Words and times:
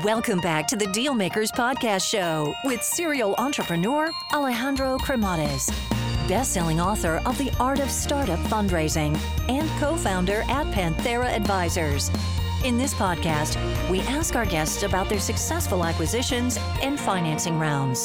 Welcome 0.00 0.40
back 0.40 0.66
to 0.68 0.76
the 0.76 0.86
Dealmakers 0.86 1.50
Podcast 1.50 2.10
Show 2.10 2.54
with 2.64 2.82
serial 2.82 3.34
entrepreneur 3.36 4.10
Alejandro 4.32 4.96
Cremades, 4.96 5.70
best-selling 6.26 6.80
author 6.80 7.20
of 7.26 7.36
The 7.36 7.52
Art 7.60 7.78
of 7.78 7.90
Startup 7.90 8.38
Fundraising 8.46 9.14
and 9.50 9.68
co-founder 9.78 10.44
at 10.48 10.66
Panthera 10.68 11.26
Advisors. 11.26 12.10
In 12.64 12.78
this 12.78 12.94
podcast, 12.94 13.58
we 13.90 14.00
ask 14.00 14.34
our 14.34 14.46
guests 14.46 14.82
about 14.82 15.10
their 15.10 15.20
successful 15.20 15.84
acquisitions 15.84 16.58
and 16.80 16.98
financing 16.98 17.58
rounds. 17.58 18.04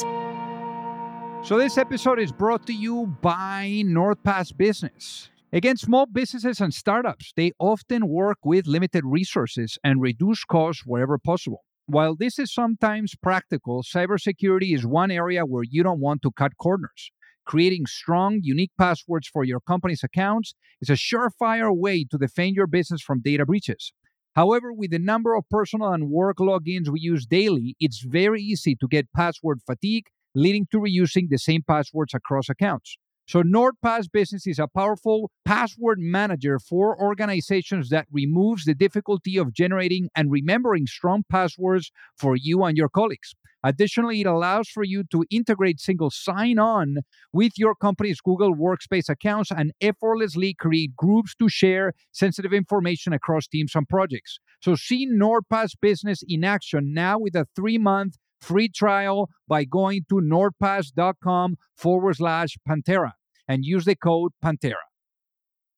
So, 1.48 1.56
this 1.56 1.78
episode 1.78 2.18
is 2.18 2.32
brought 2.32 2.66
to 2.66 2.74
you 2.74 3.06
by 3.22 3.82
NordPass 3.86 4.54
Business. 4.54 5.30
Again, 5.54 5.78
small 5.78 6.04
businesses 6.04 6.60
and 6.60 6.74
startups, 6.74 7.32
they 7.34 7.52
often 7.58 8.08
work 8.08 8.36
with 8.44 8.66
limited 8.66 9.06
resources 9.06 9.78
and 9.82 10.02
reduce 10.02 10.44
costs 10.44 10.82
wherever 10.84 11.16
possible. 11.16 11.64
While 11.90 12.16
this 12.16 12.38
is 12.38 12.52
sometimes 12.52 13.14
practical, 13.14 13.82
cybersecurity 13.82 14.74
is 14.74 14.84
one 14.84 15.10
area 15.10 15.46
where 15.46 15.62
you 15.62 15.82
don't 15.82 16.00
want 16.00 16.20
to 16.20 16.30
cut 16.30 16.58
corners. 16.58 17.10
Creating 17.46 17.86
strong, 17.86 18.40
unique 18.42 18.72
passwords 18.76 19.26
for 19.26 19.42
your 19.42 19.60
company's 19.60 20.04
accounts 20.04 20.54
is 20.82 20.90
a 20.90 20.92
surefire 20.92 21.74
way 21.74 22.04
to 22.10 22.18
defend 22.18 22.56
your 22.56 22.66
business 22.66 23.00
from 23.00 23.22
data 23.22 23.46
breaches. 23.46 23.94
However, 24.36 24.70
with 24.70 24.90
the 24.90 24.98
number 24.98 25.34
of 25.34 25.48
personal 25.48 25.94
and 25.94 26.10
work 26.10 26.36
logins 26.36 26.90
we 26.90 27.00
use 27.00 27.24
daily, 27.24 27.74
it's 27.80 28.02
very 28.02 28.42
easy 28.42 28.76
to 28.76 28.86
get 28.86 29.10
password 29.16 29.60
fatigue, 29.64 30.08
leading 30.34 30.66
to 30.70 30.80
reusing 30.80 31.30
the 31.30 31.38
same 31.38 31.62
passwords 31.66 32.12
across 32.12 32.50
accounts. 32.50 32.98
So, 33.28 33.42
NordPass 33.42 34.10
Business 34.10 34.46
is 34.46 34.58
a 34.58 34.66
powerful 34.66 35.30
password 35.44 35.98
manager 36.00 36.58
for 36.58 36.98
organizations 36.98 37.90
that 37.90 38.06
removes 38.10 38.64
the 38.64 38.74
difficulty 38.74 39.36
of 39.36 39.52
generating 39.52 40.08
and 40.16 40.30
remembering 40.30 40.86
strong 40.86 41.24
passwords 41.28 41.92
for 42.16 42.36
you 42.36 42.64
and 42.64 42.74
your 42.74 42.88
colleagues. 42.88 43.34
Additionally, 43.62 44.22
it 44.22 44.26
allows 44.26 44.70
for 44.70 44.82
you 44.82 45.04
to 45.10 45.26
integrate 45.30 45.78
single 45.78 46.08
sign 46.10 46.58
on 46.58 47.00
with 47.30 47.52
your 47.58 47.74
company's 47.74 48.22
Google 48.22 48.54
Workspace 48.54 49.10
accounts 49.10 49.50
and 49.50 49.72
effortlessly 49.82 50.54
create 50.54 50.96
groups 50.96 51.34
to 51.34 51.50
share 51.50 51.92
sensitive 52.12 52.54
information 52.54 53.12
across 53.12 53.46
teams 53.46 53.74
and 53.74 53.86
projects. 53.86 54.38
So, 54.62 54.74
see 54.74 55.06
NordPass 55.06 55.72
Business 55.82 56.24
in 56.26 56.44
action 56.44 56.94
now 56.94 57.18
with 57.18 57.34
a 57.34 57.46
three 57.54 57.76
month 57.76 58.16
free 58.40 58.68
trial 58.68 59.30
by 59.46 59.64
going 59.64 60.04
to 60.08 60.16
nordpass.com 60.16 61.56
forward 61.76 62.16
slash 62.16 62.56
Panthera 62.68 63.12
and 63.46 63.64
use 63.64 63.84
the 63.84 63.96
code 63.96 64.32
Panthera. 64.44 64.84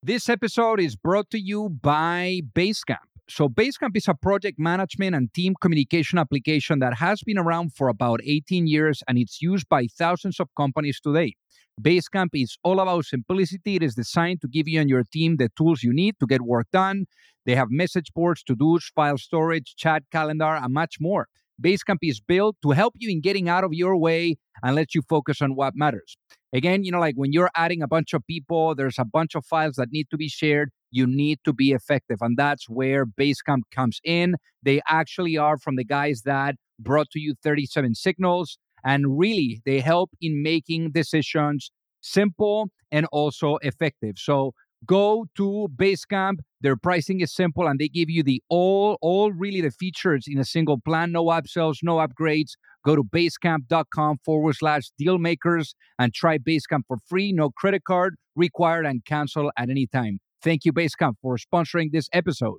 This 0.02 0.28
episode 0.28 0.80
is 0.80 0.96
brought 0.96 1.30
to 1.30 1.38
you 1.38 1.68
by 1.68 2.40
Basecamp. 2.54 3.10
So, 3.28 3.48
Basecamp 3.48 3.96
is 3.96 4.08
a 4.08 4.14
project 4.14 4.58
management 4.58 5.14
and 5.14 5.32
team 5.32 5.54
communication 5.60 6.18
application 6.18 6.80
that 6.80 6.94
has 6.94 7.22
been 7.22 7.38
around 7.38 7.74
for 7.74 7.88
about 7.88 8.20
18 8.24 8.66
years 8.66 9.02
and 9.06 9.18
it's 9.18 9.40
used 9.40 9.68
by 9.68 9.86
thousands 9.86 10.40
of 10.40 10.48
companies 10.56 11.00
today. 11.00 11.34
Basecamp 11.80 12.30
is 12.34 12.56
all 12.64 12.80
about 12.80 13.04
simplicity. 13.04 13.76
It 13.76 13.82
is 13.82 13.94
designed 13.94 14.40
to 14.40 14.48
give 14.48 14.68
you 14.68 14.80
and 14.80 14.90
your 14.90 15.04
team 15.04 15.36
the 15.36 15.48
tools 15.56 15.82
you 15.82 15.92
need 15.92 16.16
to 16.20 16.26
get 16.26 16.42
work 16.42 16.66
done. 16.72 17.06
They 17.46 17.54
have 17.54 17.68
message 17.70 18.12
boards, 18.14 18.42
to 18.44 18.54
dos, 18.54 18.90
file 18.94 19.18
storage, 19.18 19.74
chat 19.76 20.02
calendar, 20.10 20.56
and 20.56 20.74
much 20.74 20.96
more. 21.00 21.28
Basecamp 21.60 21.98
is 22.02 22.20
built 22.20 22.56
to 22.62 22.70
help 22.70 22.94
you 22.98 23.10
in 23.10 23.20
getting 23.20 23.48
out 23.48 23.64
of 23.64 23.72
your 23.72 23.96
way 23.96 24.36
and 24.62 24.74
let 24.74 24.94
you 24.94 25.02
focus 25.08 25.42
on 25.42 25.54
what 25.54 25.74
matters. 25.76 26.16
Again, 26.52 26.84
you 26.84 26.90
know, 26.90 27.00
like 27.00 27.14
when 27.14 27.32
you're 27.32 27.50
adding 27.54 27.82
a 27.82 27.88
bunch 27.88 28.12
of 28.12 28.26
people, 28.26 28.74
there's 28.74 28.98
a 28.98 29.04
bunch 29.04 29.34
of 29.34 29.44
files 29.44 29.76
that 29.76 29.88
need 29.92 30.08
to 30.10 30.16
be 30.16 30.28
shared. 30.28 30.70
You 30.90 31.06
need 31.06 31.38
to 31.44 31.52
be 31.52 31.72
effective. 31.72 32.18
And 32.20 32.36
that's 32.36 32.68
where 32.68 33.06
Basecamp 33.06 33.62
comes 33.72 34.00
in. 34.04 34.34
They 34.62 34.80
actually 34.88 35.36
are 35.36 35.58
from 35.58 35.76
the 35.76 35.84
guys 35.84 36.22
that 36.24 36.56
brought 36.78 37.10
to 37.10 37.20
you 37.20 37.34
37 37.42 37.94
signals. 37.94 38.58
And 38.84 39.18
really, 39.18 39.60
they 39.64 39.80
help 39.80 40.10
in 40.20 40.42
making 40.42 40.92
decisions 40.92 41.70
simple 42.00 42.70
and 42.90 43.06
also 43.12 43.58
effective. 43.62 44.14
So 44.16 44.54
go 44.86 45.26
to 45.36 45.68
Basecamp. 45.76 46.36
Their 46.60 46.76
pricing 46.76 47.20
is 47.20 47.34
simple 47.34 47.66
and 47.66 47.78
they 47.78 47.88
give 47.88 48.10
you 48.10 48.22
the 48.22 48.42
all, 48.48 48.98
all 49.00 49.32
really 49.32 49.60
the 49.60 49.70
features 49.70 50.24
in 50.26 50.38
a 50.38 50.44
single 50.44 50.78
plan. 50.80 51.12
No 51.12 51.24
upsells, 51.26 51.78
no 51.82 51.96
upgrades. 51.96 52.52
Go 52.84 52.96
to 52.96 53.04
basecamp.com 53.04 54.18
forward 54.24 54.56
slash 54.56 54.90
dealmakers 55.00 55.74
and 55.98 56.14
try 56.14 56.38
Basecamp 56.38 56.82
for 56.88 56.98
free. 57.08 57.32
No 57.32 57.50
credit 57.50 57.84
card 57.84 58.16
required 58.36 58.86
and 58.86 59.04
cancel 59.04 59.50
at 59.56 59.68
any 59.68 59.86
time. 59.86 60.18
Thank 60.42 60.64
you, 60.64 60.72
Basecamp, 60.72 61.14
for 61.20 61.36
sponsoring 61.36 61.92
this 61.92 62.08
episode. 62.12 62.58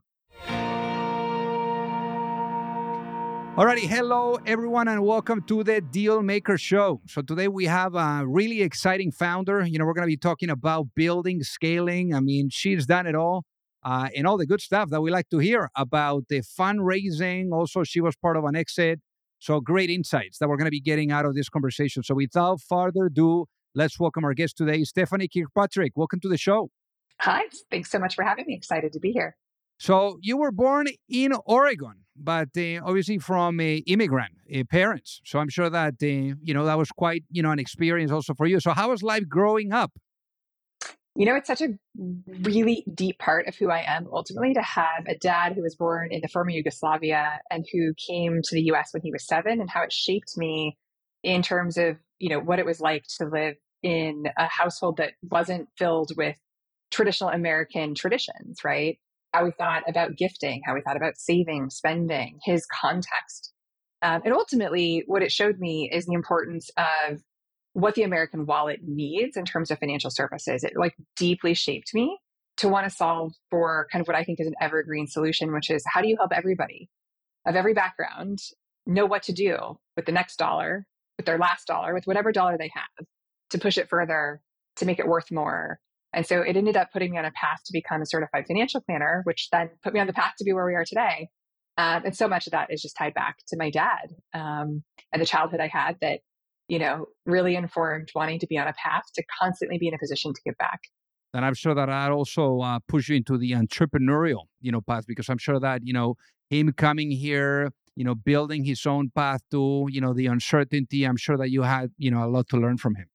Alrighty, 3.61 3.88
hello 3.88 4.39
everyone, 4.47 4.88
and 4.88 5.03
welcome 5.03 5.44
to 5.44 5.63
the 5.63 5.81
Deal 5.81 6.23
Maker 6.23 6.57
Show. 6.57 6.99
So 7.05 7.22
today 7.22 7.47
we 7.47 7.66
have 7.66 7.94
a 7.94 8.23
really 8.25 8.63
exciting 8.63 9.11
founder. 9.11 9.63
You 9.63 9.77
know, 9.77 9.85
we're 9.85 9.94
going 9.94 10.07
to 10.07 10.11
be 10.11 10.17
talking 10.17 10.49
about 10.49 10.88
building, 10.95 11.44
scaling. 11.44 12.11
I 12.16 12.22
mean, 12.22 12.49
she's 12.49 12.88
done 12.88 13.05
it 13.05 13.13
all, 13.13 13.45
uh, 13.83 14.09
and 14.16 14.25
all 14.25 14.38
the 14.38 14.47
good 14.47 14.61
stuff 14.61 14.89
that 14.89 15.01
we 15.01 15.11
like 15.11 15.29
to 15.29 15.38
hear 15.38 15.69
about 15.75 16.23
the 16.27 16.41
fundraising. 16.41 17.51
Also, 17.51 17.83
she 17.83 18.01
was 18.01 18.16
part 18.16 18.35
of 18.35 18.45
an 18.45 18.55
exit. 18.55 18.99
So 19.38 19.59
great 19.59 19.91
insights 19.91 20.39
that 20.39 20.49
we're 20.49 20.57
going 20.57 20.66
to 20.66 20.72
be 20.72 20.81
getting 20.81 21.11
out 21.11 21.25
of 21.25 21.35
this 21.35 21.47
conversation. 21.47 22.01
So 22.01 22.16
without 22.16 22.61
further 22.67 23.05
ado, 23.05 23.45
let's 23.75 23.99
welcome 23.99 24.25
our 24.25 24.33
guest 24.33 24.57
today, 24.57 24.83
Stephanie 24.85 25.28
Kirkpatrick. 25.28 25.91
Welcome 25.95 26.19
to 26.22 26.29
the 26.29 26.38
show. 26.39 26.72
Hi, 27.19 27.43
thanks 27.69 27.91
so 27.91 27.99
much 27.99 28.16
for 28.16 28.23
having 28.23 28.45
me. 28.47 28.55
Excited 28.55 28.91
to 28.93 28.99
be 28.99 29.11
here. 29.11 29.38
So 29.81 30.19
you 30.21 30.37
were 30.37 30.51
born 30.51 30.85
in 31.09 31.33
Oregon, 31.43 32.03
but 32.15 32.49
uh, 32.55 32.85
obviously 32.85 33.17
from 33.17 33.59
uh, 33.59 33.63
immigrant 33.63 34.33
uh, 34.55 34.61
parents. 34.69 35.21
So 35.25 35.39
I'm 35.39 35.49
sure 35.49 35.71
that 35.71 35.95
uh, 36.03 36.05
you 36.05 36.53
know 36.53 36.65
that 36.65 36.77
was 36.77 36.91
quite 36.91 37.23
you 37.31 37.41
know 37.41 37.49
an 37.49 37.57
experience 37.57 38.11
also 38.11 38.35
for 38.35 38.45
you. 38.45 38.59
So 38.59 38.73
how 38.73 38.91
was 38.91 39.01
life 39.01 39.27
growing 39.27 39.73
up? 39.73 39.91
You 41.15 41.25
know, 41.25 41.35
it's 41.35 41.47
such 41.47 41.61
a 41.61 41.69
really 41.97 42.85
deep 42.93 43.17
part 43.17 43.47
of 43.47 43.55
who 43.55 43.71
I 43.71 43.83
am. 43.87 44.07
Ultimately, 44.13 44.53
to 44.53 44.61
have 44.61 45.07
a 45.07 45.17
dad 45.17 45.53
who 45.53 45.63
was 45.63 45.75
born 45.75 46.09
in 46.11 46.21
the 46.21 46.27
former 46.27 46.51
Yugoslavia 46.51 47.39
and 47.49 47.65
who 47.71 47.95
came 48.07 48.39
to 48.43 48.55
the 48.55 48.61
U.S. 48.73 48.93
when 48.93 49.01
he 49.01 49.11
was 49.11 49.25
seven, 49.25 49.59
and 49.59 49.67
how 49.67 49.81
it 49.81 49.91
shaped 49.91 50.37
me 50.37 50.77
in 51.23 51.41
terms 51.41 51.77
of 51.77 51.97
you 52.19 52.29
know 52.29 52.39
what 52.39 52.59
it 52.59 52.67
was 52.67 52.81
like 52.81 53.05
to 53.17 53.25
live 53.25 53.55
in 53.81 54.25
a 54.37 54.45
household 54.45 54.97
that 54.97 55.13
wasn't 55.23 55.69
filled 55.75 56.11
with 56.15 56.35
traditional 56.91 57.31
American 57.31 57.95
traditions, 57.95 58.63
right? 58.63 58.99
How 59.33 59.45
we 59.45 59.51
thought 59.51 59.83
about 59.87 60.17
gifting, 60.17 60.61
how 60.65 60.73
we 60.73 60.81
thought 60.81 60.97
about 60.97 61.17
saving, 61.17 61.69
spending, 61.69 62.39
his 62.43 62.65
context. 62.65 63.53
Um, 64.01 64.21
and 64.25 64.33
ultimately, 64.33 65.03
what 65.07 65.21
it 65.21 65.31
showed 65.31 65.59
me 65.59 65.89
is 65.91 66.05
the 66.05 66.13
importance 66.13 66.69
of 66.77 67.21
what 67.73 67.95
the 67.95 68.03
American 68.03 68.45
wallet 68.45 68.79
needs 68.83 69.37
in 69.37 69.45
terms 69.45 69.71
of 69.71 69.79
financial 69.79 70.11
services. 70.11 70.63
It 70.63 70.73
like 70.75 70.95
deeply 71.15 71.53
shaped 71.53 71.93
me 71.93 72.17
to 72.57 72.67
want 72.67 72.85
to 72.85 72.95
solve 72.95 73.33
for 73.49 73.87
kind 73.91 74.01
of 74.01 74.07
what 74.07 74.17
I 74.17 74.23
think 74.23 74.39
is 74.39 74.47
an 74.47 74.55
evergreen 74.59 75.07
solution, 75.07 75.53
which 75.53 75.69
is 75.69 75.83
how 75.87 76.01
do 76.01 76.07
you 76.07 76.17
help 76.17 76.31
everybody 76.33 76.89
of 77.47 77.55
every 77.55 77.73
background 77.73 78.39
know 78.85 79.05
what 79.05 79.23
to 79.23 79.33
do 79.33 79.77
with 79.95 80.05
the 80.05 80.11
next 80.11 80.37
dollar, 80.37 80.85
with 81.17 81.25
their 81.25 81.37
last 81.37 81.67
dollar, 81.67 81.93
with 81.93 82.05
whatever 82.05 82.31
dollar 82.31 82.57
they 82.57 82.71
have 82.73 83.07
to 83.51 83.57
push 83.57 83.77
it 83.77 83.89
further, 83.89 84.41
to 84.77 84.85
make 84.85 84.99
it 84.99 85.07
worth 85.07 85.31
more, 85.31 85.79
and 86.13 86.25
so 86.25 86.41
it 86.41 86.57
ended 86.57 86.75
up 86.75 86.91
putting 86.91 87.11
me 87.11 87.17
on 87.17 87.25
a 87.25 87.31
path 87.31 87.61
to 87.66 87.73
become 87.73 88.01
a 88.01 88.05
certified 88.05 88.45
financial 88.47 88.81
planner, 88.81 89.22
which 89.23 89.49
then 89.51 89.69
put 89.83 89.94
me 89.94 89.99
on 89.99 90.07
the 90.07 90.13
path 90.13 90.33
to 90.38 90.44
be 90.44 90.53
where 90.53 90.66
we 90.66 90.75
are 90.75 90.85
today. 90.85 91.29
Um, 91.77 92.03
and 92.05 92.16
so 92.16 92.27
much 92.27 92.47
of 92.47 92.51
that 92.51 92.72
is 92.72 92.81
just 92.81 92.97
tied 92.97 93.13
back 93.13 93.38
to 93.47 93.57
my 93.57 93.69
dad 93.69 94.13
um, 94.33 94.83
and 95.13 95.22
the 95.22 95.25
childhood 95.25 95.61
I 95.61 95.67
had 95.67 95.95
that, 96.01 96.19
you 96.67 96.79
know, 96.79 97.05
really 97.25 97.55
informed 97.55 98.09
wanting 98.13 98.39
to 98.39 98.47
be 98.47 98.57
on 98.57 98.67
a 98.67 98.73
path 98.73 99.03
to 99.16 99.23
constantly 99.39 99.77
be 99.77 99.88
in 99.88 99.94
a 99.94 99.97
position 99.97 100.33
to 100.33 100.41
give 100.45 100.57
back. 100.57 100.81
And 101.33 101.45
I'm 101.45 101.53
sure 101.53 101.73
that 101.73 101.85
that 101.85 102.11
also 102.11 102.59
uh, 102.59 102.79
pushed 102.89 103.07
you 103.07 103.16
into 103.16 103.38
the 103.38 103.51
entrepreneurial, 103.51 104.43
you 104.59 104.72
know, 104.73 104.81
path 104.81 105.05
because 105.07 105.29
I'm 105.29 105.38
sure 105.38 105.61
that 105.61 105.81
you 105.85 105.93
know 105.93 106.16
him 106.49 106.73
coming 106.73 107.09
here, 107.09 107.72
you 107.95 108.03
know, 108.03 108.16
building 108.16 108.66
his 108.66 108.85
own 108.85 109.11
path 109.16 109.40
to, 109.52 109.87
you 109.90 110.02
know, 110.02 110.13
the 110.13 110.25
uncertainty. 110.25 111.05
I'm 111.05 111.16
sure 111.16 111.37
that 111.37 111.49
you 111.49 111.61
had, 111.61 111.91
you 111.97 112.11
know, 112.11 112.25
a 112.25 112.28
lot 112.28 112.49
to 112.49 112.58
learn 112.58 112.78
from 112.78 112.96
him 112.96 113.08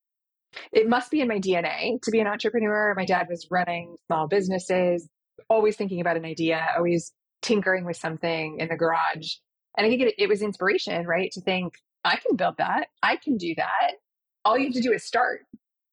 it 0.71 0.87
must 0.87 1.11
be 1.11 1.21
in 1.21 1.27
my 1.27 1.39
DNA 1.39 2.01
to 2.01 2.11
be 2.11 2.19
an 2.19 2.27
entrepreneur. 2.27 2.93
My 2.95 3.05
dad 3.05 3.27
was 3.29 3.47
running 3.49 3.95
small 4.07 4.27
businesses, 4.27 5.07
always 5.49 5.75
thinking 5.75 6.01
about 6.01 6.17
an 6.17 6.25
idea, 6.25 6.67
always 6.75 7.13
tinkering 7.41 7.85
with 7.85 7.97
something 7.97 8.59
in 8.59 8.67
the 8.67 8.75
garage. 8.75 9.35
And 9.77 9.85
I 9.85 9.89
think 9.89 10.01
it, 10.01 10.15
it 10.17 10.29
was 10.29 10.41
inspiration, 10.41 11.05
right? 11.05 11.31
To 11.33 11.41
think, 11.41 11.75
I 12.03 12.17
can 12.17 12.35
build 12.35 12.55
that. 12.57 12.87
I 13.03 13.17
can 13.17 13.37
do 13.37 13.53
that. 13.55 13.93
All 14.45 14.57
you 14.57 14.65
have 14.65 14.73
to 14.73 14.81
do 14.81 14.93
is 14.93 15.03
start. 15.03 15.41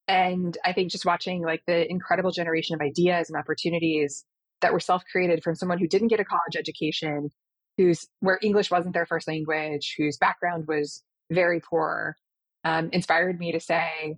And 0.07 0.57
I 0.63 0.73
think 0.73 0.91
just 0.91 1.05
watching 1.05 1.43
like 1.43 1.63
the 1.67 1.89
incredible 1.89 2.31
generation 2.31 2.75
of 2.75 2.81
ideas 2.81 3.29
and 3.29 3.37
opportunities 3.37 4.23
that 4.61 4.71
were 4.71 4.79
self 4.79 5.03
created 5.11 5.43
from 5.43 5.55
someone 5.55 5.77
who 5.77 5.87
didn't 5.87 6.07
get 6.07 6.19
a 6.19 6.25
college 6.25 6.55
education, 6.57 7.29
who's 7.77 8.07
where 8.19 8.39
English 8.41 8.71
wasn't 8.71 8.93
their 8.93 9.05
first 9.05 9.27
language, 9.27 9.95
whose 9.97 10.17
background 10.17 10.65
was 10.67 11.03
very 11.31 11.59
poor, 11.59 12.15
um, 12.63 12.89
inspired 12.93 13.39
me 13.39 13.51
to 13.51 13.59
say, 13.59 14.17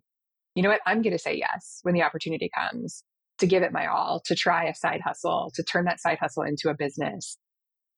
you 0.57 0.63
know 0.63 0.71
what? 0.71 0.81
I'm 0.87 1.03
going 1.03 1.13
to 1.13 1.19
say 1.19 1.37
yes 1.37 1.79
when 1.83 1.95
the 1.95 2.03
opportunity 2.03 2.51
comes 2.57 3.05
to 3.39 3.47
give 3.47 3.63
it 3.63 3.73
my 3.73 3.87
all, 3.87 4.21
to 4.25 4.35
try 4.35 4.65
a 4.65 4.75
side 4.75 5.01
hustle, 5.05 5.51
to 5.55 5.63
turn 5.63 5.85
that 5.85 6.01
side 6.01 6.19
hustle 6.19 6.43
into 6.43 6.69
a 6.69 6.75
business. 6.75 7.37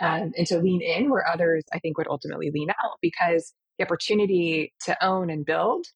um, 0.02 0.34
and 0.38 0.48
to 0.48 0.60
lean 0.60 0.84
in 0.84 1.12
where 1.12 1.28
others, 1.28 1.66
I 1.74 1.80
think, 1.80 1.98
would 2.00 2.08
ultimately 2.10 2.52
lean 2.54 2.70
out 2.72 3.00
because 3.02 3.54
the 3.80 3.86
opportunity 3.86 4.74
to 4.86 5.06
own 5.06 5.32
and 5.32 5.46
build 5.46 5.88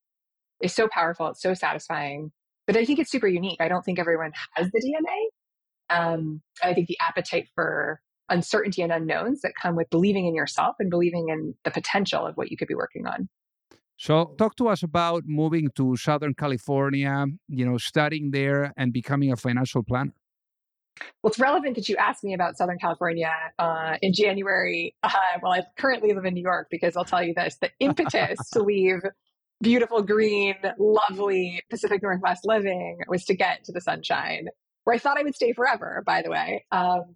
is 0.61 0.73
so 0.73 0.87
powerful. 0.89 1.29
It's 1.29 1.41
so 1.41 1.53
satisfying. 1.55 2.31
But 2.67 2.77
I 2.77 2.85
think 2.85 2.99
it's 2.99 3.11
super 3.11 3.27
unique. 3.27 3.61
I 3.61 3.69
don't 3.69 3.83
think 3.83 3.99
everyone 3.99 4.33
has 4.55 4.69
the 4.71 4.81
DNA. 4.81 5.43
Um, 5.97 6.41
I 6.63 6.73
think 6.73 6.87
the 6.87 6.97
appetite 7.07 7.49
for 7.55 8.01
uncertainty 8.29 8.81
and 8.83 8.91
unknowns 8.91 9.41
that 9.41 9.53
come 9.61 9.75
with 9.75 9.89
believing 9.91 10.27
in 10.27 10.35
yourself 10.35 10.75
and 10.79 10.89
believing 10.89 11.29
in 11.29 11.55
the 11.65 11.71
potential 11.71 12.27
of 12.27 12.35
what 12.37 12.51
you 12.51 12.57
could 12.57 12.69
be 12.69 12.75
working 12.75 13.07
on. 13.07 13.29
So, 14.03 14.35
talk 14.37 14.57
to 14.57 14.67
us 14.67 14.83
about 14.83 15.23
moving 15.27 15.69
to 15.77 15.95
Southern 15.95 16.33
California, 16.33 17.25
you 17.47 17.65
know, 17.65 17.77
studying 17.77 18.31
there 18.31 18.73
and 18.75 18.91
becoming 18.91 19.31
a 19.31 19.37
financial 19.37 19.81
planner. 19.81 20.11
Well, 20.99 21.29
it's 21.29 21.39
relevant 21.39 21.75
that 21.75 21.87
you 21.87 21.95
asked 21.95 22.21
me 22.21 22.33
about 22.33 22.57
Southern 22.57 22.79
California 22.79 23.31
uh, 23.57 23.95
in 24.01 24.11
January. 24.13 24.93
Uh, 25.05 25.39
well, 25.41 25.53
I 25.53 25.61
currently 25.77 26.13
live 26.13 26.25
in 26.25 26.33
New 26.33 26.41
York 26.41 26.67
because 26.69 26.97
I'll 26.97 27.05
tell 27.05 27.23
you 27.23 27.33
this 27.33 27.55
the 27.61 27.69
impetus 27.79 28.37
to 28.51 28.61
leave 28.61 28.99
beautiful, 29.61 30.01
green, 30.01 30.55
lovely 30.77 31.61
Pacific 31.69 32.03
Northwest 32.03 32.41
living 32.43 32.97
was 33.07 33.23
to 33.25 33.35
get 33.35 33.63
to 33.63 33.71
the 33.71 33.79
sunshine, 33.79 34.47
where 34.83 34.97
I 34.97 34.99
thought 34.99 35.17
I 35.17 35.23
would 35.23 35.35
stay 35.35 35.53
forever, 35.53 36.03
by 36.05 36.21
the 36.21 36.29
way. 36.29 36.65
Um, 36.73 37.15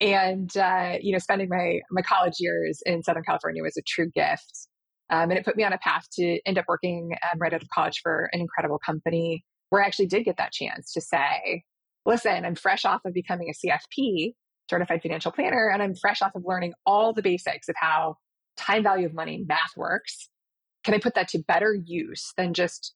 and, 0.00 0.56
uh, 0.56 0.94
you 0.98 1.12
know, 1.12 1.18
spending 1.18 1.50
my, 1.50 1.80
my 1.90 2.00
college 2.00 2.36
years 2.38 2.80
in 2.86 3.02
Southern 3.02 3.22
California 3.22 3.62
was 3.62 3.76
a 3.76 3.82
true 3.82 4.10
gift. 4.14 4.68
Um, 5.12 5.30
and 5.30 5.34
it 5.34 5.44
put 5.44 5.56
me 5.56 5.62
on 5.62 5.74
a 5.74 5.78
path 5.78 6.06
to 6.14 6.40
end 6.46 6.56
up 6.58 6.64
working 6.66 7.12
um, 7.30 7.38
right 7.38 7.52
out 7.52 7.62
of 7.62 7.68
college 7.68 8.00
for 8.02 8.30
an 8.32 8.40
incredible 8.40 8.80
company 8.84 9.44
where 9.68 9.82
I 9.82 9.86
actually 9.86 10.06
did 10.06 10.24
get 10.24 10.38
that 10.38 10.52
chance 10.52 10.92
to 10.92 11.02
say, 11.02 11.62
listen, 12.06 12.44
I'm 12.44 12.54
fresh 12.54 12.84
off 12.86 13.02
of 13.04 13.12
becoming 13.12 13.50
a 13.50 13.66
CFP, 13.66 14.32
certified 14.70 15.02
financial 15.02 15.30
planner, 15.30 15.68
and 15.68 15.82
I'm 15.82 15.94
fresh 15.94 16.22
off 16.22 16.34
of 16.34 16.42
learning 16.46 16.72
all 16.86 17.12
the 17.12 17.22
basics 17.22 17.68
of 17.68 17.74
how 17.78 18.16
time 18.56 18.82
value 18.82 19.06
of 19.06 19.14
money 19.14 19.44
math 19.46 19.76
works. 19.76 20.30
Can 20.82 20.94
I 20.94 20.98
put 20.98 21.14
that 21.14 21.28
to 21.28 21.38
better 21.38 21.76
use 21.84 22.32
than 22.36 22.54
just 22.54 22.94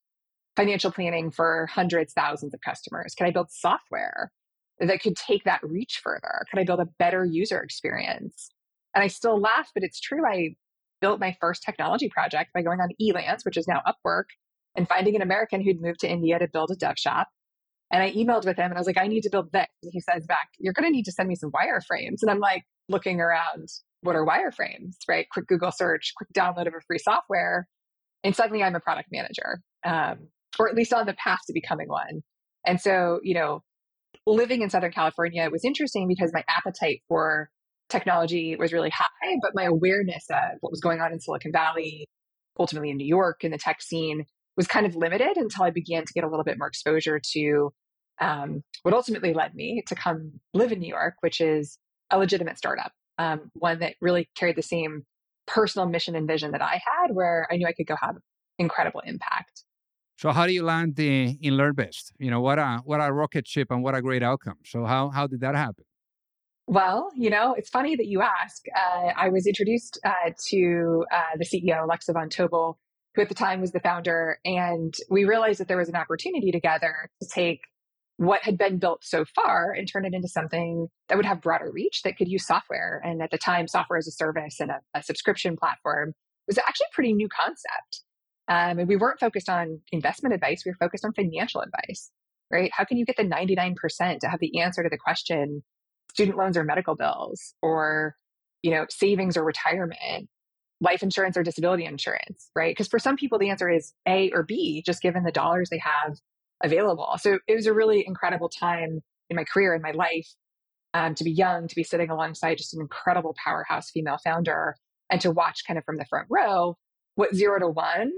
financial 0.56 0.90
planning 0.90 1.30
for 1.30 1.68
hundreds, 1.70 2.14
thousands 2.14 2.54
of 2.54 2.60
customers? 2.62 3.14
Can 3.14 3.26
I 3.26 3.30
build 3.30 3.50
software 3.50 4.32
that 4.80 5.00
could 5.00 5.16
take 5.16 5.44
that 5.44 5.60
reach 5.62 6.00
further? 6.02 6.44
Can 6.50 6.58
I 6.58 6.64
build 6.64 6.80
a 6.80 6.88
better 6.98 7.24
user 7.24 7.60
experience? 7.60 8.48
And 8.94 9.04
I 9.04 9.08
still 9.08 9.38
laugh, 9.38 9.70
but 9.74 9.82
it's 9.82 10.00
true. 10.00 10.26
I 10.26 10.56
built 11.00 11.20
my 11.20 11.36
first 11.40 11.62
technology 11.62 12.08
project 12.08 12.50
by 12.54 12.62
going 12.62 12.80
on 12.80 12.88
Elance, 13.00 13.44
which 13.44 13.56
is 13.56 13.66
now 13.68 13.82
Upwork, 13.86 14.24
and 14.76 14.88
finding 14.88 15.16
an 15.16 15.22
American 15.22 15.62
who'd 15.62 15.80
moved 15.80 16.00
to 16.00 16.10
India 16.10 16.38
to 16.38 16.48
build 16.52 16.70
a 16.70 16.76
dev 16.76 16.96
shop 16.98 17.28
and 17.90 18.02
I 18.02 18.12
emailed 18.12 18.44
with 18.44 18.56
him 18.56 18.66
and 18.66 18.74
I 18.74 18.78
was 18.78 18.86
like, 18.86 18.98
I 18.98 19.06
need 19.06 19.22
to 19.22 19.30
build 19.30 19.52
this. 19.52 19.66
And 19.82 19.92
he 19.92 20.00
says 20.00 20.26
back, 20.26 20.48
You're 20.58 20.72
going 20.72 20.90
to 20.90 20.90
need 20.90 21.04
to 21.04 21.12
send 21.12 21.28
me 21.28 21.36
some 21.36 21.50
wireframes. 21.52 22.18
And 22.22 22.30
I'm 22.30 22.40
like, 22.40 22.64
looking 22.88 23.20
around, 23.20 23.68
what 24.02 24.16
are 24.16 24.26
wireframes, 24.26 24.96
right? 25.08 25.26
Quick 25.30 25.46
Google 25.46 25.72
search, 25.72 26.12
quick 26.16 26.28
download 26.36 26.66
of 26.66 26.74
a 26.74 26.80
free 26.86 26.98
software. 26.98 27.68
And 28.24 28.34
suddenly 28.34 28.62
I'm 28.62 28.74
a 28.74 28.80
product 28.80 29.08
manager, 29.12 29.60
um, 29.84 30.28
or 30.58 30.68
at 30.68 30.74
least 30.74 30.92
on 30.92 31.06
the 31.06 31.14
path 31.14 31.38
to 31.46 31.52
becoming 31.52 31.88
one. 31.88 32.22
And 32.66 32.80
so, 32.80 33.20
you 33.22 33.34
know, 33.34 33.62
living 34.26 34.62
in 34.62 34.70
Southern 34.70 34.90
California 34.90 35.48
was 35.50 35.64
interesting 35.64 36.08
because 36.08 36.32
my 36.32 36.44
appetite 36.48 37.02
for 37.08 37.50
technology 37.88 38.56
was 38.56 38.72
really 38.72 38.90
high, 38.90 39.36
but 39.42 39.52
my 39.54 39.64
awareness 39.64 40.24
of 40.30 40.58
what 40.60 40.70
was 40.70 40.80
going 40.80 41.00
on 41.00 41.12
in 41.12 41.20
Silicon 41.20 41.52
Valley, 41.52 42.08
ultimately 42.58 42.90
in 42.90 42.96
New 42.96 43.06
York 43.06 43.44
in 43.44 43.50
the 43.50 43.58
tech 43.58 43.82
scene, 43.82 44.24
was 44.56 44.66
kind 44.66 44.86
of 44.86 44.96
limited 44.96 45.36
until 45.36 45.64
I 45.64 45.70
began 45.70 46.04
to 46.04 46.12
get 46.12 46.24
a 46.24 46.28
little 46.28 46.44
bit 46.44 46.58
more 46.58 46.68
exposure 46.68 47.20
to 47.32 47.72
um, 48.20 48.62
what 48.82 48.94
ultimately 48.94 49.34
led 49.34 49.54
me 49.54 49.82
to 49.88 49.94
come 49.94 50.40
live 50.54 50.72
in 50.72 50.78
New 50.78 50.88
York, 50.88 51.14
which 51.20 51.40
is 51.40 51.78
a 52.10 52.18
legitimate 52.18 52.56
startup, 52.56 52.92
um, 53.18 53.50
one 53.54 53.80
that 53.80 53.94
really 54.00 54.28
carried 54.34 54.56
the 54.56 54.62
same 54.62 55.04
personal 55.46 55.88
mission 55.88 56.16
and 56.16 56.26
vision 56.26 56.52
that 56.52 56.62
I 56.62 56.80
had, 56.84 57.14
where 57.14 57.46
I 57.50 57.56
knew 57.56 57.66
I 57.66 57.72
could 57.72 57.86
go 57.86 57.96
have 58.00 58.16
incredible 58.58 59.00
impact. 59.04 59.64
So, 60.18 60.32
how 60.32 60.46
do 60.46 60.52
you 60.52 60.62
land 60.62 60.98
in, 60.98 61.38
in 61.42 61.54
LearnVest? 61.54 62.12
You 62.18 62.30
know, 62.30 62.40
what 62.40 62.58
a 62.58 62.80
what 62.84 63.00
a 63.00 63.12
rocket 63.12 63.46
ship 63.46 63.68
and 63.70 63.82
what 63.82 63.94
a 63.94 64.00
great 64.00 64.22
outcome. 64.22 64.56
So, 64.64 64.84
how 64.84 65.10
how 65.10 65.26
did 65.26 65.40
that 65.40 65.54
happen? 65.54 65.84
Well, 66.66 67.10
you 67.16 67.30
know, 67.30 67.54
it's 67.54 67.70
funny 67.70 67.94
that 67.94 68.06
you 68.06 68.22
ask. 68.22 68.64
Uh, 68.74 69.12
I 69.16 69.28
was 69.28 69.46
introduced 69.46 70.00
uh, 70.04 70.32
to 70.48 71.04
uh, 71.12 71.36
the 71.38 71.44
CEO, 71.44 71.84
Alexa 71.84 72.12
von 72.12 72.28
Tobel, 72.28 72.76
who 73.14 73.22
at 73.22 73.28
the 73.28 73.34
time 73.34 73.60
was 73.60 73.70
the 73.70 73.80
founder. 73.80 74.38
And 74.44 74.92
we 75.08 75.24
realized 75.24 75.60
that 75.60 75.68
there 75.68 75.76
was 75.76 75.88
an 75.88 75.94
opportunity 75.94 76.50
together 76.50 77.08
to 77.22 77.28
take 77.32 77.60
what 78.16 78.42
had 78.42 78.58
been 78.58 78.78
built 78.78 79.04
so 79.04 79.24
far 79.24 79.72
and 79.72 79.86
turn 79.86 80.06
it 80.06 80.14
into 80.14 80.28
something 80.28 80.88
that 81.08 81.16
would 81.16 81.26
have 81.26 81.40
broader 81.40 81.70
reach 81.70 82.02
that 82.02 82.16
could 82.16 82.28
use 82.28 82.46
software. 82.46 83.00
And 83.04 83.22
at 83.22 83.30
the 83.30 83.38
time, 83.38 83.68
software 83.68 83.98
as 83.98 84.08
a 84.08 84.12
service 84.12 84.58
and 84.58 84.70
a, 84.70 84.80
a 84.94 85.02
subscription 85.02 85.56
platform 85.56 86.14
was 86.46 86.58
actually 86.58 86.86
a 86.92 86.94
pretty 86.94 87.12
new 87.12 87.28
concept. 87.28 88.02
Um, 88.48 88.78
and 88.78 88.88
we 88.88 88.96
weren't 88.96 89.20
focused 89.20 89.48
on 89.48 89.80
investment 89.92 90.34
advice, 90.34 90.62
we 90.64 90.70
were 90.70 90.86
focused 90.86 91.04
on 91.04 91.12
financial 91.12 91.60
advice, 91.60 92.10
right? 92.50 92.70
How 92.72 92.84
can 92.84 92.96
you 92.96 93.04
get 93.04 93.16
the 93.16 93.24
99% 93.24 93.74
to 94.20 94.28
have 94.28 94.40
the 94.40 94.60
answer 94.60 94.82
to 94.82 94.88
the 94.88 94.98
question, 94.98 95.62
student 96.16 96.38
loans 96.38 96.56
or 96.56 96.64
medical 96.64 96.96
bills, 96.96 97.52
or 97.60 98.16
you 98.62 98.70
know, 98.70 98.86
savings 98.88 99.36
or 99.36 99.44
retirement, 99.44 100.30
life 100.80 101.02
insurance 101.02 101.36
or 101.36 101.42
disability 101.42 101.84
insurance, 101.84 102.50
right? 102.56 102.70
Because 102.70 102.88
for 102.88 102.98
some 102.98 103.16
people, 103.16 103.38
the 103.38 103.50
answer 103.50 103.68
is 103.68 103.92
A 104.08 104.30
or 104.32 104.42
B, 104.42 104.82
just 104.84 105.02
given 105.02 105.24
the 105.24 105.30
dollars 105.30 105.68
they 105.68 105.78
have 105.78 106.16
available. 106.64 107.16
So 107.18 107.38
it 107.46 107.54
was 107.54 107.66
a 107.66 107.74
really 107.74 108.02
incredible 108.06 108.48
time 108.48 109.02
in 109.28 109.36
my 109.36 109.44
career, 109.44 109.74
in 109.74 109.82
my 109.82 109.90
life, 109.90 110.26
um, 110.94 111.14
to 111.16 111.22
be 111.22 111.30
young, 111.30 111.68
to 111.68 111.76
be 111.76 111.84
sitting 111.84 112.08
alongside 112.08 112.56
just 112.56 112.72
an 112.72 112.80
incredible 112.80 113.36
powerhouse 113.44 113.90
female 113.90 114.18
founder, 114.24 114.74
and 115.10 115.20
to 115.20 115.30
watch 115.30 115.60
kind 115.66 115.76
of 115.76 115.84
from 115.84 115.98
the 115.98 116.06
front 116.06 116.26
row 116.30 116.78
what 117.14 117.34
zero 117.34 117.58
to 117.58 117.68
one 117.68 118.10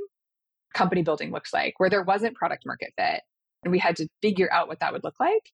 company 0.73 1.03
building 1.03 1.33
looks 1.33 1.53
like, 1.53 1.75
where 1.79 1.91
there 1.91 2.05
wasn't 2.05 2.37
product 2.37 2.65
market 2.65 2.93
fit. 2.97 3.23
And 3.65 3.73
we 3.73 3.81
had 3.81 3.97
to 3.97 4.07
figure 4.23 4.49
out 4.53 4.69
what 4.69 4.79
that 4.81 4.93
would 4.93 5.03
look 5.03 5.19
like. 5.19 5.51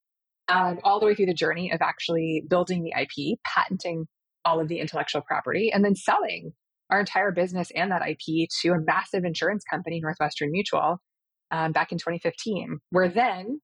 Um, 0.48 0.78
all 0.84 1.00
the 1.00 1.06
way 1.06 1.14
through 1.14 1.26
the 1.26 1.34
journey 1.34 1.72
of 1.72 1.80
actually 1.80 2.44
building 2.48 2.82
the 2.82 2.92
IP, 3.00 3.38
patenting 3.44 4.06
all 4.44 4.60
of 4.60 4.68
the 4.68 4.78
intellectual 4.78 5.22
property, 5.22 5.72
and 5.72 5.82
then 5.82 5.94
selling 5.94 6.52
our 6.90 7.00
entire 7.00 7.32
business 7.32 7.70
and 7.74 7.90
that 7.90 8.02
IP 8.06 8.48
to 8.60 8.72
a 8.72 8.78
massive 8.78 9.24
insurance 9.24 9.64
company, 9.64 10.00
Northwestern 10.00 10.50
Mutual, 10.50 10.98
um, 11.50 11.72
back 11.72 11.92
in 11.92 11.98
2015, 11.98 12.78
where 12.90 13.08
then 13.08 13.60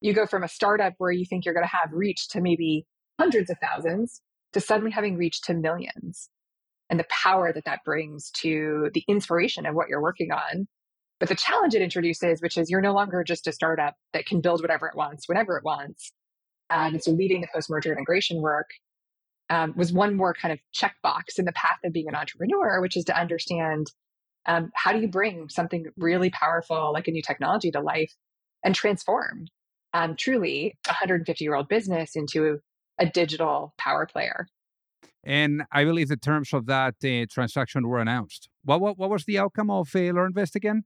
you 0.00 0.12
go 0.12 0.26
from 0.26 0.42
a 0.42 0.48
startup 0.48 0.94
where 0.98 1.12
you 1.12 1.24
think 1.24 1.44
you're 1.44 1.54
going 1.54 1.66
to 1.66 1.76
have 1.76 1.90
reach 1.92 2.28
to 2.30 2.40
maybe 2.40 2.86
hundreds 3.18 3.50
of 3.50 3.56
thousands 3.62 4.20
to 4.52 4.60
suddenly 4.60 4.90
having 4.90 5.16
reach 5.16 5.40
to 5.42 5.54
millions 5.54 6.28
and 6.88 6.98
the 6.98 7.06
power 7.10 7.52
that 7.52 7.64
that 7.64 7.80
brings 7.84 8.30
to 8.30 8.90
the 8.94 9.04
inspiration 9.08 9.66
of 9.66 9.74
what 9.74 9.88
you're 9.88 10.02
working 10.02 10.32
on. 10.32 10.66
But 11.20 11.28
the 11.28 11.34
challenge 11.34 11.74
it 11.74 11.82
introduces, 11.82 12.40
which 12.40 12.56
is 12.56 12.70
you're 12.70 12.80
no 12.80 12.94
longer 12.94 13.22
just 13.22 13.46
a 13.46 13.52
startup 13.52 13.94
that 14.14 14.26
can 14.26 14.40
build 14.40 14.62
whatever 14.62 14.88
it 14.88 14.96
wants, 14.96 15.28
whenever 15.28 15.56
it 15.58 15.64
wants. 15.64 16.12
And 16.70 17.02
so 17.02 17.12
leading 17.12 17.42
the 17.42 17.48
post 17.52 17.68
merger 17.70 17.92
integration 17.92 18.40
work 18.40 18.70
um, 19.50 19.74
was 19.76 19.92
one 19.92 20.16
more 20.16 20.32
kind 20.32 20.52
of 20.52 20.58
checkbox 20.74 21.38
in 21.38 21.44
the 21.44 21.52
path 21.52 21.78
of 21.84 21.92
being 21.92 22.08
an 22.08 22.14
entrepreneur, 22.14 22.80
which 22.80 22.96
is 22.96 23.04
to 23.04 23.18
understand 23.18 23.88
um, 24.46 24.70
how 24.74 24.92
do 24.92 25.00
you 25.00 25.08
bring 25.08 25.48
something 25.50 25.86
really 25.96 26.30
powerful 26.30 26.92
like 26.92 27.06
a 27.06 27.10
new 27.10 27.22
technology 27.22 27.70
to 27.70 27.80
life 27.80 28.14
and 28.64 28.74
transform 28.74 29.46
um, 29.92 30.16
truly 30.16 30.78
a 30.86 30.90
150 30.90 31.44
year 31.44 31.54
old 31.54 31.68
business 31.68 32.16
into 32.16 32.60
a 32.98 33.06
digital 33.06 33.74
power 33.78 34.06
player. 34.06 34.46
And 35.24 35.62
I 35.70 35.84
believe 35.84 36.08
the 36.08 36.16
terms 36.16 36.52
of 36.54 36.66
that 36.66 36.94
uh, 37.04 37.26
transaction 37.30 37.86
were 37.86 37.98
announced. 37.98 38.48
What, 38.64 38.80
what, 38.80 38.96
what 38.96 39.10
was 39.10 39.24
the 39.24 39.38
outcome 39.38 39.70
of 39.70 39.88
uh, 39.94 39.98
LearnVest 39.98 40.54
again? 40.54 40.84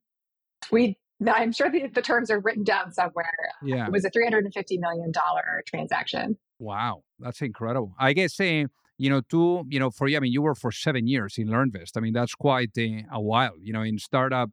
We 0.70 0.96
I'm 1.26 1.52
sure 1.52 1.70
the, 1.70 1.86
the 1.86 2.02
terms 2.02 2.30
are 2.30 2.40
written 2.40 2.64
down 2.64 2.92
somewhere. 2.92 3.30
Yeah. 3.62 3.86
It 3.86 3.92
was 3.92 4.04
a 4.04 4.10
$350 4.10 4.78
million 4.80 5.12
transaction. 5.66 6.36
Wow, 6.58 7.02
that's 7.18 7.40
incredible. 7.40 7.94
I 7.98 8.12
guess, 8.12 8.38
uh, 8.40 8.64
you 8.98 9.10
know, 9.10 9.20
two, 9.28 9.64
you 9.68 9.78
know, 9.78 9.90
for 9.90 10.08
you, 10.08 10.16
I 10.16 10.20
mean, 10.20 10.32
you 10.32 10.42
were 10.42 10.54
for 10.54 10.70
seven 10.72 11.06
years 11.06 11.36
in 11.38 11.48
LearnVest. 11.48 11.96
I 11.96 12.00
mean, 12.00 12.12
that's 12.12 12.34
quite 12.34 12.70
uh, 12.78 13.02
a 13.12 13.20
while, 13.20 13.54
you 13.60 13.72
know, 13.72 13.82
in 13.82 13.98
startup 13.98 14.50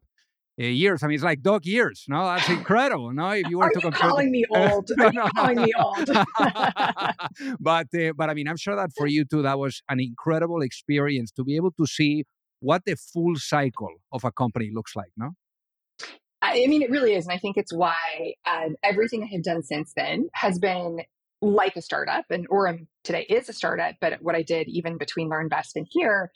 uh, 0.60 0.64
years. 0.64 1.02
I 1.02 1.06
mean, 1.06 1.14
it's 1.14 1.24
like 1.24 1.42
dog 1.42 1.64
years. 1.64 2.04
No, 2.08 2.24
that's 2.24 2.48
incredible. 2.48 3.12
No, 3.12 3.30
if 3.30 3.48
you 3.48 3.58
were 3.58 3.66
Are 3.66 3.70
to 3.70 3.78
you 3.78 3.80
compare, 3.82 4.00
calling 4.10 4.30
me 4.30 4.44
old? 4.50 4.90
Calling 5.36 5.62
me 5.62 5.72
old? 5.78 6.10
but 7.60 7.86
uh, 7.94 8.12
but 8.16 8.30
I 8.30 8.34
mean, 8.34 8.48
I'm 8.48 8.56
sure 8.56 8.76
that 8.76 8.90
for 8.96 9.06
you 9.06 9.24
too, 9.24 9.42
that 9.42 9.58
was 9.58 9.82
an 9.88 10.00
incredible 10.00 10.60
experience 10.62 11.30
to 11.32 11.44
be 11.44 11.56
able 11.56 11.72
to 11.72 11.86
see 11.86 12.24
what 12.60 12.82
the 12.84 12.96
full 12.96 13.36
cycle 13.36 13.94
of 14.12 14.24
a 14.24 14.32
company 14.32 14.70
looks 14.72 14.94
like. 14.94 15.12
No. 15.16 15.30
I 16.52 16.66
mean, 16.66 16.82
it 16.82 16.90
really 16.90 17.14
is. 17.14 17.26
And 17.26 17.32
I 17.32 17.38
think 17.38 17.56
it's 17.56 17.72
why 17.72 18.34
um, 18.46 18.76
everything 18.82 19.22
I 19.22 19.34
have 19.34 19.42
done 19.42 19.62
since 19.62 19.92
then 19.96 20.28
has 20.34 20.58
been 20.58 21.00
like 21.40 21.76
a 21.76 21.82
startup. 21.82 22.26
And 22.30 22.48
Orum 22.48 22.86
today 23.02 23.26
is 23.28 23.48
a 23.48 23.52
startup, 23.52 23.96
but 24.00 24.22
what 24.22 24.34
I 24.34 24.42
did 24.42 24.68
even 24.68 24.96
between 24.98 25.28
LearnVest 25.28 25.70
and 25.74 25.86
here, 25.90 26.30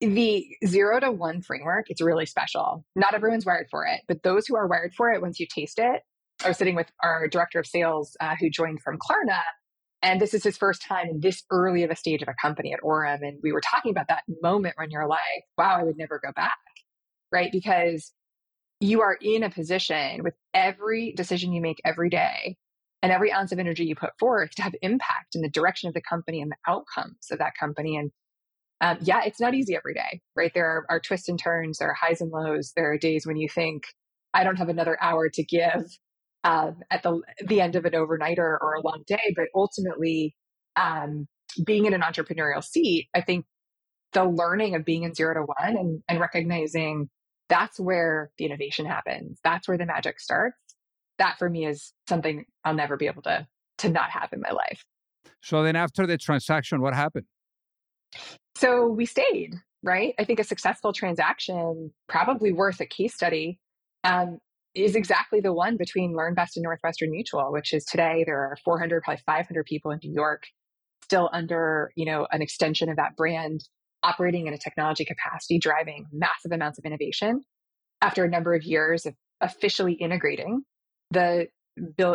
the 0.00 0.46
zero 0.66 1.00
to 1.00 1.10
one 1.12 1.42
framework, 1.42 1.86
it's 1.88 2.02
really 2.02 2.26
special. 2.26 2.84
Not 2.96 3.14
everyone's 3.14 3.46
wired 3.46 3.68
for 3.70 3.86
it, 3.86 4.00
but 4.08 4.22
those 4.22 4.46
who 4.46 4.56
are 4.56 4.66
wired 4.66 4.92
for 4.94 5.10
it, 5.10 5.22
once 5.22 5.38
you 5.40 5.46
taste 5.46 5.78
it, 5.78 6.02
I 6.44 6.48
was 6.48 6.58
sitting 6.58 6.74
with 6.74 6.90
our 7.02 7.28
director 7.28 7.60
of 7.60 7.66
sales 7.66 8.16
uh, 8.20 8.34
who 8.38 8.50
joined 8.50 8.80
from 8.82 8.98
Klarna, 8.98 9.40
And 10.02 10.20
this 10.20 10.34
is 10.34 10.42
his 10.42 10.56
first 10.56 10.82
time 10.82 11.08
in 11.08 11.20
this 11.20 11.44
early 11.50 11.84
of 11.84 11.90
a 11.90 11.96
stage 11.96 12.22
of 12.22 12.28
a 12.28 12.34
company 12.40 12.72
at 12.72 12.80
Orum. 12.80 13.20
And 13.22 13.38
we 13.42 13.52
were 13.52 13.60
talking 13.60 13.92
about 13.92 14.08
that 14.08 14.24
moment 14.42 14.74
when 14.76 14.90
you're 14.90 15.06
like, 15.06 15.44
wow, 15.56 15.78
I 15.78 15.84
would 15.84 15.96
never 15.96 16.20
go 16.22 16.32
back. 16.34 16.56
Right. 17.30 17.52
Because 17.52 18.12
you 18.82 19.00
are 19.00 19.16
in 19.20 19.44
a 19.44 19.50
position 19.50 20.22
with 20.24 20.34
every 20.54 21.12
decision 21.12 21.52
you 21.52 21.60
make 21.60 21.80
every 21.84 22.10
day 22.10 22.56
and 23.02 23.12
every 23.12 23.32
ounce 23.32 23.52
of 23.52 23.60
energy 23.60 23.84
you 23.84 23.94
put 23.94 24.10
forth 24.18 24.50
to 24.56 24.62
have 24.62 24.74
impact 24.82 25.34
in 25.34 25.40
the 25.40 25.48
direction 25.48 25.88
of 25.88 25.94
the 25.94 26.02
company 26.02 26.40
and 26.40 26.50
the 26.50 26.70
outcomes 26.70 27.28
of 27.30 27.38
that 27.38 27.52
company. 27.58 27.96
And 27.96 28.10
um, 28.80 28.98
yeah, 29.00 29.22
it's 29.24 29.40
not 29.40 29.54
easy 29.54 29.76
every 29.76 29.94
day, 29.94 30.20
right? 30.34 30.50
There 30.52 30.66
are, 30.66 30.86
are 30.90 31.00
twists 31.00 31.28
and 31.28 31.38
turns, 31.38 31.78
there 31.78 31.90
are 31.90 31.94
highs 31.94 32.20
and 32.20 32.32
lows. 32.32 32.72
There 32.74 32.90
are 32.92 32.98
days 32.98 33.24
when 33.24 33.36
you 33.36 33.48
think, 33.48 33.84
I 34.34 34.42
don't 34.42 34.56
have 34.56 34.68
another 34.68 34.98
hour 35.00 35.28
to 35.28 35.44
give 35.44 35.86
um, 36.42 36.78
at 36.90 37.04
the 37.04 37.20
the 37.46 37.60
end 37.60 37.76
of 37.76 37.84
an 37.84 37.92
overnighter 37.92 38.58
or 38.60 38.74
a 38.74 38.80
long 38.82 39.04
day. 39.06 39.32
But 39.36 39.46
ultimately, 39.54 40.34
um, 40.74 41.28
being 41.64 41.86
in 41.86 41.94
an 41.94 42.00
entrepreneurial 42.00 42.64
seat, 42.64 43.08
I 43.14 43.20
think 43.20 43.44
the 44.12 44.24
learning 44.24 44.74
of 44.74 44.84
being 44.84 45.04
in 45.04 45.14
zero 45.14 45.34
to 45.34 45.40
one 45.42 45.76
and, 45.76 46.02
and 46.08 46.18
recognizing 46.18 47.08
that's 47.52 47.78
where 47.78 48.30
the 48.38 48.46
innovation 48.46 48.86
happens. 48.86 49.38
That's 49.44 49.68
where 49.68 49.76
the 49.76 49.84
magic 49.84 50.18
starts. 50.18 50.56
That 51.18 51.36
for 51.38 51.50
me 51.50 51.66
is 51.66 51.92
something 52.08 52.46
I'll 52.64 52.72
never 52.74 52.96
be 52.96 53.06
able 53.06 53.22
to 53.22 53.46
to 53.78 53.88
not 53.90 54.10
have 54.10 54.30
in 54.32 54.40
my 54.40 54.50
life. 54.50 54.82
So 55.42 55.62
then 55.62 55.76
after 55.76 56.06
the 56.06 56.16
transaction, 56.16 56.80
what 56.80 56.94
happened? 56.94 57.26
So 58.56 58.86
we 58.86 59.04
stayed, 59.04 59.54
right? 59.82 60.14
I 60.18 60.24
think 60.24 60.40
a 60.40 60.44
successful 60.44 60.94
transaction, 60.94 61.92
probably 62.08 62.52
worth 62.52 62.80
a 62.80 62.86
case 62.86 63.14
study, 63.14 63.58
um, 64.04 64.38
is 64.74 64.94
exactly 64.94 65.40
the 65.40 65.52
one 65.52 65.76
between 65.76 66.14
LearnVest 66.14 66.56
and 66.56 66.62
Northwestern 66.62 67.10
Mutual, 67.10 67.52
which 67.52 67.74
is 67.74 67.84
today 67.84 68.22
there 68.24 68.38
are 68.38 68.56
400, 68.64 69.02
probably 69.02 69.22
500 69.26 69.66
people 69.66 69.90
in 69.90 69.98
New 70.02 70.12
York 70.12 70.44
still 71.02 71.28
under, 71.32 71.92
you 71.96 72.06
know, 72.06 72.26
an 72.30 72.40
extension 72.40 72.88
of 72.88 72.96
that 72.96 73.16
brand, 73.16 73.64
operating 74.02 74.46
in 74.46 74.54
a 74.54 74.58
technology 74.58 75.04
capacity, 75.04 75.58
driving 75.58 76.06
massive 76.12 76.52
amounts 76.52 76.78
of 76.78 76.84
innovation. 76.84 77.42
After 78.00 78.24
a 78.24 78.28
number 78.28 78.54
of 78.54 78.64
years 78.64 79.06
of 79.06 79.14
officially 79.40 79.94
integrating 79.94 80.62
the 81.10 81.46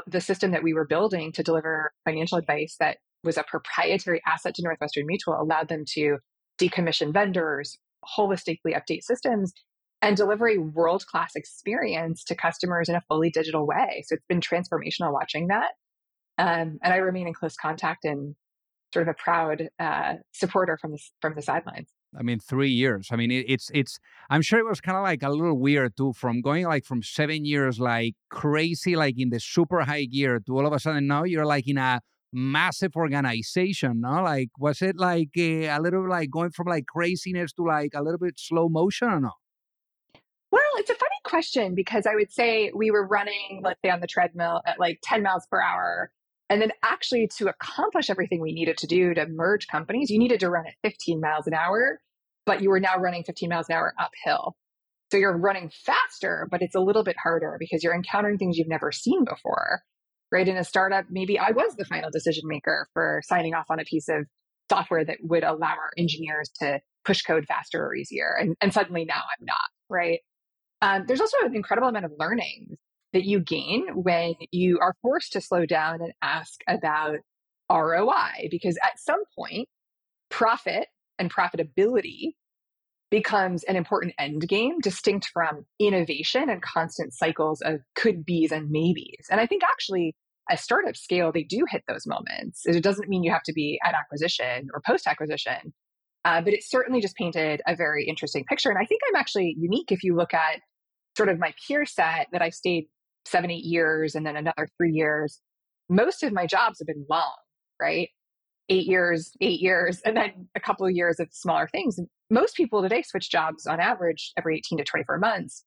the 0.06 0.22
system 0.22 0.52
that 0.52 0.62
we 0.64 0.74
were 0.74 0.86
building 0.86 1.32
to 1.32 1.42
deliver 1.42 1.92
financial 2.06 2.38
advice 2.38 2.76
that 2.80 2.98
was 3.24 3.38
a 3.38 3.44
proprietary 3.44 4.22
asset 4.28 4.54
to 4.56 4.62
Northwestern 4.62 5.06
Mutual 5.08 5.40
allowed 5.40 5.68
them 5.68 5.84
to 5.94 6.18
decommission 6.62 7.12
vendors, 7.12 7.78
holistically 8.18 8.76
update 8.76 9.02
systems, 9.02 9.54
and 10.02 10.16
deliver 10.16 10.48
a 10.48 10.60
world 10.60 11.06
class 11.08 11.32
experience 11.36 12.24
to 12.26 12.36
customers 12.36 12.88
in 12.88 12.96
a 12.96 13.02
fully 13.08 13.30
digital 13.30 13.66
way. 13.66 14.04
So 14.06 14.16
it's 14.16 14.26
been 14.30 14.42
transformational 14.42 15.12
watching 15.12 15.48
that. 15.48 15.72
Um, 16.38 16.78
and 16.84 16.94
I 16.94 16.98
remain 16.98 17.28
in 17.28 17.34
close 17.34 17.56
contact 17.56 18.06
and 18.06 18.36
sort 18.94 19.08
of 19.08 19.16
a 19.16 19.22
proud 19.22 19.70
uh, 19.80 20.16
supporter 20.32 20.78
from 20.80 20.92
the, 20.92 21.00
from 21.22 21.36
the 21.36 21.42
sidelines. 21.42 21.90
I 22.18 22.24
mean, 22.24 22.40
three 22.40 22.70
years. 22.70 23.10
I 23.12 23.16
mean, 23.16 23.32
it, 23.32 23.46
it's 23.48 23.70
it's. 23.74 24.00
I'm 24.30 24.42
sure 24.42 24.60
it 24.60 24.66
was 24.66 24.82
kind 24.82 24.98
of 24.98 25.04
like 25.04 25.24
a 25.24 25.30
little 25.30 25.58
weird 25.58 25.98
too, 25.98 26.14
from 26.14 26.42
going 26.42 26.66
like 26.66 26.86
from 26.86 27.04
seven 27.04 27.46
years 27.46 27.80
like 27.80 28.16
crazy, 28.30 28.96
like 28.96 29.16
in 29.18 29.30
the 29.30 29.40
super 29.40 29.82
high 29.82 30.06
gear, 30.06 30.40
to 30.46 30.58
all 30.58 30.66
of 30.66 30.74
a 30.74 30.80
sudden 30.80 31.08
now 31.08 31.24
you're 31.24 31.46
like 31.46 31.68
in 31.68 31.78
a 31.78 32.02
massive 32.32 32.96
organization. 32.96 34.02
No, 34.02 34.24
like 34.24 34.50
was 34.58 34.82
it 34.82 34.98
like 34.98 35.30
a, 35.38 35.66
a 35.66 35.80
little 35.80 36.08
like 36.08 36.30
going 36.30 36.52
from 36.52 36.68
like 36.68 36.86
craziness 36.86 37.54
to 37.54 37.64
like 37.64 37.92
a 37.94 38.02
little 38.02 38.20
bit 38.20 38.40
slow 38.40 38.70
motion 38.70 39.10
or 39.10 39.20
no? 39.20 39.32
Well, 40.50 40.62
it's 40.78 40.90
a 40.90 40.96
funny 40.96 41.20
question 41.24 41.76
because 41.76 42.06
I 42.06 42.16
would 42.16 42.32
say 42.32 42.72
we 42.74 42.90
were 42.90 43.06
running, 43.06 43.62
let's 43.64 43.82
say, 43.84 43.90
on 43.90 44.00
the 44.00 44.08
treadmill 44.08 44.62
at 44.66 44.80
like 44.80 45.00
10 45.04 45.22
miles 45.24 45.46
per 45.52 45.62
hour. 45.62 46.10
And 46.50 46.62
then 46.62 46.72
actually, 46.84 47.28
to 47.38 47.50
accomplish 47.50 48.10
everything 48.10 48.42
we 48.42 48.54
needed 48.54 48.78
to 48.78 48.88
do 48.88 49.14
to 49.14 49.28
merge 49.28 49.68
companies, 49.68 50.10
you 50.10 50.18
needed 50.18 50.40
to 50.40 50.50
run 50.50 50.66
at 50.66 50.76
15 50.82 51.20
miles 51.20 51.46
an 51.46 51.54
hour, 51.54 52.00
but 52.46 52.62
you 52.62 52.70
were 52.70 52.80
now 52.80 52.98
running 52.98 53.24
15 53.24 53.50
miles 53.50 53.68
an 53.70 53.76
hour 53.76 53.94
uphill. 54.00 54.56
So 55.12 55.18
you're 55.18 55.38
running 55.38 55.70
faster, 55.70 56.48
but 56.50 56.62
it's 56.62 56.76
a 56.76 56.80
little 56.80 57.04
bit 57.04 57.16
harder 57.22 57.58
because 57.60 57.84
you're 57.84 57.96
encountering 57.96 58.38
things 58.38 58.58
you've 58.58 58.68
never 58.68 58.92
seen 58.92 59.24
before. 59.26 59.82
Right. 60.32 60.48
In 60.48 60.58
a 60.58 60.64
startup, 60.64 61.06
maybe 61.10 61.40
I 61.40 61.52
was 61.52 61.76
the 61.78 61.86
final 61.86 62.10
decision 62.12 62.44
maker 62.46 62.90
for 62.94 63.22
signing 63.26 63.54
off 63.54 63.68
on 63.70 63.80
a 63.80 63.86
piece 63.86 64.10
of 64.10 64.26
software 64.70 65.06
that 65.06 65.20
would 65.22 65.46
allow 65.46 65.70
our 65.70 65.92
engineers 65.98 66.50
to 66.60 66.82
push 67.06 67.22
code 67.22 67.46
faster 67.46 67.82
or 67.82 67.96
easier. 67.96 68.36
And, 68.38 68.56
and 68.60 68.74
suddenly 68.74 69.06
now 69.06 69.16
I'm 69.16 69.46
not. 69.46 69.56
Right. 69.90 70.20
Um, 70.82 71.06
there's 71.08 71.22
also 71.22 71.38
an 71.44 71.56
incredible 71.56 71.88
amount 71.88 72.06
of 72.06 72.12
learning 72.20 72.78
that 73.14 73.24
you 73.24 73.40
gain 73.40 73.88
when 73.94 74.36
you 74.52 74.80
are 74.80 74.96
forced 75.02 75.34
to 75.34 75.42
slow 75.42 75.66
down 75.66 76.02
and 76.02 76.14
ask 76.22 76.62
about 76.68 77.20
ROI, 77.72 78.50
because 78.52 78.78
at 78.84 79.00
some 79.00 79.24
point, 79.36 79.68
profit 80.30 80.88
and 81.20 81.34
profitability 81.34 82.34
becomes 83.10 83.64
an 83.64 83.76
important 83.76 84.14
end 84.20 84.48
game, 84.48 84.80
distinct 84.80 85.30
from 85.34 85.66
innovation 85.80 86.50
and 86.50 86.62
constant 86.62 87.14
cycles 87.14 87.62
of 87.62 87.80
could 87.96 88.26
be's 88.26 88.52
and 88.52 88.70
maybes. 88.70 89.28
And 89.32 89.40
I 89.40 89.46
think 89.46 89.64
actually, 89.64 90.16
at 90.50 90.60
startup 90.60 90.96
scale, 90.96 91.32
they 91.32 91.44
do 91.44 91.66
hit 91.70 91.84
those 91.88 92.06
moments. 92.06 92.66
It 92.66 92.82
doesn't 92.84 93.10
mean 93.10 93.24
you 93.24 93.32
have 93.32 93.44
to 93.44 93.54
be 93.54 93.80
at 93.84 93.94
acquisition 93.94 94.70
or 94.74 94.82
post 94.86 95.08
acquisition, 95.08 95.74
uh, 96.26 96.42
but 96.42 96.54
it 96.54 96.64
certainly 96.64 97.02
just 97.02 97.16
painted 97.16 97.62
a 97.68 97.76
very 97.76 98.06
interesting 98.06 98.44
picture. 98.46 98.70
And 98.70 98.78
I 98.78 98.86
think 98.86 99.02
I'm 99.08 99.16
actually 99.16 99.56
unique 99.58 99.92
if 99.92 100.04
you 100.04 100.16
look 100.16 100.34
at 100.34 100.60
sort 101.16 101.30
of 101.30 101.40
my 101.40 101.54
peer 101.66 101.86
set 101.86 102.28
that 102.32 102.42
I 102.42 102.50
stayed 102.50 102.88
seven, 103.28 103.52
eight 103.52 103.66
years 103.66 104.16
and 104.16 104.26
then 104.26 104.36
another 104.36 104.68
three 104.78 104.92
years. 104.92 105.42
Most 105.90 106.24
of 106.24 106.34
my 106.34 106.46
jobs 106.46 106.80
have 106.80 106.88
been 106.88 107.06
long, 107.10 107.36
right? 107.82 108.10
Eight 108.70 108.88
years, 108.88 109.32
eight 109.40 109.62
years, 109.62 110.02
and 110.02 110.18
then 110.18 110.48
a 110.56 110.60
couple 110.60 110.86
of 110.86 110.94
years 110.94 111.20
of 111.20 111.30
smaller 111.32 111.68
things. 111.68 112.00
Most 112.30 112.56
people 112.56 112.82
today 112.82 113.02
switch 113.02 113.30
jobs 113.30 113.66
on 113.66 113.80
average 113.80 114.34
every 114.38 114.58
18 114.58 114.80
to 114.80 114.84
24 114.84 115.18
months. 115.20 115.64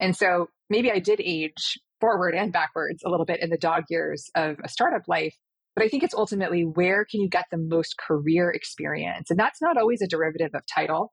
And 0.00 0.16
so 0.16 0.48
maybe 0.70 0.90
I 0.90 0.98
did 0.98 1.20
age 1.20 1.78
forward 2.00 2.34
and 2.34 2.52
backwards 2.52 3.02
a 3.04 3.08
little 3.08 3.26
bit 3.26 3.40
in 3.40 3.50
the 3.50 3.56
dog 3.56 3.84
years 3.88 4.30
of 4.34 4.56
a 4.62 4.68
startup 4.68 5.08
life. 5.08 5.34
But 5.74 5.84
I 5.84 5.88
think 5.88 6.02
it's 6.02 6.14
ultimately 6.14 6.62
where 6.62 7.04
can 7.04 7.20
you 7.20 7.28
get 7.28 7.46
the 7.50 7.56
most 7.56 7.96
career 7.98 8.50
experience? 8.50 9.30
And 9.30 9.38
that's 9.38 9.60
not 9.60 9.76
always 9.76 10.02
a 10.02 10.06
derivative 10.06 10.50
of 10.54 10.62
title, 10.72 11.12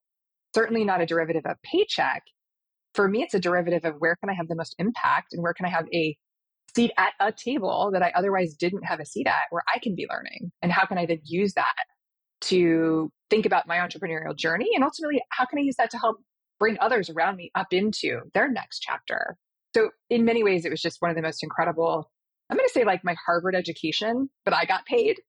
certainly 0.53 0.83
not 0.83 1.01
a 1.01 1.05
derivative 1.05 1.45
of 1.45 1.57
paycheck. 1.63 2.23
For 2.93 3.07
me, 3.07 3.23
it's 3.23 3.33
a 3.33 3.39
derivative 3.39 3.85
of 3.85 3.95
where 3.99 4.15
can 4.17 4.29
I 4.29 4.33
have 4.33 4.47
the 4.47 4.55
most 4.55 4.75
impact 4.77 5.33
and 5.33 5.41
where 5.41 5.53
can 5.53 5.65
I 5.65 5.69
have 5.69 5.85
a 5.93 6.15
seat 6.75 6.91
at 6.97 7.13
a 7.19 7.31
table 7.31 7.89
that 7.93 8.03
I 8.03 8.11
otherwise 8.15 8.53
didn't 8.55 8.83
have 8.83 8.99
a 8.99 9.05
seat 9.05 9.27
at 9.27 9.43
where 9.49 9.63
I 9.73 9.79
can 9.79 9.95
be 9.95 10.07
learning? 10.09 10.51
And 10.61 10.71
how 10.71 10.85
can 10.85 10.97
I 10.97 11.05
then 11.05 11.21
use 11.23 11.53
that 11.53 11.73
to 12.41 13.11
think 13.29 13.45
about 13.45 13.67
my 13.67 13.77
entrepreneurial 13.77 14.35
journey? 14.35 14.69
And 14.75 14.83
ultimately, 14.83 15.21
how 15.29 15.45
can 15.45 15.59
I 15.59 15.61
use 15.61 15.75
that 15.77 15.91
to 15.91 15.97
help 15.97 16.17
bring 16.59 16.77
others 16.79 17.09
around 17.09 17.37
me 17.37 17.51
up 17.55 17.67
into 17.71 18.21
their 18.33 18.49
next 18.49 18.79
chapter? 18.79 19.37
So, 19.73 19.91
in 20.09 20.25
many 20.25 20.43
ways, 20.43 20.65
it 20.65 20.69
was 20.69 20.81
just 20.81 20.97
one 20.99 21.11
of 21.11 21.15
the 21.15 21.21
most 21.21 21.43
incredible 21.43 22.09
I'm 22.51 22.57
going 22.57 22.67
to 22.67 22.73
say 22.73 22.83
like 22.83 23.05
my 23.05 23.15
Harvard 23.25 23.55
education, 23.55 24.29
but 24.43 24.53
I 24.53 24.65
got 24.65 24.85
paid 24.85 25.21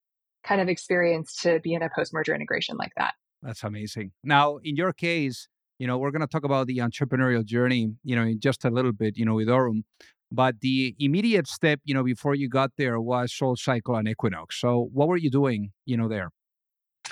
kind 0.42 0.60
of 0.60 0.68
experience 0.68 1.36
to 1.42 1.60
be 1.60 1.72
in 1.72 1.80
a 1.80 1.88
post 1.94 2.12
merger 2.12 2.34
integration 2.34 2.76
like 2.76 2.90
that. 2.96 3.14
That's 3.42 3.62
amazing. 3.62 4.10
Now, 4.24 4.56
in 4.56 4.74
your 4.74 4.92
case, 4.92 5.46
you 5.82 5.88
know, 5.88 5.98
we're 5.98 6.12
going 6.12 6.20
to 6.20 6.28
talk 6.28 6.44
about 6.44 6.68
the 6.68 6.78
entrepreneurial 6.78 7.44
journey, 7.44 7.92
you 8.04 8.14
know, 8.14 8.22
in 8.22 8.38
just 8.38 8.64
a 8.64 8.70
little 8.70 8.92
bit, 8.92 9.16
you 9.16 9.24
know, 9.24 9.34
with 9.34 9.48
Orum. 9.48 9.82
But 10.30 10.60
the 10.60 10.94
immediate 11.00 11.48
step, 11.48 11.80
you 11.82 11.92
know, 11.92 12.04
before 12.04 12.36
you 12.36 12.48
got 12.48 12.70
there 12.78 13.00
was 13.00 13.34
Soul 13.34 13.56
Cycle 13.56 13.96
and 13.96 14.06
Equinox. 14.06 14.60
So 14.60 14.90
what 14.92 15.08
were 15.08 15.16
you 15.16 15.28
doing, 15.28 15.72
you 15.84 15.96
know, 15.96 16.06
there? 16.08 16.30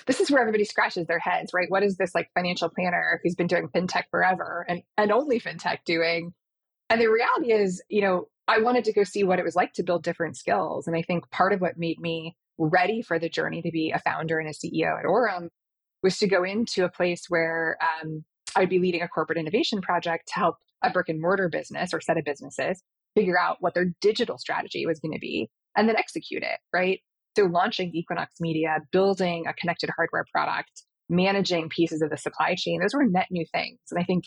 This 0.06 0.20
is 0.20 0.30
where 0.30 0.40
everybody 0.40 0.64
scratches 0.64 1.08
their 1.08 1.18
heads, 1.18 1.50
right? 1.52 1.68
What 1.68 1.82
is 1.82 1.96
this 1.96 2.14
like 2.14 2.30
financial 2.32 2.68
planner 2.68 3.20
who's 3.24 3.34
been 3.34 3.48
doing 3.48 3.66
fintech 3.74 4.04
forever 4.12 4.64
and, 4.68 4.82
and 4.96 5.10
only 5.10 5.40
fintech 5.40 5.78
doing? 5.84 6.32
And 6.90 7.00
the 7.00 7.08
reality 7.08 7.52
is, 7.52 7.82
you 7.88 8.02
know, 8.02 8.28
I 8.46 8.60
wanted 8.60 8.84
to 8.84 8.92
go 8.92 9.02
see 9.02 9.24
what 9.24 9.40
it 9.40 9.44
was 9.44 9.56
like 9.56 9.72
to 9.74 9.82
build 9.82 10.04
different 10.04 10.36
skills. 10.36 10.86
And 10.86 10.94
I 10.96 11.02
think 11.02 11.28
part 11.32 11.52
of 11.52 11.60
what 11.60 11.76
made 11.76 11.98
me 11.98 12.36
ready 12.56 13.02
for 13.02 13.18
the 13.18 13.28
journey 13.28 13.62
to 13.62 13.72
be 13.72 13.90
a 13.90 13.98
founder 13.98 14.38
and 14.38 14.48
a 14.48 14.52
CEO 14.52 14.96
at 14.96 15.06
Orum 15.06 15.48
was 16.04 16.18
to 16.18 16.28
go 16.28 16.44
into 16.44 16.84
a 16.84 16.88
place 16.88 17.24
where 17.28 17.76
um, 17.82 18.24
I 18.56 18.60
would 18.60 18.68
be 18.68 18.78
leading 18.78 19.02
a 19.02 19.08
corporate 19.08 19.38
innovation 19.38 19.80
project 19.80 20.28
to 20.28 20.34
help 20.34 20.56
a 20.82 20.90
brick 20.90 21.08
and 21.08 21.20
mortar 21.20 21.48
business 21.48 21.92
or 21.92 22.00
set 22.00 22.18
of 22.18 22.24
businesses 22.24 22.82
figure 23.14 23.38
out 23.38 23.56
what 23.60 23.74
their 23.74 23.92
digital 24.00 24.38
strategy 24.38 24.86
was 24.86 25.00
going 25.00 25.12
to 25.12 25.18
be 25.18 25.50
and 25.76 25.88
then 25.88 25.96
execute 25.96 26.42
it, 26.42 26.58
right? 26.72 27.00
So 27.36 27.44
launching 27.44 27.94
Equinox 27.94 28.34
Media, 28.40 28.78
building 28.92 29.46
a 29.46 29.54
connected 29.54 29.90
hardware 29.96 30.24
product, 30.32 30.82
managing 31.08 31.68
pieces 31.68 32.02
of 32.02 32.10
the 32.10 32.16
supply 32.16 32.54
chain, 32.56 32.80
those 32.80 32.94
were 32.94 33.06
net 33.06 33.26
new 33.30 33.44
things. 33.52 33.78
And 33.90 34.00
I 34.00 34.04
think 34.04 34.24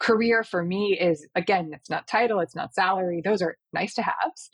career 0.00 0.44
for 0.44 0.64
me 0.64 0.98
is 1.00 1.26
again, 1.34 1.70
it's 1.72 1.90
not 1.90 2.06
title, 2.06 2.40
it's 2.40 2.56
not 2.56 2.74
salary. 2.74 3.22
Those 3.24 3.42
are 3.42 3.56
nice 3.72 3.94
to 3.94 4.02
haves. 4.02 4.50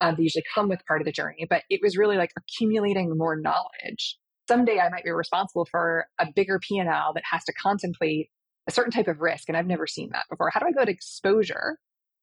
Um, 0.00 0.16
they 0.16 0.24
usually 0.24 0.44
come 0.54 0.68
with 0.68 0.84
part 0.86 1.00
of 1.00 1.06
the 1.06 1.12
journey, 1.12 1.46
but 1.48 1.62
it 1.70 1.80
was 1.82 1.96
really 1.96 2.16
like 2.16 2.30
accumulating 2.36 3.16
more 3.16 3.36
knowledge. 3.36 4.18
Someday 4.48 4.78
I 4.78 4.90
might 4.90 5.04
be 5.04 5.10
responsible 5.10 5.66
for 5.70 6.06
a 6.20 6.26
bigger 6.34 6.58
P&L 6.58 7.12
that 7.14 7.22
has 7.30 7.44
to 7.44 7.52
contemplate 7.54 8.28
a 8.66 8.72
certain 8.72 8.92
type 8.92 9.08
of 9.08 9.20
risk. 9.20 9.48
And 9.48 9.56
I've 9.56 9.66
never 9.66 9.86
seen 9.86 10.10
that 10.12 10.26
before. 10.30 10.50
How 10.50 10.60
do 10.60 10.66
I 10.66 10.72
go 10.72 10.84
to 10.84 10.90
exposure 10.90 11.78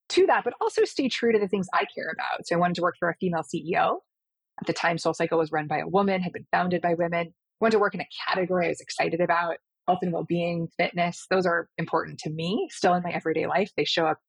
to 0.09 0.25
that, 0.27 0.43
but 0.43 0.53
also 0.61 0.83
stay 0.83 1.07
true 1.07 1.31
to 1.31 1.39
the 1.39 1.47
things 1.47 1.67
I 1.73 1.85
care 1.95 2.11
about? 2.13 2.45
So 2.45 2.55
I 2.55 2.59
wanted 2.59 2.75
to 2.75 2.81
work 2.81 2.95
for 2.99 3.09
a 3.09 3.15
female 3.15 3.43
CEO 3.43 3.97
At 4.59 4.67
the 4.67 4.73
time, 4.73 4.97
SoulCycle 4.97 5.37
was 5.37 5.51
run 5.51 5.67
by 5.67 5.79
a 5.79 5.87
woman, 5.87 6.21
had 6.21 6.33
been 6.33 6.47
founded 6.51 6.81
by 6.81 6.95
women. 6.95 7.27
I 7.27 7.33
wanted 7.59 7.73
to 7.73 7.79
work 7.79 7.93
in 7.93 8.01
a 8.01 8.07
category 8.27 8.65
I 8.65 8.69
was 8.69 8.81
excited 8.81 9.21
about 9.21 9.57
health 9.87 9.99
and 10.01 10.13
well 10.13 10.25
being, 10.27 10.67
fitness. 10.77 11.25
Those 11.29 11.45
are 11.45 11.67
important 11.77 12.19
to 12.19 12.29
me 12.29 12.67
still 12.71 12.93
in 12.93 13.03
my 13.03 13.11
everyday 13.11 13.47
life. 13.47 13.71
They 13.75 13.85
show 13.85 14.05
up 14.05 14.19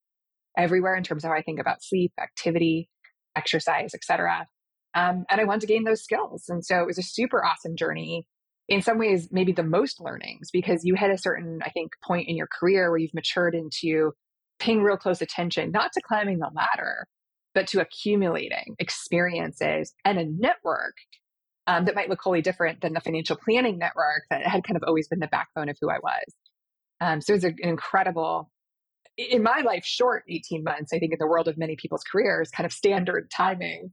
everywhere 0.57 0.97
in 0.97 1.03
terms 1.03 1.25
of 1.25 1.31
how 1.31 1.37
I 1.37 1.43
think 1.43 1.61
about 1.61 1.83
sleep, 1.83 2.13
activity, 2.21 2.89
exercise, 3.37 3.95
etc. 3.95 4.47
Um, 4.95 5.25
and 5.31 5.41
I 5.41 5.45
wanted 5.45 5.63
to 5.63 5.67
gain 5.67 5.85
those 5.85 6.03
skills. 6.03 6.45
And 6.49 6.65
so 6.65 6.81
it 6.81 6.87
was 6.87 6.99
a 6.99 7.03
super 7.03 7.45
awesome 7.45 7.77
journey. 7.77 8.27
In 8.73 8.81
some 8.81 8.97
ways, 8.97 9.29
maybe 9.31 9.53
the 9.53 9.63
most 9.63 10.01
learnings 10.01 10.51
because 10.51 10.83
you 10.83 10.95
hit 10.95 11.11
a 11.11 11.19
certain, 11.19 11.61
I 11.63 11.69
think, 11.69 11.93
point 12.03 12.27
in 12.27 12.37
your 12.37 12.47
career 12.47 12.89
where 12.89 12.99
you've 12.99 13.13
matured 13.13 13.55
into 13.55 14.13
paying 14.59 14.83
real 14.83 14.97
close 14.97 15.21
attention, 15.21 15.73
not 15.73 15.93
to 15.93 16.01
climbing 16.01 16.39
the 16.39 16.49
ladder, 16.55 17.07
but 17.55 17.67
to 17.67 17.83
accumulating 17.83 18.75
experiences 18.79 19.93
and 20.07 20.19
a 20.19 20.25
network 20.25 20.95
um, 21.67 21.85
that 21.85 21.95
might 21.95 22.09
look 22.09 22.23
wholly 22.23 22.41
different 22.41 22.81
than 22.81 22.95
the 22.95 23.01
financial 23.03 23.37
planning 23.37 23.77
network 23.77 24.23
that 24.31 24.47
had 24.47 24.65
kind 24.65 24.79
of 24.79 24.85
always 24.87 25.07
been 25.07 25.21
the 25.21 25.27
backbone 25.27 25.69
of 25.69 25.77
who 25.79 25.91
I 25.91 25.99
was. 26.03 26.35
Um, 27.03 27.21
so 27.21 27.35
it 27.35 27.37
was 27.37 27.45
an 27.45 27.57
incredible, 27.59 28.51
in 29.19 29.43
my 29.43 29.61
life, 29.61 29.85
short 29.85 30.25
18 30.31 30.65
months, 30.65 30.95
I 30.95 30.99
think 30.99 31.13
in 31.13 31.19
the 31.21 31.27
world 31.27 31.47
of 31.47 31.59
many 31.59 31.77
people's 31.77 32.05
careers, 32.11 32.51
kind 32.51 32.65
of 32.65 32.73
standard 32.73 33.31
timing 33.31 33.93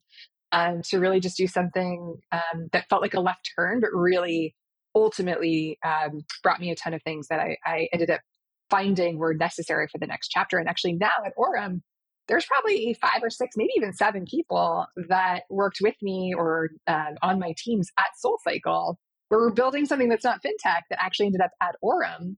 um, 0.53 0.83
to 0.83 0.99
really 0.99 1.19
just 1.19 1.35
do 1.35 1.47
something 1.47 2.15
um, 2.31 2.69
that 2.71 2.87
felt 2.89 3.01
like 3.01 3.13
a 3.13 3.19
left 3.19 3.51
turn, 3.57 3.81
but 3.81 3.89
really 3.93 4.55
ultimately 4.95 5.77
um, 5.85 6.21
brought 6.43 6.59
me 6.59 6.71
a 6.71 6.75
ton 6.75 6.93
of 6.93 7.01
things 7.03 7.27
that 7.27 7.39
I, 7.39 7.57
I 7.65 7.87
ended 7.93 8.09
up 8.09 8.21
finding 8.69 9.17
were 9.17 9.33
necessary 9.33 9.87
for 9.91 9.97
the 9.97 10.07
next 10.07 10.29
chapter. 10.29 10.57
And 10.57 10.69
actually 10.69 10.93
now 10.93 11.09
at 11.25 11.33
Orum, 11.37 11.81
there's 12.27 12.45
probably 12.45 12.95
five 13.01 13.23
or 13.23 13.29
six, 13.29 13.55
maybe 13.57 13.71
even 13.75 13.93
seven 13.93 14.25
people 14.25 14.85
that 15.09 15.43
worked 15.49 15.79
with 15.81 15.95
me 16.01 16.33
or 16.37 16.69
uh, 16.87 17.11
on 17.23 17.39
my 17.39 17.53
teams 17.57 17.89
at 17.97 18.05
SoulCycle, 18.23 18.95
where 19.29 19.39
we're 19.39 19.51
building 19.51 19.85
something 19.85 20.09
that's 20.09 20.23
not 20.23 20.41
fintech 20.43 20.81
that 20.89 21.01
actually 21.01 21.27
ended 21.27 21.41
up 21.41 21.51
at 21.61 21.75
Orum. 21.83 22.35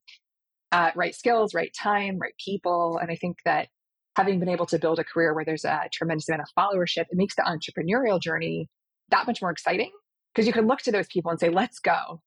Uh, 0.71 0.91
right 0.95 1.13
skills, 1.13 1.53
right 1.53 1.73
time, 1.77 2.17
right 2.17 2.33
people. 2.43 2.97
And 3.01 3.11
I 3.11 3.15
think 3.15 3.39
that 3.43 3.67
having 4.15 4.39
been 4.39 4.47
able 4.47 4.65
to 4.67 4.79
build 4.79 4.99
a 4.99 5.03
career 5.03 5.33
where 5.33 5.43
there's 5.43 5.65
a 5.65 5.89
tremendous 5.91 6.29
amount 6.29 6.43
of 6.43 6.47
followership, 6.57 7.07
it 7.09 7.15
makes 7.15 7.35
the 7.35 7.41
entrepreneurial 7.41 8.21
journey 8.21 8.69
that 9.09 9.27
much 9.27 9.41
more 9.41 9.51
exciting 9.51 9.91
because 10.33 10.47
you 10.47 10.53
can 10.53 10.67
look 10.67 10.79
to 10.79 10.91
those 10.91 11.07
people 11.07 11.29
and 11.29 11.39
say, 11.39 11.49
let's 11.49 11.79
go, 11.79 12.21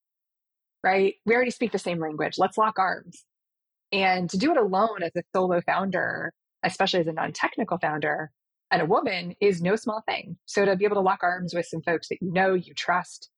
right? 0.84 1.14
We 1.26 1.34
already 1.34 1.50
speak 1.50 1.72
the 1.72 1.78
same 1.78 1.98
language. 1.98 2.34
Let's 2.38 2.58
lock 2.58 2.78
arms. 2.78 3.24
And 3.90 4.30
to 4.30 4.38
do 4.38 4.52
it 4.52 4.56
alone 4.56 5.02
as 5.02 5.12
a 5.16 5.22
solo 5.34 5.60
founder 5.62 6.32
especially 6.64 7.00
as 7.00 7.06
a 7.06 7.12
non 7.12 7.32
technical 7.32 7.78
founder 7.78 8.30
and 8.70 8.82
a 8.82 8.86
woman, 8.86 9.36
is 9.40 9.62
no 9.62 9.76
small 9.76 10.02
thing. 10.08 10.36
So 10.46 10.64
to 10.64 10.74
be 10.74 10.84
able 10.84 10.96
to 10.96 11.00
lock 11.00 11.22
arms 11.22 11.54
with 11.54 11.66
some 11.66 11.82
folks 11.82 12.08
that 12.08 12.18
you 12.20 12.32
know, 12.32 12.54
you 12.54 12.74
trust, 12.74 13.30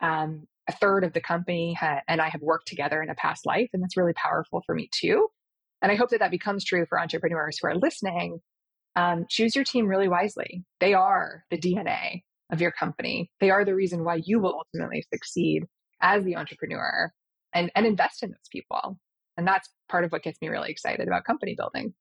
um, 0.00 0.46
a 0.68 0.72
third 0.72 1.02
of 1.02 1.12
the 1.12 1.20
company 1.20 1.74
ha- 1.74 2.02
and 2.06 2.20
I 2.20 2.28
have 2.28 2.42
worked 2.42 2.68
together 2.68 3.02
in 3.02 3.08
a 3.08 3.14
past 3.14 3.46
life, 3.46 3.68
and 3.72 3.82
that's 3.82 3.96
really 3.96 4.12
powerful 4.12 4.62
for 4.66 4.74
me 4.74 4.88
too. 4.92 5.28
And 5.82 5.90
I 5.90 5.94
hope 5.94 6.10
that 6.10 6.20
that 6.20 6.30
becomes 6.30 6.64
true 6.64 6.86
for 6.88 7.00
entrepreneurs 7.00 7.58
who 7.58 7.68
are 7.68 7.76
listening. 7.76 8.40
Um, 8.94 9.26
choose 9.28 9.54
your 9.54 9.64
team 9.64 9.86
really 9.86 10.08
wisely. 10.08 10.64
They 10.80 10.94
are 10.94 11.44
the 11.50 11.58
DNA 11.58 12.22
of 12.52 12.60
your 12.60 12.72
company. 12.72 13.30
They 13.40 13.50
are 13.50 13.64
the 13.64 13.74
reason 13.74 14.04
why 14.04 14.20
you 14.24 14.40
will 14.40 14.54
ultimately 14.54 15.04
succeed 15.12 15.64
as 16.06 16.24
the 16.24 16.36
entrepreneur 16.36 17.12
and, 17.52 17.70
and 17.74 17.84
invest 17.84 18.22
in 18.22 18.30
those 18.30 18.48
people. 18.50 18.98
And 19.36 19.46
that's 19.46 19.68
part 19.88 20.04
of 20.04 20.12
what 20.12 20.22
gets 20.22 20.40
me 20.40 20.48
really 20.48 20.70
excited 20.70 21.06
about 21.06 21.24
company 21.24 21.54
building. 21.58 21.92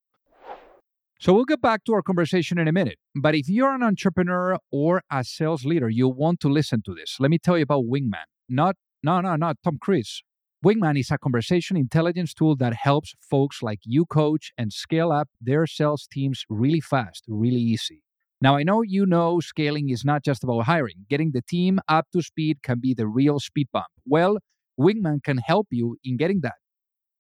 So 1.20 1.34
we'll 1.34 1.46
get 1.46 1.62
back 1.62 1.84
to 1.86 1.94
our 1.94 2.02
conversation 2.02 2.60
in 2.60 2.68
a 2.68 2.72
minute. 2.72 3.00
But 3.16 3.36
if 3.36 3.50
you're 3.50 3.74
an 3.74 3.82
entrepreneur 3.82 4.58
or 4.72 5.02
a 5.12 5.24
sales 5.24 5.66
leader, 5.66 5.90
you'll 5.90 6.14
want 6.14 6.40
to 6.42 6.50
listen 6.50 6.82
to 6.84 6.94
this. 6.94 7.18
Let 7.20 7.32
me 7.32 7.40
tell 7.40 7.58
you 7.58 7.64
about 7.64 7.86
Wingman. 7.86 8.28
Not, 8.48 8.76
no, 9.02 9.22
no, 9.22 9.36
not 9.36 9.58
Tom 9.64 9.78
Cruise. 9.82 10.22
Wingman 10.64 11.00
is 11.00 11.12
a 11.12 11.18
conversation 11.18 11.78
intelligence 11.78 12.34
tool 12.34 12.56
that 12.58 12.74
helps 12.74 13.16
folks 13.22 13.64
like 13.64 13.80
you 13.84 14.06
coach 14.06 14.52
and 14.58 14.72
scale 14.72 15.12
up 15.12 15.30
their 15.42 15.66
sales 15.66 16.08
teams 16.12 16.46
really 16.50 16.82
fast, 16.82 17.24
really 17.28 17.62
easy. 17.74 18.05
Now, 18.42 18.56
I 18.58 18.64
know 18.64 18.82
you 18.82 19.06
know 19.06 19.40
scaling 19.40 19.90
is 19.90 20.04
not 20.06 20.24
just 20.24 20.44
about 20.44 20.62
hiring. 20.66 21.06
Getting 21.10 21.32
the 21.32 21.42
team 21.42 21.80
up 21.88 22.08
to 22.14 22.22
speed 22.22 22.58
can 22.64 22.80
be 22.80 22.94
the 22.94 23.08
real 23.08 23.40
speed 23.40 23.68
bump. 23.72 23.88
Well, 24.06 24.38
Wingman 24.80 25.24
can 25.24 25.38
help 25.38 25.68
you 25.72 25.98
in 26.04 26.18
getting 26.18 26.42
that. 26.42 26.56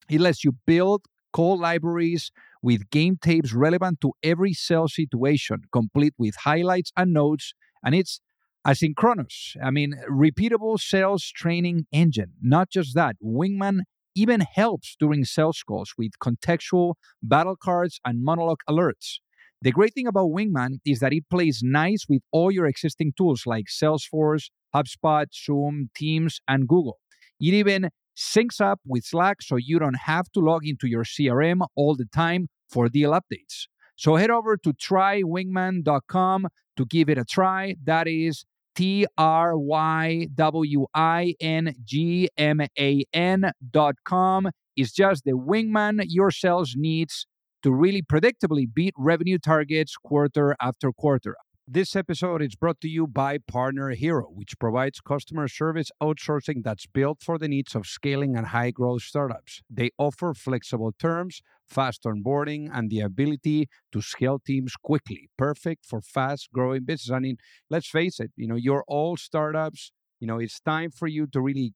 It 0.10 0.21
lets 0.21 0.43
you 0.43 0.54
build 0.67 1.06
call 1.34 1.58
libraries 1.60 2.32
with 2.62 2.89
game 2.89 3.17
tapes 3.21 3.54
relevant 3.54 4.01
to 4.01 4.13
every 4.23 4.54
sales 4.54 4.95
situation, 4.95 5.63
complete 5.71 6.13
with 6.17 6.36
highlights 6.38 6.91
and 6.97 7.13
notes, 7.13 7.54
and 7.84 7.95
it's 7.95 8.21
asynchronous. 8.67 9.56
I 9.63 9.71
mean, 9.71 9.95
repeatable 10.10 10.80
sales 10.80 11.25
training 11.36 11.88
engine. 11.91 12.34
Not 12.41 12.69
just 12.71 12.95
that, 12.95 13.15
Wingman 13.23 13.82
even 14.15 14.41
helps 14.41 14.95
during 14.99 15.25
sales 15.25 15.62
calls 15.67 15.93
with 15.97 16.13
contextual 16.23 16.95
battle 17.21 17.56
cards 17.58 17.99
and 18.06 18.23
monologue 18.23 18.62
alerts. 18.69 19.19
The 19.65 19.71
great 19.71 19.95
thing 19.95 20.06
about 20.06 20.30
Wingman 20.30 20.78
is 20.86 20.99
that 20.99 21.12
it 21.12 21.23
plays 21.32 21.62
nice 21.63 22.06
with 22.08 22.21
all 22.32 22.51
your 22.51 22.67
existing 22.67 23.13
tools 23.17 23.47
like 23.47 23.65
Salesforce, 23.65 24.51
HubSpot, 24.75 25.25
Zoom, 25.34 25.89
Teams, 25.95 26.39
and 26.47 26.67
Google. 26.67 26.99
It 27.39 27.56
even 27.56 27.89
syncs 28.15 28.62
up 28.62 28.80
with 28.86 29.06
Slack 29.06 29.41
so 29.41 29.56
you 29.56 29.80
don't 29.80 29.97
have 29.97 30.32
to 30.34 30.39
log 30.39 30.67
into 30.67 30.86
your 30.86 31.04
CRM 31.04 31.65
all 31.75 31.95
the 31.95 32.06
time 32.06 32.47
for 32.69 32.89
deal 32.89 33.10
updates. 33.10 33.65
So 33.95 34.17
head 34.17 34.30
over 34.30 34.56
to 34.56 34.71
trywingman.com 34.71 36.47
to 36.78 36.86
give 36.86 37.10
it 37.10 37.17
a 37.17 37.25
try. 37.25 37.75
That 37.86 38.08
is 38.08 38.45
T 38.75 39.08
R 39.17 39.58
Y 39.58 40.28
W 40.36 40.86
I 40.93 41.34
N 41.39 41.73
G 41.84 42.30
M 42.38 42.62
A 42.78 43.04
N 43.13 43.51
dot 43.71 43.95
com. 44.04 44.51
Is 44.75 44.91
just 44.91 45.23
the 45.23 45.32
wingman 45.32 46.06
your 46.08 46.30
sales 46.30 46.75
needs 46.78 47.25
to 47.65 47.73
really 47.73 48.04
predictably 48.04 48.71
beat 48.71 48.93
revenue 48.95 49.39
targets 49.39 49.97
quarter 49.97 50.56
after 50.62 50.91
quarter. 50.91 51.36
This 51.67 51.95
episode 51.95 52.43
is 52.43 52.54
brought 52.54 52.80
to 52.82 52.88
you 52.88 53.08
by 53.08 53.39
Partner 53.39 53.89
Hero, 53.89 54.28
which 54.32 54.60
provides 54.60 55.01
customer 55.01 55.47
service 55.47 55.89
outsourcing 55.99 56.62
that's 56.63 56.86
built 56.86 57.23
for 57.23 57.39
the 57.39 57.47
needs 57.47 57.73
of 57.73 57.88
scaling 57.88 58.36
and 58.36 58.45
high 58.45 58.69
growth 58.69 59.01
startups. 59.01 59.63
They 59.67 59.89
offer 59.97 60.36
flexible 60.36 60.93
terms, 60.99 61.41
fast 61.67 62.04
onboarding, 62.04 62.69
and 62.71 62.91
the 62.91 62.99
ability 62.99 63.67
to 63.93 63.99
scale 63.99 64.38
teams 64.38 64.75
quickly. 64.75 65.32
Perfect 65.36 65.88
for 65.88 66.01
fast 66.01 66.49
growing 66.54 66.84
business. 66.84 67.10
I 67.10 67.17
mean, 67.17 67.38
let's 67.71 67.89
face 67.89 68.19
it, 68.19 68.30
you 68.36 68.47
know, 68.47 68.54
you're 68.54 68.86
all 68.88 69.17
startups. 69.17 69.91
You 70.19 70.28
know, 70.28 70.38
it's 70.38 70.60
time 70.60 70.91
for 70.91 71.08
you 71.08 71.25
to 71.34 71.41
really 71.41 71.73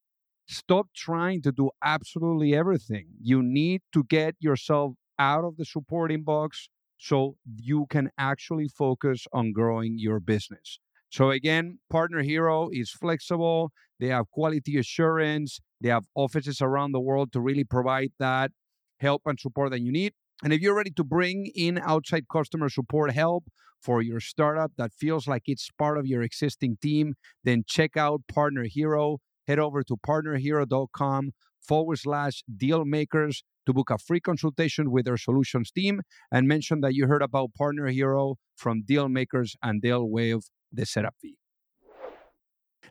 stop 0.47 0.89
trying 0.95 1.41
to 1.41 1.51
do 1.51 1.71
absolutely 1.83 2.53
everything. 2.53 3.07
You 3.19 3.41
need 3.41 3.81
to 3.93 4.03
get 4.03 4.35
yourself 4.39 4.93
out 5.19 5.43
of 5.43 5.57
the 5.57 5.65
supporting 5.65 6.23
box 6.23 6.69
so 6.97 7.35
you 7.55 7.85
can 7.89 8.09
actually 8.17 8.67
focus 8.67 9.25
on 9.31 9.51
growing 9.51 9.95
your 9.97 10.19
business. 10.19 10.79
So 11.09 11.31
again, 11.31 11.79
Partner 11.89 12.21
Hero 12.21 12.69
is 12.71 12.91
flexible. 12.91 13.71
They 13.99 14.07
have 14.07 14.29
quality 14.31 14.77
assurance. 14.77 15.59
They 15.81 15.89
have 15.89 16.05
offices 16.15 16.61
around 16.61 16.91
the 16.91 16.99
world 16.99 17.31
to 17.33 17.41
really 17.41 17.63
provide 17.63 18.11
that 18.19 18.51
help 18.99 19.23
and 19.25 19.39
support 19.39 19.71
that 19.71 19.81
you 19.81 19.91
need. 19.91 20.13
And 20.43 20.53
if 20.53 20.61
you're 20.61 20.75
ready 20.75 20.91
to 20.91 21.03
bring 21.03 21.51
in 21.55 21.79
outside 21.79 22.25
customer 22.31 22.69
support 22.69 23.11
help 23.11 23.45
for 23.81 24.01
your 24.01 24.19
startup 24.19 24.71
that 24.77 24.91
feels 24.93 25.27
like 25.27 25.43
it's 25.45 25.69
part 25.77 25.97
of 25.97 26.05
your 26.05 26.21
existing 26.21 26.77
team, 26.81 27.15
then 27.43 27.63
check 27.65 27.97
out 27.97 28.21
Partner 28.31 28.65
Hero. 28.65 29.17
Head 29.47 29.57
over 29.57 29.83
to 29.83 29.95
partnerhero.com 29.95 31.31
forward 31.69 31.99
slash 31.99 32.43
deal 32.57 32.83
makers 32.83 33.43
to 33.67 33.73
book 33.73 33.91
a 33.91 33.99
free 33.99 34.19
consultation 34.19 34.89
with 34.89 35.05
their 35.05 35.17
solutions 35.17 35.69
team 35.71 36.01
and 36.31 36.47
mention 36.47 36.81
that 36.81 36.95
you 36.95 37.05
heard 37.05 37.21
about 37.21 37.53
Partner 37.53 37.87
Hero 37.87 38.37
from 38.55 38.81
Dealmakers 38.81 39.51
and 39.61 39.83
they'll 39.83 40.09
waive 40.09 40.41
the 40.73 40.85
setup 40.85 41.13
fee. 41.21 41.37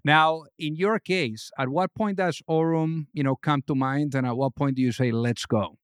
Now, 0.04 0.44
in 0.60 0.76
your 0.76 1.00
case, 1.00 1.50
at 1.58 1.68
what 1.68 1.92
point 1.92 2.18
does 2.18 2.40
Orum, 2.48 3.06
you 3.12 3.24
know, 3.24 3.34
come 3.34 3.62
to 3.66 3.74
mind, 3.74 4.14
and 4.14 4.24
at 4.24 4.36
what 4.36 4.54
point 4.54 4.76
do 4.76 4.82
you 4.82 4.92
say, 4.92 5.10
"Let's 5.10 5.44
go"? 5.44 5.76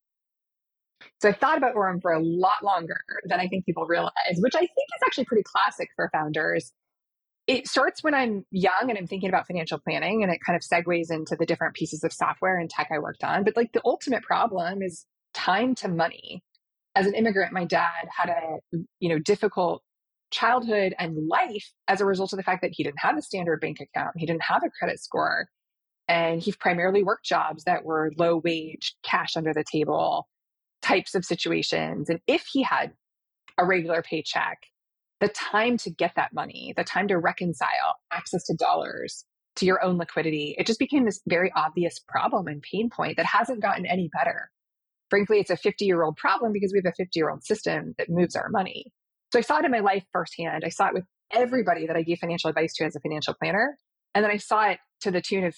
So 1.20 1.30
I 1.30 1.32
thought 1.32 1.58
about 1.58 1.74
Orum 1.74 2.00
for 2.00 2.12
a 2.12 2.22
lot 2.22 2.62
longer 2.62 3.00
than 3.24 3.40
I 3.40 3.48
think 3.48 3.66
people 3.66 3.86
realize, 3.86 4.36
which 4.38 4.54
I 4.54 4.60
think 4.60 4.88
is 4.96 5.02
actually 5.04 5.24
pretty 5.24 5.42
classic 5.42 5.88
for 5.96 6.08
founders 6.12 6.72
it 7.46 7.68
starts 7.68 8.02
when 8.02 8.14
I'm 8.14 8.44
young 8.50 8.86
and 8.88 8.96
I'm 8.96 9.06
thinking 9.06 9.28
about 9.28 9.46
financial 9.46 9.78
planning 9.78 10.22
and 10.22 10.32
it 10.32 10.40
kind 10.44 10.56
of 10.56 10.62
segues 10.62 11.10
into 11.10 11.36
the 11.36 11.44
different 11.44 11.74
pieces 11.74 12.02
of 12.02 12.12
software 12.12 12.58
and 12.58 12.70
tech 12.70 12.88
I 12.90 12.98
worked 12.98 13.22
on. 13.22 13.44
But 13.44 13.56
like 13.56 13.72
the 13.72 13.82
ultimate 13.84 14.22
problem 14.22 14.82
is 14.82 15.04
time 15.34 15.74
to 15.76 15.88
money. 15.88 16.42
As 16.94 17.06
an 17.06 17.14
immigrant, 17.14 17.52
my 17.52 17.64
dad 17.64 18.08
had 18.16 18.30
a, 18.30 18.78
you 19.00 19.08
know, 19.08 19.18
difficult 19.18 19.82
childhood 20.30 20.94
and 20.98 21.28
life 21.28 21.72
as 21.86 22.00
a 22.00 22.06
result 22.06 22.32
of 22.32 22.38
the 22.38 22.42
fact 22.42 22.62
that 22.62 22.72
he 22.72 22.82
didn't 22.82 23.00
have 23.00 23.18
a 23.18 23.22
standard 23.22 23.60
bank 23.60 23.78
account. 23.80 24.14
He 24.16 24.26
didn't 24.26 24.42
have 24.42 24.62
a 24.64 24.70
credit 24.70 25.00
score. 25.00 25.48
And 26.08 26.40
he 26.40 26.52
primarily 26.52 27.02
worked 27.02 27.24
jobs 27.24 27.64
that 27.64 27.84
were 27.84 28.12
low 28.16 28.36
wage, 28.36 28.94
cash 29.02 29.36
under 29.36 29.52
the 29.52 29.64
table 29.70 30.28
types 30.82 31.14
of 31.14 31.24
situations. 31.24 32.10
And 32.10 32.20
if 32.26 32.46
he 32.50 32.62
had 32.62 32.92
a 33.58 33.64
regular 33.64 34.02
paycheck, 34.02 34.58
the 35.20 35.28
time 35.28 35.76
to 35.78 35.90
get 35.90 36.12
that 36.16 36.32
money, 36.32 36.74
the 36.76 36.84
time 36.84 37.08
to 37.08 37.18
reconcile 37.18 37.96
access 38.12 38.44
to 38.44 38.54
dollars 38.54 39.24
to 39.56 39.66
your 39.66 39.82
own 39.82 39.98
liquidity, 39.98 40.54
it 40.58 40.66
just 40.66 40.78
became 40.78 41.04
this 41.04 41.20
very 41.28 41.52
obvious 41.54 42.00
problem 42.08 42.46
and 42.46 42.62
pain 42.62 42.90
point 42.90 43.16
that 43.16 43.26
hasn't 43.26 43.62
gotten 43.62 43.86
any 43.86 44.10
better. 44.12 44.50
Frankly, 45.10 45.38
it's 45.38 45.50
a 45.50 45.56
50 45.56 45.84
year 45.84 46.02
old 46.02 46.16
problem 46.16 46.52
because 46.52 46.72
we 46.72 46.80
have 46.84 46.92
a 46.92 46.96
50 46.96 47.10
year 47.18 47.30
old 47.30 47.44
system 47.44 47.94
that 47.98 48.10
moves 48.10 48.34
our 48.34 48.48
money. 48.48 48.86
So 49.32 49.38
I 49.38 49.42
saw 49.42 49.58
it 49.58 49.64
in 49.64 49.70
my 49.70 49.80
life 49.80 50.04
firsthand. 50.12 50.64
I 50.64 50.70
saw 50.70 50.88
it 50.88 50.94
with 50.94 51.04
everybody 51.32 51.86
that 51.86 51.96
I 51.96 52.02
gave 52.02 52.18
financial 52.18 52.50
advice 52.50 52.74
to 52.74 52.84
as 52.84 52.96
a 52.96 53.00
financial 53.00 53.34
planner. 53.34 53.78
And 54.14 54.24
then 54.24 54.30
I 54.30 54.36
saw 54.36 54.68
it 54.68 54.78
to 55.02 55.10
the 55.10 55.20
tune 55.20 55.44
of 55.44 55.56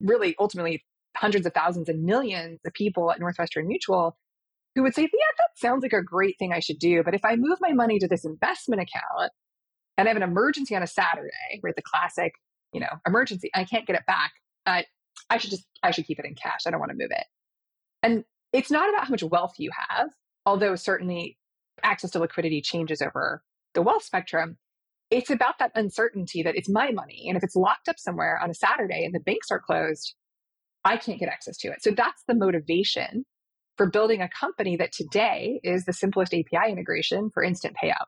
really 0.00 0.34
ultimately 0.38 0.84
hundreds 1.16 1.46
of 1.46 1.54
thousands 1.54 1.88
and 1.88 2.04
millions 2.04 2.60
of 2.66 2.72
people 2.72 3.10
at 3.10 3.18
Northwestern 3.18 3.66
Mutual 3.66 4.16
who 4.76 4.84
would 4.84 4.94
say, 4.94 5.02
Yeah, 5.02 5.08
that 5.38 5.58
sounds 5.58 5.82
like 5.82 5.92
a 5.92 6.02
great 6.02 6.38
thing 6.38 6.52
I 6.52 6.60
should 6.60 6.78
do. 6.78 7.02
But 7.02 7.14
if 7.14 7.24
I 7.24 7.34
move 7.34 7.58
my 7.60 7.72
money 7.72 7.98
to 7.98 8.06
this 8.06 8.24
investment 8.24 8.80
account 8.82 9.32
and 9.98 10.06
I 10.06 10.10
have 10.10 10.16
an 10.16 10.22
emergency 10.22 10.76
on 10.76 10.84
a 10.84 10.86
Saturday, 10.86 11.60
right? 11.64 11.74
The 11.74 11.82
classic, 11.82 12.34
you 12.72 12.80
know, 12.80 13.00
emergency, 13.04 13.50
I 13.54 13.64
can't 13.64 13.86
get 13.86 13.96
it 13.96 14.06
back. 14.06 14.32
I 15.30 15.38
should 15.38 15.50
just, 15.50 15.66
I 15.82 15.90
should 15.90 16.06
keep 16.06 16.18
it 16.18 16.24
in 16.24 16.34
cash. 16.34 16.60
I 16.66 16.70
don't 16.70 16.80
want 16.80 16.90
to 16.90 16.96
move 16.96 17.10
it. 17.10 17.24
And 18.02 18.24
it's 18.52 18.70
not 18.70 18.88
about 18.88 19.04
how 19.04 19.10
much 19.10 19.22
wealth 19.22 19.54
you 19.58 19.70
have, 19.88 20.08
although 20.44 20.76
certainly 20.76 21.38
access 21.82 22.10
to 22.12 22.18
liquidity 22.18 22.60
changes 22.60 23.02
over 23.02 23.42
the 23.74 23.82
wealth 23.82 24.04
spectrum. 24.04 24.58
It's 25.10 25.30
about 25.30 25.58
that 25.58 25.72
uncertainty 25.74 26.42
that 26.42 26.56
it's 26.56 26.68
my 26.68 26.90
money. 26.90 27.26
And 27.28 27.36
if 27.36 27.44
it's 27.44 27.56
locked 27.56 27.88
up 27.88 27.98
somewhere 27.98 28.38
on 28.42 28.50
a 28.50 28.54
Saturday 28.54 29.04
and 29.04 29.14
the 29.14 29.20
banks 29.20 29.50
are 29.50 29.60
closed, 29.60 30.14
I 30.84 30.96
can't 30.96 31.18
get 31.18 31.28
access 31.28 31.56
to 31.58 31.68
it. 31.68 31.82
So 31.82 31.90
that's 31.90 32.22
the 32.28 32.34
motivation 32.34 33.24
for 33.76 33.86
building 33.86 34.22
a 34.22 34.28
company 34.28 34.76
that 34.76 34.92
today 34.92 35.60
is 35.62 35.84
the 35.84 35.92
simplest 35.92 36.32
API 36.32 36.70
integration 36.70 37.30
for 37.32 37.42
instant 37.42 37.76
payouts 37.82 38.06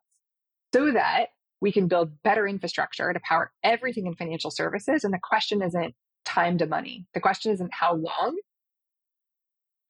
so 0.72 0.92
that 0.92 1.26
we 1.61 1.72
can 1.72 1.88
build 1.88 2.22
better 2.22 2.46
infrastructure 2.46 3.12
to 3.12 3.20
power 3.26 3.50
everything 3.62 4.07
in 4.07 4.14
financial 4.14 4.50
services. 4.50 5.04
And 5.04 5.12
the 5.12 5.20
question 5.22 5.62
isn't 5.62 5.94
time 6.24 6.59
to 6.59 6.66
money. 6.66 7.07
The 7.14 7.20
question 7.20 7.52
isn't 7.52 7.72
how 7.72 7.94
long 7.94 8.37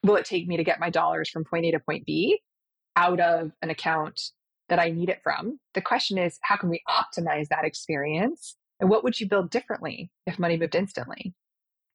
will 0.02 0.16
it 0.16 0.24
take 0.24 0.46
me 0.46 0.56
to 0.56 0.64
get 0.64 0.80
my 0.80 0.90
dollars 0.90 1.28
from 1.28 1.44
point 1.44 1.66
A 1.66 1.72
to 1.72 1.80
point 1.80 2.06
B 2.06 2.40
out 2.96 3.20
of 3.20 3.52
an 3.62 3.70
account 3.70 4.20
that 4.68 4.78
I 4.78 4.90
need 4.90 5.08
it 5.08 5.20
from. 5.22 5.58
The 5.74 5.80
question 5.80 6.18
is, 6.18 6.38
how 6.42 6.56
can 6.56 6.68
we 6.68 6.82
optimize 6.88 7.48
that 7.48 7.64
experience? 7.64 8.56
And 8.80 8.90
what 8.90 9.02
would 9.02 9.18
you 9.18 9.28
build 9.28 9.50
differently 9.50 10.10
if 10.26 10.38
money 10.38 10.56
moved 10.56 10.74
instantly? 10.74 11.34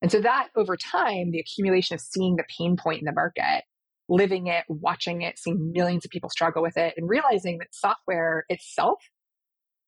And 0.02 0.12
so 0.12 0.20
that 0.22 0.50
over 0.56 0.76
time, 0.76 1.32
the 1.32 1.40
accumulation 1.40 1.94
of 1.96 2.02
seeing 2.02 2.36
the 2.36 2.44
pain 2.58 2.76
point 2.76 3.00
in 3.00 3.06
the 3.06 3.14
market, 3.14 3.64
living 4.10 4.48
it, 4.48 4.66
watching 4.68 5.22
it, 5.22 5.40
seeing 5.40 5.72
millions 5.72 6.06
of 6.06 6.12
people 6.12 6.30
struggle 6.30 6.62
with 6.62 6.78
it, 6.78 6.94
and 6.98 7.10
realizing 7.10 7.58
that 7.60 7.70
software 7.72 8.46
itself 8.50 9.00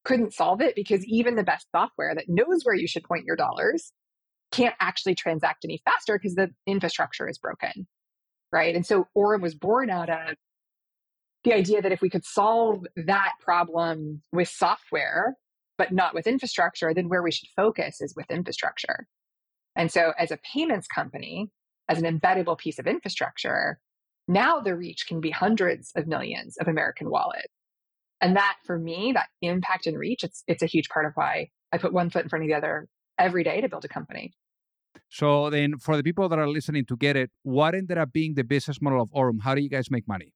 couldn't 0.04 0.34
solve 0.34 0.62
it 0.62 0.76
because 0.76 1.04
even 1.06 1.36
the 1.36 1.44
best 1.44 1.68
software 1.76 2.14
that 2.16 2.26
knows 2.28 2.62
where 2.64 2.76
you 2.76 2.88
should 2.88 3.04
point 3.04 3.26
your 3.26 3.36
dollars 3.36 3.92
can't 4.52 4.76
actually 4.80 5.16
transact 5.16 5.66
any 5.66 5.82
faster 5.84 6.18
because 6.18 6.36
the 6.36 6.50
infrastructure 6.68 7.28
is 7.28 7.38
broken. 7.38 7.88
Right. 8.52 8.76
And 8.76 8.86
so 8.86 9.08
Orum 9.18 9.42
was 9.42 9.56
born 9.56 9.90
out 9.90 10.10
of 10.10 10.36
the 11.44 11.54
idea 11.54 11.82
that 11.82 11.92
if 11.92 12.02
we 12.02 12.10
could 12.10 12.24
solve 12.24 12.86
that 12.96 13.34
problem 13.42 14.22
with 14.32 14.48
software, 14.48 15.36
but 15.78 15.92
not 15.92 16.14
with 16.14 16.28
infrastructure, 16.28 16.94
then 16.94 17.10
where 17.10 17.22
we 17.22 17.32
should 17.32 17.50
focus 17.56 18.02
is 18.02 18.14
with 18.16 18.30
infrastructure. 18.30 19.08
And 19.76 19.92
so, 19.92 20.14
as 20.18 20.32
a 20.32 20.40
payments 20.54 20.88
company, 20.88 21.50
as 21.90 22.02
an 22.02 22.20
embeddable 22.20 22.58
piece 22.58 22.80
of 22.80 22.88
infrastructure, 22.88 23.80
now 24.28 24.60
the 24.60 24.76
reach 24.76 25.08
can 25.08 25.22
be 25.22 25.32
hundreds 25.32 25.92
of 25.96 26.08
millions 26.08 26.58
of 26.58 26.68
American 26.68 27.10
wallets. 27.10 27.54
And 28.22 28.36
that, 28.38 28.58
for 28.66 28.80
me, 28.80 29.12
that 29.14 29.28
impact 29.42 29.88
and 29.88 29.98
reach, 29.98 30.24
it's, 30.24 30.44
it's 30.48 30.64
a 30.64 30.68
huge 30.68 30.90
part 30.90 31.06
of 31.06 31.12
why 31.16 31.50
I 31.72 31.78
put 31.78 31.94
one 31.94 32.10
foot 32.10 32.24
in 32.24 32.30
front 32.30 32.44
of 32.44 32.48
the 32.48 32.56
other 32.56 32.88
every 33.20 33.44
day 33.44 33.62
to 33.62 33.70
build 33.70 33.86
a 33.86 33.88
company. 33.88 34.34
So, 35.10 35.50
then 35.50 35.78
for 35.78 35.98
the 35.98 36.04
people 36.04 36.28
that 36.30 36.40
are 36.40 36.48
listening 36.48 36.86
to 36.86 36.98
get 36.98 37.16
it, 37.16 37.30
what 37.44 37.76
ended 37.76 37.98
up 37.98 38.14
being 38.14 38.34
the 38.34 38.44
business 38.44 38.82
model 38.82 39.02
of 39.02 39.10
Orum? 39.10 39.42
How 39.44 39.54
do 39.54 39.62
you 39.62 39.70
guys 39.70 39.92
make 39.92 40.08
money? 40.08 40.34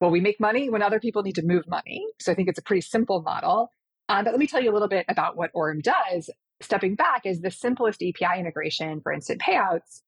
Well, 0.00 0.10
we 0.10 0.20
make 0.20 0.38
money 0.38 0.68
when 0.68 0.82
other 0.82 1.00
people 1.00 1.22
need 1.22 1.34
to 1.36 1.44
move 1.44 1.66
money. 1.66 2.06
So 2.20 2.30
I 2.30 2.34
think 2.34 2.48
it's 2.48 2.58
a 2.58 2.62
pretty 2.62 2.82
simple 2.82 3.22
model. 3.22 3.70
Um, 4.08 4.24
but 4.24 4.32
let 4.32 4.38
me 4.38 4.46
tell 4.46 4.62
you 4.62 4.70
a 4.70 4.74
little 4.74 4.88
bit 4.88 5.06
about 5.08 5.36
what 5.36 5.52
Orum 5.54 5.82
does. 5.82 6.28
Stepping 6.60 6.94
back 6.94 7.22
is 7.24 7.40
the 7.40 7.50
simplest 7.50 8.02
API 8.02 8.38
integration 8.38 9.00
for 9.00 9.12
instant 9.12 9.40
payouts. 9.40 10.02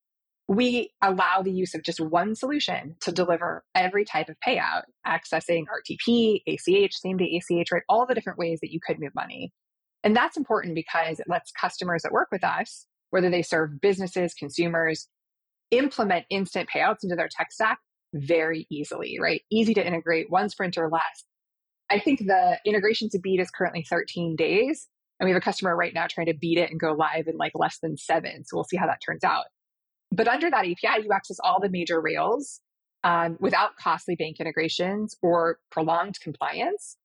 We 0.48 0.92
allow 1.02 1.42
the 1.42 1.52
use 1.52 1.74
of 1.74 1.82
just 1.82 2.00
one 2.00 2.36
solution 2.36 2.96
to 3.00 3.10
deliver 3.10 3.64
every 3.74 4.04
type 4.04 4.28
of 4.28 4.36
payout, 4.46 4.82
accessing 5.06 5.64
RTP, 5.66 6.42
ACH, 6.46 6.94
same 6.94 7.16
day 7.16 7.40
ACH, 7.40 7.72
right? 7.72 7.82
All 7.88 8.06
the 8.06 8.14
different 8.14 8.38
ways 8.38 8.60
that 8.60 8.70
you 8.70 8.78
could 8.80 9.00
move 9.00 9.14
money. 9.14 9.52
And 10.04 10.14
that's 10.14 10.36
important 10.36 10.76
because 10.76 11.18
it 11.18 11.26
lets 11.28 11.50
customers 11.50 12.02
that 12.02 12.12
work 12.12 12.28
with 12.30 12.44
us, 12.44 12.86
whether 13.10 13.28
they 13.28 13.42
serve 13.42 13.80
businesses, 13.80 14.34
consumers, 14.34 15.08
implement 15.72 16.26
instant 16.30 16.68
payouts 16.72 17.02
into 17.02 17.16
their 17.16 17.28
tech 17.28 17.50
stack 17.50 17.80
very 18.14 18.66
easily, 18.70 19.18
right? 19.20 19.42
Easy 19.50 19.74
to 19.74 19.84
integrate, 19.84 20.30
one 20.30 20.48
sprint 20.48 20.78
or 20.78 20.88
less. 20.88 21.24
I 21.90 21.98
think 21.98 22.20
the 22.20 22.58
integration 22.64 23.08
to 23.10 23.18
beat 23.18 23.40
is 23.40 23.50
currently 23.50 23.84
13 23.88 24.36
days. 24.36 24.88
And 25.18 25.26
we 25.26 25.32
have 25.32 25.38
a 25.38 25.44
customer 25.44 25.74
right 25.74 25.94
now 25.94 26.06
trying 26.08 26.26
to 26.26 26.34
beat 26.34 26.58
it 26.58 26.70
and 26.70 26.78
go 26.78 26.92
live 26.92 27.26
in 27.26 27.36
like 27.36 27.52
less 27.54 27.78
than 27.78 27.96
seven. 27.96 28.44
So 28.44 28.56
we'll 28.56 28.64
see 28.64 28.76
how 28.76 28.86
that 28.86 29.00
turns 29.04 29.24
out. 29.24 29.46
But 30.16 30.28
under 30.28 30.50
that 30.50 30.64
API, 30.64 31.04
you 31.04 31.12
access 31.12 31.38
all 31.44 31.60
the 31.60 31.68
major 31.68 32.00
rails 32.00 32.60
um, 33.04 33.36
without 33.38 33.76
costly 33.76 34.16
bank 34.16 34.40
integrations 34.40 35.16
or 35.22 35.58
prolonged 35.70 36.18
compliance. 36.20 36.96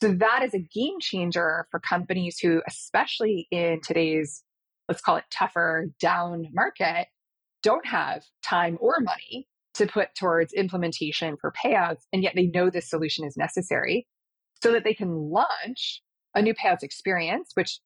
So 0.00 0.12
that 0.12 0.42
is 0.44 0.54
a 0.54 0.58
game 0.58 1.00
changer 1.00 1.66
for 1.70 1.80
companies 1.80 2.38
who, 2.38 2.62
especially 2.68 3.48
in 3.50 3.80
today's, 3.82 4.44
let's 4.88 5.00
call 5.00 5.16
it 5.16 5.24
tougher 5.30 5.86
down 6.00 6.46
market, 6.52 7.08
don't 7.62 7.86
have 7.86 8.22
time 8.42 8.76
or 8.80 9.00
money 9.00 9.48
to 9.74 9.86
put 9.86 10.14
towards 10.14 10.52
implementation 10.52 11.36
for 11.40 11.52
payouts, 11.52 12.02
and 12.12 12.22
yet 12.22 12.34
they 12.34 12.46
know 12.46 12.70
this 12.70 12.90
solution 12.90 13.24
is 13.24 13.36
necessary 13.36 14.06
so 14.62 14.72
that 14.72 14.84
they 14.84 14.94
can 14.94 15.30
launch 15.30 16.02
a 16.34 16.42
new 16.42 16.54
payouts 16.54 16.82
experience, 16.82 17.52
which 17.54 17.80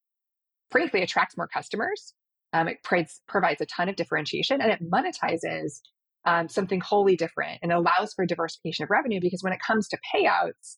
frankly 0.71 1.03
attracts 1.03 1.37
more 1.37 1.49
customers. 1.49 2.15
Um, 2.55 2.69
it 2.69 2.79
provides, 2.83 3.61
a 3.61 3.67
ton 3.67 3.89
of 3.89 3.97
differentiation 3.97 4.63
and 4.63 4.71
it 4.71 4.81
monetizes 4.81 5.81
um, 6.25 6.49
something 6.49 6.81
wholly 6.81 7.17
different 7.17 7.59
and 7.63 7.73
allows 7.73 8.15
for 8.15 8.25
diversification 8.25 8.85
of 8.85 8.91
revenue 8.91 9.21
because 9.21 9.43
when 9.43 9.53
it 9.53 9.61
comes 9.61 9.89
to 9.89 9.99
payouts, 10.15 10.77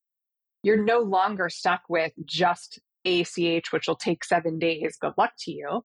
you're 0.62 0.82
no 0.82 1.00
longer 1.00 1.48
stuck 1.48 1.82
with 1.88 2.12
just 2.24 2.80
ACH, 3.04 3.70
which 3.70 3.86
will 3.86 3.96
take 3.96 4.24
seven 4.24 4.58
days. 4.58 4.96
Good 5.00 5.12
luck 5.16 5.32
to 5.40 5.52
you 5.52 5.82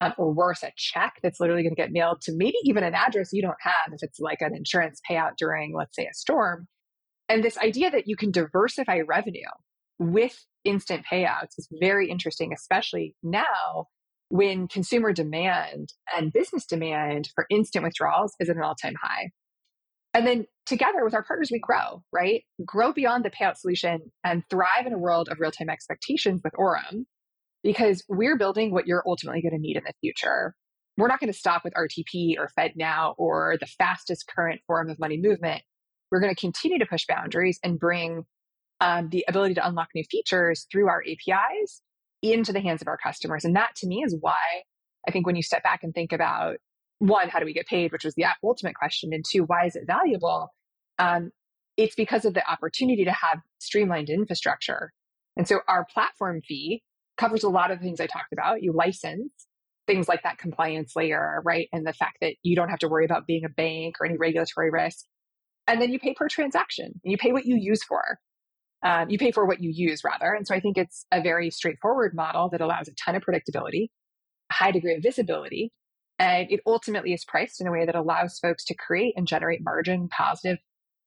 um, 0.00 0.14
or 0.18 0.32
worse, 0.32 0.62
a 0.62 0.72
check 0.76 1.14
that's 1.22 1.40
literally 1.40 1.62
going 1.62 1.74
to 1.74 1.80
get 1.82 1.92
mailed 1.92 2.20
to 2.22 2.32
maybe 2.34 2.56
even 2.64 2.84
an 2.84 2.94
address 2.94 3.30
you 3.32 3.42
don't 3.42 3.54
have 3.60 3.92
if 3.92 4.02
it's 4.02 4.20
like 4.20 4.40
an 4.40 4.54
insurance 4.54 5.00
payout 5.08 5.32
during, 5.36 5.74
let's 5.76 5.96
say, 5.96 6.06
a 6.06 6.14
storm. 6.14 6.66
And 7.28 7.42
this 7.42 7.58
idea 7.58 7.90
that 7.90 8.06
you 8.06 8.16
can 8.16 8.30
diversify 8.30 9.00
revenue 9.00 9.42
with 9.98 10.44
instant 10.64 11.04
payouts 11.10 11.58
is 11.58 11.68
very 11.80 12.08
interesting, 12.08 12.52
especially 12.52 13.14
now 13.22 13.86
when 14.28 14.68
consumer 14.68 15.12
demand 15.12 15.92
and 16.16 16.32
business 16.32 16.66
demand 16.66 17.28
for 17.34 17.46
instant 17.50 17.84
withdrawals 17.84 18.34
is 18.40 18.48
at 18.48 18.56
an 18.56 18.62
all 18.62 18.74
time 18.74 18.94
high. 19.00 19.30
And 20.12 20.26
then 20.26 20.46
together 20.64 21.04
with 21.04 21.14
our 21.14 21.24
partners, 21.24 21.50
we 21.50 21.58
grow, 21.58 22.02
right? 22.12 22.44
Grow 22.64 22.92
beyond 22.92 23.24
the 23.24 23.30
payout 23.30 23.56
solution 23.56 24.12
and 24.22 24.42
thrive 24.48 24.86
in 24.86 24.92
a 24.92 24.98
world 24.98 25.28
of 25.28 25.40
real 25.40 25.50
time 25.50 25.68
expectations 25.68 26.40
with 26.44 26.52
Orum 26.54 27.04
because 27.62 28.04
we're 28.08 28.38
building 28.38 28.70
what 28.72 28.86
you're 28.86 29.02
ultimately 29.06 29.42
going 29.42 29.54
to 29.54 29.58
need 29.58 29.76
in 29.76 29.82
the 29.84 29.92
future. 30.00 30.54
We're 30.96 31.08
not 31.08 31.18
going 31.18 31.32
to 31.32 31.38
stop 31.38 31.64
with 31.64 31.74
RTP 31.74 32.36
or 32.38 32.48
FedNow 32.56 33.14
or 33.18 33.56
the 33.58 33.66
fastest 33.66 34.30
current 34.34 34.60
form 34.66 34.88
of 34.88 35.00
money 35.00 35.18
movement. 35.20 35.62
We're 36.12 36.20
going 36.20 36.34
to 36.34 36.40
continue 36.40 36.78
to 36.78 36.86
push 36.86 37.06
boundaries 37.08 37.58
and 37.64 37.80
bring 37.80 38.24
um, 38.80 39.08
the 39.08 39.24
ability 39.26 39.54
to 39.54 39.66
unlock 39.66 39.88
new 39.94 40.04
features 40.08 40.66
through 40.70 40.88
our 40.88 41.02
APIs 41.02 41.82
into 42.32 42.52
the 42.52 42.60
hands 42.60 42.82
of 42.82 42.88
our 42.88 42.96
customers. 42.96 43.44
And 43.44 43.56
that 43.56 43.74
to 43.76 43.86
me 43.86 44.02
is 44.04 44.16
why 44.18 44.62
I 45.06 45.10
think 45.10 45.26
when 45.26 45.36
you 45.36 45.42
step 45.42 45.62
back 45.62 45.82
and 45.82 45.92
think 45.92 46.12
about 46.12 46.56
one, 46.98 47.28
how 47.28 47.38
do 47.38 47.44
we 47.44 47.52
get 47.52 47.66
paid, 47.66 47.92
which 47.92 48.04
was 48.04 48.14
the 48.14 48.24
ultimate 48.42 48.74
question, 48.74 49.12
and 49.12 49.24
two, 49.28 49.44
why 49.44 49.66
is 49.66 49.76
it 49.76 49.84
valuable? 49.86 50.48
Um, 50.98 51.30
it's 51.76 51.94
because 51.94 52.24
of 52.24 52.34
the 52.34 52.48
opportunity 52.48 53.04
to 53.04 53.12
have 53.12 53.40
streamlined 53.58 54.08
infrastructure. 54.08 54.92
And 55.36 55.46
so 55.46 55.60
our 55.68 55.84
platform 55.92 56.40
fee 56.46 56.82
covers 57.16 57.42
a 57.42 57.48
lot 57.48 57.70
of 57.70 57.78
the 57.78 57.84
things 57.84 58.00
I 58.00 58.06
talked 58.06 58.32
about. 58.32 58.62
You 58.62 58.72
license 58.72 59.32
things 59.86 60.08
like 60.08 60.22
that 60.22 60.38
compliance 60.38 60.94
layer, 60.96 61.42
right? 61.44 61.68
And 61.72 61.86
the 61.86 61.92
fact 61.92 62.18
that 62.20 62.36
you 62.42 62.56
don't 62.56 62.70
have 62.70 62.78
to 62.80 62.88
worry 62.88 63.04
about 63.04 63.26
being 63.26 63.44
a 63.44 63.48
bank 63.48 63.96
or 64.00 64.06
any 64.06 64.16
regulatory 64.16 64.70
risk. 64.70 65.04
And 65.66 65.80
then 65.80 65.92
you 65.92 65.98
pay 65.98 66.14
per 66.14 66.28
transaction. 66.28 67.00
You 67.02 67.16
pay 67.16 67.32
what 67.32 67.46
you 67.46 67.56
use 67.56 67.82
for. 67.82 68.18
Um, 68.84 69.08
you 69.08 69.18
pay 69.18 69.32
for 69.32 69.46
what 69.46 69.62
you 69.62 69.70
use, 69.70 70.04
rather. 70.04 70.32
And 70.32 70.46
so 70.46 70.54
I 70.54 70.60
think 70.60 70.76
it's 70.76 71.06
a 71.10 71.22
very 71.22 71.50
straightforward 71.50 72.14
model 72.14 72.50
that 72.50 72.60
allows 72.60 72.86
a 72.86 72.94
ton 72.94 73.16
of 73.16 73.22
predictability, 73.22 73.88
a 74.50 74.54
high 74.54 74.70
degree 74.70 74.94
of 74.94 75.02
visibility, 75.02 75.72
and 76.18 76.50
it 76.50 76.60
ultimately 76.66 77.12
is 77.12 77.24
priced 77.24 77.60
in 77.60 77.66
a 77.66 77.72
way 77.72 77.86
that 77.86 77.94
allows 77.94 78.38
folks 78.38 78.64
to 78.66 78.74
create 78.74 79.14
and 79.16 79.26
generate 79.26 79.64
margin 79.64 80.08
positive 80.08 80.58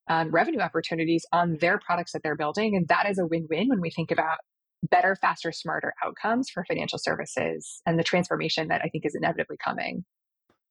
um, 0.09 0.31
revenue 0.31 0.59
opportunities 0.59 1.25
on 1.31 1.57
their 1.59 1.79
products 1.79 2.13
that 2.13 2.23
they're 2.23 2.35
building. 2.35 2.75
And 2.75 2.87
that 2.87 3.09
is 3.09 3.19
a 3.19 3.25
win 3.25 3.47
win 3.49 3.69
when 3.69 3.81
we 3.81 3.89
think 3.89 4.11
about 4.11 4.37
better, 4.83 5.15
faster, 5.15 5.51
smarter 5.51 5.93
outcomes 6.03 6.49
for 6.49 6.63
financial 6.65 6.99
services 6.99 7.81
and 7.85 7.97
the 7.97 8.03
transformation 8.03 8.67
that 8.69 8.81
I 8.83 8.89
think 8.89 9.05
is 9.05 9.15
inevitably 9.15 9.57
coming. 9.63 10.05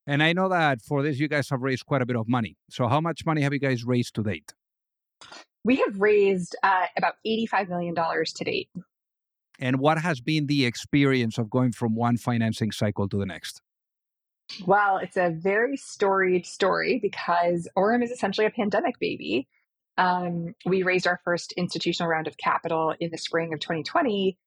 And 0.06 0.22
I 0.22 0.32
know 0.32 0.48
that 0.48 0.80
for 0.82 1.02
this, 1.02 1.18
you 1.18 1.28
guys 1.28 1.50
have 1.50 1.62
raised 1.62 1.84
quite 1.86 2.02
a 2.02 2.06
bit 2.06 2.16
of 2.16 2.28
money. 2.28 2.56
So, 2.70 2.86
how 2.86 3.00
much 3.00 3.26
money 3.26 3.42
have 3.42 3.52
you 3.52 3.58
guys 3.58 3.84
raised 3.84 4.14
to 4.14 4.22
date? 4.22 4.54
We 5.64 5.76
have 5.76 6.00
raised 6.00 6.54
uh, 6.62 6.86
about 6.96 7.14
$85 7.26 7.68
million 7.68 7.94
to 7.94 8.44
date. 8.44 8.68
And 9.58 9.80
what 9.80 9.98
has 9.98 10.20
been 10.20 10.46
the 10.46 10.64
experience 10.64 11.38
of 11.38 11.50
going 11.50 11.72
from 11.72 11.94
one 11.94 12.16
financing 12.16 12.70
cycle 12.70 13.08
to 13.08 13.18
the 13.18 13.26
next? 13.26 13.62
Well, 14.64 14.98
it's 14.98 15.16
a 15.16 15.30
very 15.30 15.76
storied 15.76 16.46
story 16.46 17.00
because 17.02 17.68
Orum 17.76 18.02
is 18.02 18.10
essentially 18.10 18.46
a 18.46 18.50
pandemic 18.50 18.98
baby. 19.00 19.48
Um, 19.98 20.54
we 20.64 20.82
raised 20.82 21.06
our 21.06 21.20
first 21.24 21.52
institutional 21.52 22.08
round 22.08 22.26
of 22.26 22.36
capital 22.36 22.94
in 23.00 23.10
the 23.10 23.18
spring 23.18 23.52
of 23.52 23.60
2020. 23.60 24.38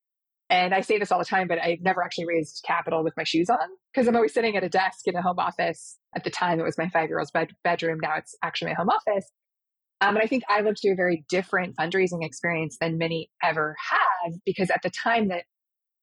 And 0.50 0.74
I 0.74 0.82
say 0.82 0.98
this 0.98 1.12
all 1.12 1.20
the 1.20 1.26
time, 1.26 1.48
but 1.48 1.62
I've 1.62 1.82
never 1.82 2.04
actually 2.04 2.26
raised 2.26 2.64
capital 2.66 3.04
with 3.04 3.14
my 3.18 3.24
shoes 3.24 3.50
on 3.50 3.58
because 3.94 4.08
I'm 4.08 4.16
always 4.16 4.34
sitting 4.34 4.56
at 4.56 4.64
a 4.64 4.70
desk 4.70 5.08
in 5.08 5.16
a 5.16 5.22
home 5.22 5.38
office. 5.38 5.98
At 6.16 6.24
the 6.24 6.32
time, 6.32 6.60
it 6.60 6.64
was 6.64 6.78
my 6.78 6.90
five 6.90 7.10
year 7.10 7.20
old's 7.20 7.32
bed- 7.32 7.56
bedroom. 7.64 8.00
Now 8.02 8.16
it's 8.16 8.36
actually 8.42 8.72
my 8.72 8.76
home 8.76 8.90
office. 8.90 9.32
Um, 10.02 10.16
and 10.16 10.24
I 10.24 10.28
think 10.28 10.44
I 10.50 10.62
lived 10.62 10.80
through 10.82 10.94
a 10.94 10.96
very 10.96 11.26
different 11.30 11.76
fundraising 11.76 12.24
experience 12.24 12.78
than 12.80 12.98
many 12.98 13.30
ever 13.44 13.76
have 13.92 14.34
because 14.46 14.70
at 14.70 14.82
the 14.82 14.90
time 14.90 15.28
that 15.28 15.44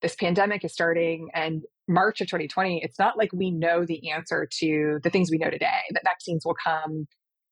this 0.03 0.15
pandemic 0.15 0.65
is 0.65 0.73
starting 0.73 1.29
and 1.33 1.63
March 1.89 2.21
of 2.21 2.27
2020, 2.27 2.83
it's 2.83 2.99
not 2.99 3.17
like 3.17 3.33
we 3.33 3.51
know 3.51 3.87
the 3.87 4.11
answer 4.11 4.47
to 4.59 4.99
the 5.03 5.09
things 5.09 5.31
we 5.31 5.39
know 5.39 5.51
today, 5.51 5.81
that 5.93 6.03
vaccines 6.05 6.45
will 6.45 6.57
come, 6.63 7.07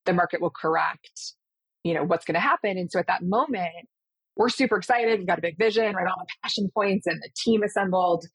the 0.05 0.13
market 0.13 0.43
will 0.43 0.51
correct, 0.51 1.35
you 1.83 1.95
know, 1.95 2.05
what's 2.05 2.27
going 2.27 2.35
to 2.35 2.41
happen. 2.41 2.77
And 2.77 2.91
so 2.91 2.99
at 2.99 3.07
that 3.07 3.23
moment, 3.23 3.89
we're 4.37 4.49
super 4.49 4.77
excited. 4.77 5.19
We've 5.19 5.27
got 5.27 5.39
a 5.39 5.43
big 5.43 5.57
vision, 5.57 5.95
right? 5.95 6.07
All 6.07 6.19
the 6.19 6.27
passion 6.43 6.69
points 6.75 7.07
and 7.07 7.21
the 7.23 7.31
team 7.37 7.63
assembled. 7.63 8.27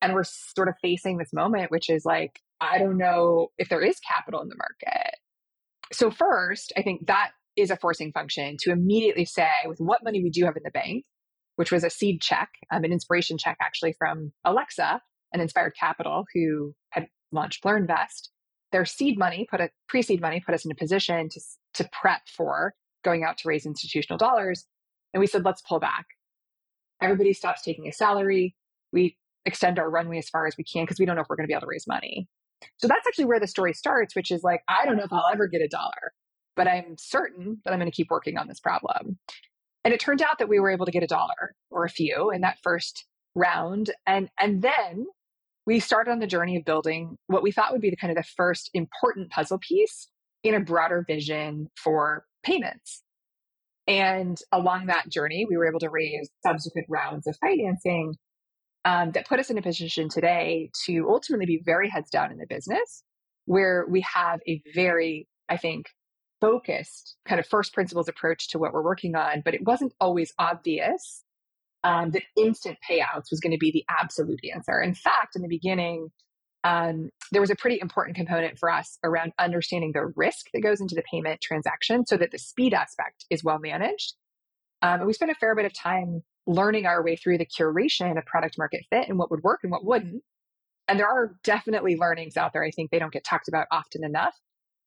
And 0.00 0.14
we're 0.14 0.24
sort 0.24 0.68
of 0.68 0.74
facing 0.80 1.18
this 1.18 1.32
moment, 1.32 1.70
which 1.70 1.90
is 1.90 2.04
like, 2.04 2.40
I 2.60 2.78
don't 2.78 2.96
know 2.96 3.48
if 3.58 3.68
there 3.68 3.82
is 3.82 3.98
capital 4.00 4.40
in 4.40 4.48
the 4.48 4.56
market. 4.56 5.14
So, 5.92 6.10
first, 6.10 6.72
I 6.76 6.82
think 6.82 7.06
that 7.06 7.30
is 7.58 7.70
a 7.70 7.76
forcing 7.76 8.12
function 8.12 8.56
to 8.60 8.70
immediately 8.70 9.24
say, 9.24 9.50
with 9.66 9.78
what 9.78 10.04
money 10.04 10.22
we 10.22 10.30
do 10.30 10.44
have 10.44 10.56
in 10.56 10.62
the 10.64 10.70
bank, 10.70 11.04
which 11.56 11.72
was 11.72 11.84
a 11.84 11.90
seed 11.90 12.20
check, 12.20 12.50
um, 12.70 12.84
an 12.84 12.92
inspiration 12.92 13.36
check 13.38 13.56
actually 13.60 13.94
from 13.98 14.32
Alexa, 14.44 15.00
and 15.32 15.42
Inspired 15.42 15.74
Capital, 15.78 16.24
who 16.34 16.74
had 16.90 17.06
launched 17.32 17.64
LearnVest, 17.64 18.28
their 18.72 18.84
seed 18.84 19.18
money, 19.18 19.46
put 19.50 19.60
a 19.60 19.70
pre-seed 19.88 20.20
money, 20.20 20.42
put 20.44 20.54
us 20.54 20.64
in 20.64 20.70
a 20.70 20.74
position 20.74 21.28
to 21.28 21.40
to 21.74 21.88
prep 21.92 22.22
for 22.28 22.74
going 23.04 23.24
out 23.24 23.38
to 23.38 23.48
raise 23.48 23.66
institutional 23.66 24.18
dollars. 24.18 24.64
And 25.12 25.20
we 25.20 25.26
said, 25.26 25.44
let's 25.44 25.62
pull 25.62 25.80
back. 25.80 26.06
Everybody 27.00 27.32
stops 27.32 27.62
taking 27.62 27.86
a 27.86 27.92
salary. 27.92 28.56
We 28.92 29.16
extend 29.44 29.78
our 29.78 29.88
runway 29.88 30.18
as 30.18 30.28
far 30.28 30.46
as 30.46 30.54
we 30.58 30.64
can 30.64 30.84
because 30.84 30.98
we 30.98 31.06
don't 31.06 31.16
know 31.16 31.22
if 31.22 31.28
we're 31.28 31.36
going 31.36 31.46
to 31.46 31.48
be 31.48 31.54
able 31.54 31.62
to 31.62 31.68
raise 31.68 31.86
money. 31.86 32.28
So 32.78 32.88
that's 32.88 33.06
actually 33.06 33.26
where 33.26 33.40
the 33.40 33.46
story 33.46 33.72
starts, 33.72 34.16
which 34.16 34.30
is 34.30 34.42
like, 34.42 34.62
I 34.68 34.84
don't 34.84 34.96
know 34.96 35.04
if 35.04 35.12
I'll 35.12 35.28
ever 35.32 35.46
get 35.46 35.62
a 35.62 35.68
dollar, 35.68 36.12
but 36.58 36.66
I'm 36.68 36.96
certain 36.98 37.62
that 37.64 37.72
I'm 37.72 37.78
going 37.78 37.90
to 37.90 37.96
keep 37.96 38.10
working 38.10 38.36
on 38.36 38.48
this 38.48 38.58
problem. 38.58 39.16
And 39.84 39.94
it 39.94 40.00
turned 40.00 40.20
out 40.20 40.40
that 40.40 40.48
we 40.48 40.58
were 40.58 40.70
able 40.70 40.86
to 40.86 40.92
get 40.92 41.04
a 41.04 41.06
dollar 41.06 41.54
or 41.70 41.84
a 41.84 41.88
few 41.88 42.30
in 42.30 42.40
that 42.40 42.58
first 42.64 43.06
round. 43.36 43.90
And, 44.06 44.28
and 44.38 44.60
then 44.60 45.06
we 45.66 45.78
started 45.78 46.10
on 46.10 46.18
the 46.18 46.26
journey 46.26 46.56
of 46.56 46.64
building 46.64 47.16
what 47.28 47.44
we 47.44 47.52
thought 47.52 47.70
would 47.70 47.80
be 47.80 47.90
the 47.90 47.96
kind 47.96 48.10
of 48.10 48.16
the 48.16 48.28
first 48.36 48.70
important 48.74 49.30
puzzle 49.30 49.60
piece 49.60 50.08
in 50.42 50.54
a 50.54 50.60
broader 50.60 51.04
vision 51.06 51.68
for 51.76 52.24
payments. 52.42 53.02
And 53.86 54.36
along 54.50 54.86
that 54.86 55.08
journey, 55.08 55.46
we 55.48 55.56
were 55.56 55.68
able 55.68 55.80
to 55.80 55.90
raise 55.90 56.28
subsequent 56.44 56.88
rounds 56.90 57.28
of 57.28 57.36
financing 57.40 58.14
um, 58.84 59.12
that 59.12 59.28
put 59.28 59.38
us 59.38 59.48
in 59.48 59.58
a 59.58 59.62
position 59.62 60.08
today 60.08 60.70
to 60.86 61.06
ultimately 61.08 61.46
be 61.46 61.62
very 61.64 61.88
heads 61.88 62.10
down 62.10 62.32
in 62.32 62.38
the 62.38 62.46
business, 62.48 63.04
where 63.46 63.86
we 63.88 64.04
have 64.12 64.40
a 64.48 64.60
very, 64.74 65.28
I 65.48 65.56
think, 65.56 65.86
focused 66.40 67.16
kind 67.26 67.38
of 67.38 67.46
first 67.46 67.72
principles 67.72 68.08
approach 68.08 68.48
to 68.50 68.58
what 68.58 68.72
we're 68.72 68.82
working 68.82 69.14
on. 69.14 69.42
But 69.44 69.54
it 69.54 69.64
wasn't 69.64 69.94
always 70.00 70.32
obvious 70.38 71.24
um, 71.84 72.10
that 72.10 72.22
instant 72.36 72.78
payouts 72.88 73.30
was 73.30 73.40
going 73.40 73.52
to 73.52 73.58
be 73.58 73.70
the 73.70 73.84
absolute 73.88 74.40
answer. 74.52 74.80
In 74.80 74.94
fact, 74.94 75.36
in 75.36 75.42
the 75.42 75.48
beginning, 75.48 76.08
um, 76.64 77.10
there 77.30 77.40
was 77.40 77.50
a 77.50 77.56
pretty 77.56 77.78
important 77.80 78.16
component 78.16 78.58
for 78.58 78.70
us 78.70 78.98
around 79.04 79.32
understanding 79.38 79.92
the 79.92 80.12
risk 80.16 80.46
that 80.52 80.60
goes 80.60 80.80
into 80.80 80.94
the 80.94 81.04
payment 81.10 81.40
transaction 81.40 82.04
so 82.04 82.16
that 82.16 82.30
the 82.32 82.38
speed 82.38 82.74
aspect 82.74 83.24
is 83.30 83.44
well 83.44 83.58
managed. 83.58 84.14
Um, 84.82 85.00
and 85.00 85.06
we 85.06 85.12
spent 85.12 85.30
a 85.30 85.36
fair 85.36 85.54
bit 85.54 85.66
of 85.66 85.72
time 85.72 86.22
learning 86.46 86.86
our 86.86 87.02
way 87.02 87.14
through 87.14 87.38
the 87.38 87.46
curation 87.46 88.18
of 88.18 88.24
product 88.26 88.56
market 88.58 88.84
fit 88.90 89.08
and 89.08 89.18
what 89.18 89.30
would 89.30 89.42
work 89.42 89.60
and 89.62 89.70
what 89.70 89.84
wouldn't. 89.84 90.22
And 90.88 90.98
there 90.98 91.08
are 91.08 91.36
definitely 91.44 91.96
learnings 91.96 92.36
out 92.36 92.52
there. 92.52 92.64
I 92.64 92.70
think 92.70 92.90
they 92.90 92.98
don't 92.98 93.12
get 93.12 93.24
talked 93.24 93.48
about 93.48 93.66
often 93.70 94.02
enough, 94.02 94.34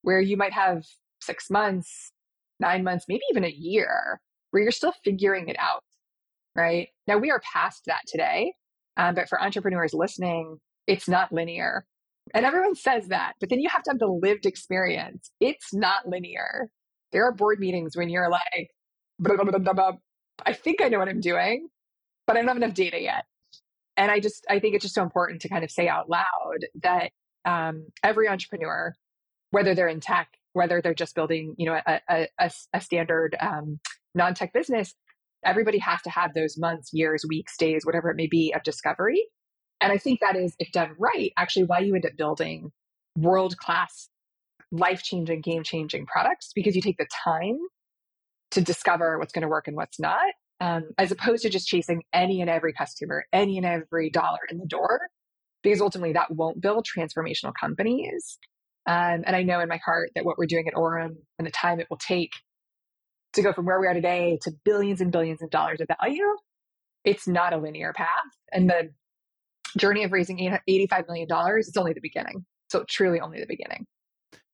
where 0.01 0.19
you 0.19 0.35
might 0.35 0.53
have 0.53 0.83
six 1.21 1.49
months, 1.49 2.11
nine 2.59 2.83
months, 2.83 3.05
maybe 3.07 3.21
even 3.31 3.43
a 3.43 3.49
year, 3.49 4.19
where 4.51 4.63
you're 4.63 4.71
still 4.71 4.93
figuring 5.03 5.47
it 5.47 5.55
out 5.59 5.81
right? 6.55 6.89
Now 7.07 7.17
we 7.17 7.31
are 7.31 7.41
past 7.41 7.83
that 7.85 8.01
today. 8.07 8.53
Um, 8.97 9.15
but 9.15 9.29
for 9.29 9.41
entrepreneurs 9.41 9.93
listening, 9.93 10.57
it's 10.87 11.07
not 11.07 11.31
linear. 11.31 11.85
And 12.33 12.45
everyone 12.45 12.75
says 12.75 13.07
that, 13.07 13.33
but 13.39 13.49
then 13.49 13.59
you 13.59 13.69
have 13.69 13.83
to 13.83 13.91
have 13.91 13.99
the 13.99 14.07
lived 14.07 14.45
experience. 14.45 15.31
It's 15.39 15.73
not 15.73 16.07
linear. 16.07 16.69
There 17.11 17.25
are 17.25 17.33
board 17.33 17.59
meetings 17.59 17.95
when 17.95 18.09
you're 18.09 18.29
like, 18.29 18.69
blah, 19.19 19.35
blah, 19.37 19.73
blah, 19.73 19.91
I 20.45 20.53
think 20.53 20.81
I 20.81 20.89
know 20.89 20.99
what 20.99 21.09
I'm 21.09 21.19
doing, 21.19 21.67
but 22.27 22.35
I 22.35 22.39
don't 22.39 22.47
have 22.47 22.57
enough 22.57 22.73
data 22.73 23.01
yet. 23.01 23.25
And 23.97 24.11
I 24.11 24.19
just, 24.19 24.45
I 24.49 24.59
think 24.59 24.75
it's 24.75 24.83
just 24.83 24.95
so 24.95 25.03
important 25.03 25.41
to 25.41 25.49
kind 25.49 25.63
of 25.63 25.71
say 25.71 25.87
out 25.87 26.09
loud 26.09 26.65
that 26.83 27.11
um, 27.45 27.87
every 28.03 28.27
entrepreneur, 28.27 28.93
whether 29.51 29.75
they're 29.75 29.87
in 29.87 29.99
tech, 29.99 30.29
whether 30.53 30.81
they're 30.81 30.93
just 30.93 31.15
building, 31.15 31.55
you 31.57 31.65
know, 31.65 31.79
a, 31.87 32.27
a, 32.39 32.51
a 32.73 32.81
standard 32.81 33.35
um, 33.39 33.79
non-tech 34.15 34.53
business, 34.53 34.93
everybody 35.43 35.77
has 35.79 36.01
to 36.03 36.09
have 36.09 36.33
those 36.33 36.57
months, 36.57 36.89
years, 36.93 37.23
weeks, 37.27 37.57
days, 37.57 37.85
whatever 37.85 38.09
it 38.09 38.17
may 38.17 38.27
be 38.27 38.53
of 38.55 38.63
discovery. 38.63 39.23
And 39.79 39.91
I 39.91 39.97
think 39.97 40.19
that 40.19 40.35
is, 40.35 40.55
if 40.59 40.71
done 40.71 40.91
right, 40.99 41.31
actually 41.37 41.65
why 41.65 41.79
you 41.79 41.95
end 41.95 42.05
up 42.05 42.15
building 42.17 42.71
world 43.17 43.57
class, 43.57 44.09
life 44.71 45.01
changing, 45.03 45.41
game 45.41 45.63
changing 45.63 46.05
products 46.05 46.51
because 46.53 46.75
you 46.75 46.81
take 46.81 46.97
the 46.97 47.07
time 47.23 47.57
to 48.51 48.61
discover 48.61 49.17
what's 49.17 49.33
going 49.33 49.41
to 49.41 49.47
work 49.47 49.67
and 49.67 49.75
what's 49.75 49.99
not, 49.99 50.33
um, 50.59 50.89
as 50.97 51.11
opposed 51.11 51.43
to 51.43 51.49
just 51.49 51.67
chasing 51.67 52.03
any 52.13 52.41
and 52.41 52.49
every 52.49 52.73
customer, 52.73 53.25
any 53.33 53.57
and 53.57 53.65
every 53.65 54.09
dollar 54.09 54.39
in 54.49 54.59
the 54.59 54.65
door, 54.65 54.99
because 55.63 55.81
ultimately 55.81 56.13
that 56.13 56.31
won't 56.31 56.61
build 56.61 56.85
transformational 56.85 57.53
companies. 57.59 58.37
Um, 58.87 59.23
and 59.25 59.35
I 59.35 59.43
know 59.43 59.59
in 59.59 59.69
my 59.69 59.79
heart 59.83 60.09
that 60.15 60.25
what 60.25 60.37
we're 60.37 60.47
doing 60.47 60.67
at 60.67 60.73
Orum 60.73 61.15
and 61.37 61.45
the 61.45 61.51
time 61.51 61.79
it 61.79 61.87
will 61.89 61.97
take 61.97 62.31
to 63.33 63.41
go 63.41 63.53
from 63.53 63.65
where 63.65 63.79
we 63.79 63.87
are 63.87 63.93
today 63.93 64.39
to 64.41 64.51
billions 64.65 65.01
and 65.01 65.11
billions 65.11 65.41
of 65.41 65.49
dollars 65.49 65.79
of 65.81 65.87
value, 66.01 66.35
it's 67.05 67.27
not 67.27 67.53
a 67.53 67.57
linear 67.57 67.93
path. 67.93 68.07
And 68.51 68.69
the 68.69 68.89
journey 69.77 70.03
of 70.03 70.11
raising 70.11 70.37
$85 70.37 71.07
million 71.07 71.27
is 71.57 71.77
only 71.77 71.93
the 71.93 72.01
beginning. 72.01 72.45
So, 72.69 72.83
truly 72.89 73.19
only 73.19 73.39
the 73.39 73.47
beginning. 73.47 73.85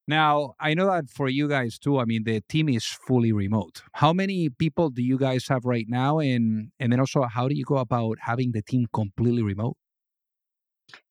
Now, 0.07 0.53
I 0.59 0.73
know 0.73 0.87
that 0.87 1.09
for 1.09 1.27
you 1.27 1.49
guys 1.49 1.77
too, 1.77 1.99
I 1.99 2.05
mean, 2.05 2.23
the 2.23 2.41
team 2.47 2.69
is 2.69 2.85
fully 2.85 3.33
remote. 3.33 3.83
How 3.93 4.13
many 4.13 4.49
people 4.49 4.89
do 4.89 5.03
you 5.03 5.17
guys 5.17 5.47
have 5.49 5.65
right 5.65 5.85
now? 5.87 6.19
And, 6.19 6.71
and 6.79 6.93
then 6.93 6.99
also, 6.99 7.23
how 7.23 7.49
do 7.49 7.55
you 7.55 7.65
go 7.65 7.77
about 7.77 8.17
having 8.21 8.53
the 8.53 8.61
team 8.61 8.85
completely 8.93 9.43
remote? 9.43 9.75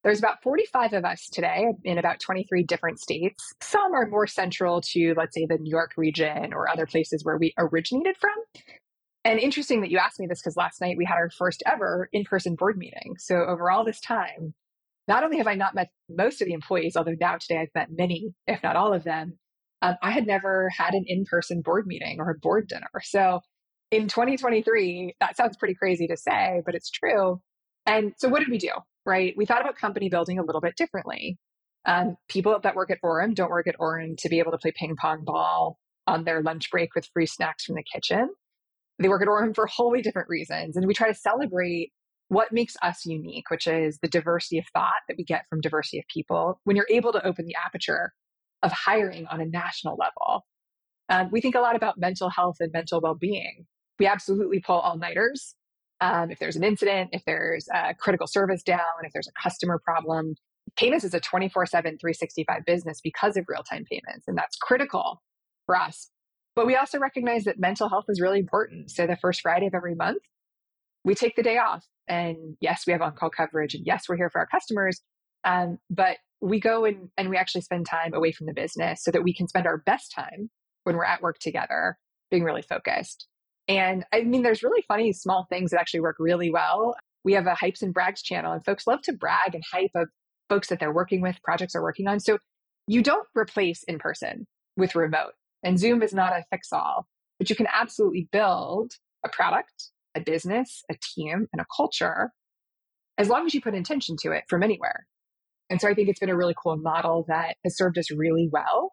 There's 0.02 0.18
about 0.18 0.42
45 0.42 0.92
of 0.92 1.04
us 1.04 1.28
today 1.32 1.66
in 1.84 1.98
about 1.98 2.20
23 2.20 2.62
different 2.62 3.00
states. 3.00 3.42
Some 3.60 3.92
are 3.92 4.06
more 4.06 4.26
central 4.26 4.80
to, 4.92 5.14
let's 5.16 5.34
say, 5.34 5.46
the 5.46 5.58
New 5.58 5.70
York 5.70 5.92
region 5.96 6.52
or 6.54 6.70
other 6.70 6.86
places 6.86 7.24
where 7.24 7.36
we 7.36 7.52
originated 7.58 8.16
from. 8.16 8.36
And 9.24 9.40
interesting 9.40 9.80
that 9.80 9.90
you 9.90 9.98
asked 9.98 10.20
me 10.20 10.28
this 10.28 10.40
because 10.40 10.56
last 10.56 10.80
night 10.80 10.96
we 10.96 11.04
had 11.04 11.16
our 11.16 11.30
first 11.30 11.62
ever 11.66 12.08
in 12.12 12.22
person 12.22 12.54
board 12.54 12.78
meeting. 12.78 13.16
So, 13.18 13.44
over 13.44 13.68
all 13.68 13.84
this 13.84 14.00
time, 14.00 14.54
not 15.08 15.24
only 15.24 15.38
have 15.38 15.48
I 15.48 15.56
not 15.56 15.74
met 15.74 15.88
most 16.08 16.40
of 16.40 16.46
the 16.46 16.54
employees, 16.54 16.96
although 16.96 17.16
now 17.20 17.36
today 17.36 17.58
I've 17.58 17.74
met 17.74 17.88
many, 17.90 18.32
if 18.46 18.62
not 18.62 18.76
all 18.76 18.94
of 18.94 19.02
them, 19.02 19.36
um, 19.82 19.96
I 20.02 20.12
had 20.12 20.26
never 20.26 20.68
had 20.68 20.94
an 20.94 21.04
in 21.08 21.24
person 21.24 21.60
board 21.60 21.88
meeting 21.88 22.18
or 22.20 22.30
a 22.30 22.38
board 22.38 22.68
dinner. 22.68 22.90
So, 23.02 23.40
in 23.90 24.06
2023, 24.06 25.16
that 25.18 25.36
sounds 25.36 25.56
pretty 25.56 25.74
crazy 25.74 26.06
to 26.06 26.16
say, 26.16 26.62
but 26.64 26.76
it's 26.76 26.90
true. 26.90 27.40
And 27.84 28.12
so, 28.18 28.28
what 28.28 28.38
did 28.38 28.50
we 28.50 28.58
do? 28.58 28.70
Right? 29.06 29.34
We 29.36 29.46
thought 29.46 29.60
about 29.60 29.76
company 29.76 30.08
building 30.08 30.38
a 30.38 30.42
little 30.42 30.60
bit 30.60 30.76
differently. 30.76 31.38
Um, 31.86 32.16
people 32.28 32.58
that 32.60 32.74
work 32.74 32.90
at 32.90 33.00
Orum 33.02 33.34
don't 33.34 33.50
work 33.50 33.68
at 33.68 33.78
Orum 33.78 34.16
to 34.18 34.28
be 34.28 34.40
able 34.40 34.50
to 34.50 34.58
play 34.58 34.72
ping 34.76 34.96
pong 35.00 35.24
ball 35.24 35.78
on 36.06 36.24
their 36.24 36.42
lunch 36.42 36.70
break 36.70 36.94
with 36.94 37.08
free 37.12 37.26
snacks 37.26 37.64
from 37.64 37.76
the 37.76 37.84
kitchen. 37.84 38.28
They 38.98 39.08
work 39.08 39.22
at 39.22 39.28
Orum 39.28 39.54
for 39.54 39.66
wholly 39.66 40.02
different 40.02 40.28
reasons. 40.28 40.76
And 40.76 40.86
we 40.86 40.94
try 40.94 41.08
to 41.08 41.14
celebrate 41.14 41.92
what 42.28 42.52
makes 42.52 42.76
us 42.82 43.06
unique, 43.06 43.50
which 43.50 43.66
is 43.66 43.98
the 44.02 44.08
diversity 44.08 44.58
of 44.58 44.64
thought 44.72 45.02
that 45.08 45.16
we 45.16 45.24
get 45.24 45.44
from 45.48 45.60
diversity 45.60 45.98
of 45.98 46.04
people 46.12 46.60
when 46.64 46.76
you're 46.76 46.88
able 46.90 47.12
to 47.12 47.24
open 47.24 47.46
the 47.46 47.54
aperture 47.64 48.12
of 48.62 48.72
hiring 48.72 49.26
on 49.28 49.40
a 49.40 49.46
national 49.46 49.96
level. 49.96 50.44
Um, 51.08 51.30
we 51.30 51.40
think 51.40 51.54
a 51.54 51.60
lot 51.60 51.76
about 51.76 51.98
mental 51.98 52.30
health 52.30 52.56
and 52.58 52.72
mental 52.72 53.00
well 53.00 53.14
being. 53.14 53.66
We 53.98 54.06
absolutely 54.06 54.60
pull 54.60 54.80
all 54.80 54.98
nighters. 54.98 55.54
Um, 56.00 56.30
if 56.30 56.38
there's 56.38 56.56
an 56.56 56.64
incident, 56.64 57.10
if 57.12 57.24
there's 57.24 57.68
a 57.72 57.94
critical 57.94 58.26
service 58.26 58.62
down, 58.62 58.80
if 59.02 59.12
there's 59.12 59.28
a 59.28 59.42
customer 59.42 59.80
problem, 59.82 60.34
payments 60.76 61.04
is 61.04 61.14
a 61.14 61.20
24 61.20 61.66
7, 61.66 61.98
365 61.98 62.64
business 62.66 63.00
because 63.02 63.36
of 63.36 63.46
real 63.48 63.62
time 63.62 63.84
payments. 63.90 64.26
And 64.26 64.36
that's 64.36 64.56
critical 64.56 65.22
for 65.64 65.76
us. 65.76 66.10
But 66.54 66.66
we 66.66 66.76
also 66.76 66.98
recognize 66.98 67.44
that 67.44 67.58
mental 67.58 67.88
health 67.88 68.06
is 68.08 68.20
really 68.20 68.38
important. 68.38 68.90
So 68.90 69.06
the 69.06 69.16
first 69.16 69.42
Friday 69.42 69.66
of 69.66 69.74
every 69.74 69.94
month, 69.94 70.22
we 71.04 71.14
take 71.14 71.36
the 71.36 71.42
day 71.42 71.58
off. 71.58 71.84
And 72.08 72.56
yes, 72.60 72.84
we 72.86 72.92
have 72.92 73.02
on 73.02 73.14
call 73.14 73.30
coverage. 73.30 73.74
And 73.74 73.86
yes, 73.86 74.08
we're 74.08 74.16
here 74.16 74.30
for 74.30 74.38
our 74.40 74.46
customers. 74.46 75.02
Um, 75.44 75.78
but 75.90 76.16
we 76.40 76.60
go 76.60 76.84
and, 76.84 77.08
and 77.16 77.30
we 77.30 77.36
actually 77.36 77.60
spend 77.60 77.86
time 77.86 78.14
away 78.14 78.32
from 78.32 78.46
the 78.46 78.52
business 78.54 79.02
so 79.02 79.10
that 79.10 79.22
we 79.22 79.34
can 79.34 79.48
spend 79.48 79.66
our 79.66 79.78
best 79.78 80.12
time 80.12 80.50
when 80.84 80.96
we're 80.96 81.04
at 81.04 81.22
work 81.22 81.38
together, 81.38 81.98
being 82.30 82.44
really 82.44 82.62
focused. 82.62 83.26
And 83.68 84.04
I 84.12 84.22
mean, 84.22 84.42
there's 84.42 84.62
really 84.62 84.84
funny 84.86 85.12
small 85.12 85.46
things 85.50 85.70
that 85.70 85.80
actually 85.80 86.00
work 86.00 86.16
really 86.18 86.50
well. 86.50 86.96
We 87.24 87.32
have 87.32 87.46
a 87.46 87.54
hypes 87.54 87.82
and 87.82 87.92
brags 87.92 88.22
channel, 88.22 88.52
and 88.52 88.64
folks 88.64 88.86
love 88.86 89.02
to 89.02 89.12
brag 89.12 89.54
and 89.54 89.64
hype 89.72 89.90
of 89.94 90.08
folks 90.48 90.68
that 90.68 90.78
they're 90.78 90.92
working 90.92 91.20
with, 91.20 91.36
projects 91.42 91.72
they're 91.72 91.82
working 91.82 92.06
on. 92.06 92.20
So 92.20 92.38
you 92.86 93.02
don't 93.02 93.26
replace 93.34 93.82
in 93.84 93.98
person 93.98 94.46
with 94.76 94.94
remote. 94.94 95.32
And 95.64 95.78
Zoom 95.78 96.02
is 96.02 96.14
not 96.14 96.32
a 96.32 96.44
fix 96.50 96.72
all, 96.72 97.06
but 97.38 97.50
you 97.50 97.56
can 97.56 97.66
absolutely 97.72 98.28
build 98.30 98.92
a 99.24 99.28
product, 99.28 99.90
a 100.14 100.20
business, 100.20 100.84
a 100.88 100.94
team, 101.02 101.48
and 101.52 101.60
a 101.60 101.66
culture 101.76 102.30
as 103.18 103.28
long 103.28 103.46
as 103.46 103.54
you 103.54 103.60
put 103.60 103.74
intention 103.74 104.16
to 104.20 104.30
it 104.30 104.44
from 104.48 104.62
anywhere. 104.62 105.06
And 105.70 105.80
so 105.80 105.88
I 105.88 105.94
think 105.94 106.08
it's 106.08 106.20
been 106.20 106.30
a 106.30 106.36
really 106.36 106.54
cool 106.62 106.76
model 106.76 107.24
that 107.28 107.56
has 107.64 107.76
served 107.76 107.98
us 107.98 108.10
really 108.10 108.48
well 108.52 108.92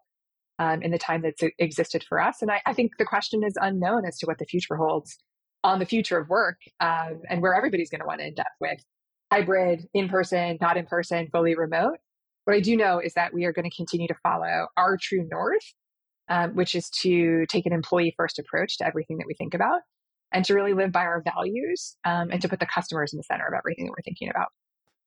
um, 0.58 0.82
in 0.82 0.90
the 0.90 0.98
time 0.98 1.22
that's 1.22 1.42
existed 1.58 2.04
for 2.08 2.20
us. 2.20 2.42
And 2.42 2.50
I, 2.50 2.60
I, 2.66 2.72
think 2.72 2.92
the 2.98 3.04
question 3.04 3.42
is 3.44 3.54
unknown 3.60 4.04
as 4.06 4.18
to 4.18 4.26
what 4.26 4.38
the 4.38 4.44
future 4.44 4.76
holds 4.76 5.16
on 5.64 5.78
the 5.78 5.86
future 5.86 6.18
of 6.18 6.28
work 6.28 6.58
um, 6.80 7.22
and 7.28 7.42
where 7.42 7.54
everybody's 7.54 7.90
going 7.90 8.00
to 8.00 8.06
want 8.06 8.20
to 8.20 8.26
end 8.26 8.38
up 8.38 8.46
with 8.60 8.78
hybrid, 9.32 9.88
in 9.94 10.08
person, 10.08 10.58
not 10.60 10.76
in 10.76 10.86
person, 10.86 11.28
fully 11.32 11.56
remote. 11.56 11.96
What 12.44 12.54
I 12.54 12.60
do 12.60 12.76
know 12.76 13.00
is 13.00 13.14
that 13.14 13.32
we 13.32 13.46
are 13.46 13.52
going 13.52 13.68
to 13.68 13.74
continue 13.74 14.06
to 14.08 14.14
follow 14.22 14.68
our 14.76 14.98
true 15.00 15.26
north, 15.30 15.64
um, 16.28 16.54
which 16.54 16.74
is 16.74 16.90
to 17.02 17.46
take 17.46 17.66
an 17.66 17.72
employee 17.72 18.14
first 18.16 18.38
approach 18.38 18.78
to 18.78 18.86
everything 18.86 19.18
that 19.18 19.26
we 19.26 19.34
think 19.34 19.54
about 19.54 19.80
and 20.32 20.44
to 20.44 20.54
really 20.54 20.74
live 20.74 20.92
by 20.92 21.02
our 21.02 21.22
values 21.22 21.96
um, 22.04 22.30
and 22.30 22.42
to 22.42 22.48
put 22.48 22.60
the 22.60 22.66
customers 22.66 23.12
in 23.12 23.16
the 23.16 23.22
center 23.22 23.46
of 23.46 23.54
everything 23.54 23.86
that 23.86 23.92
we're 23.92 24.02
thinking 24.04 24.28
about. 24.28 24.48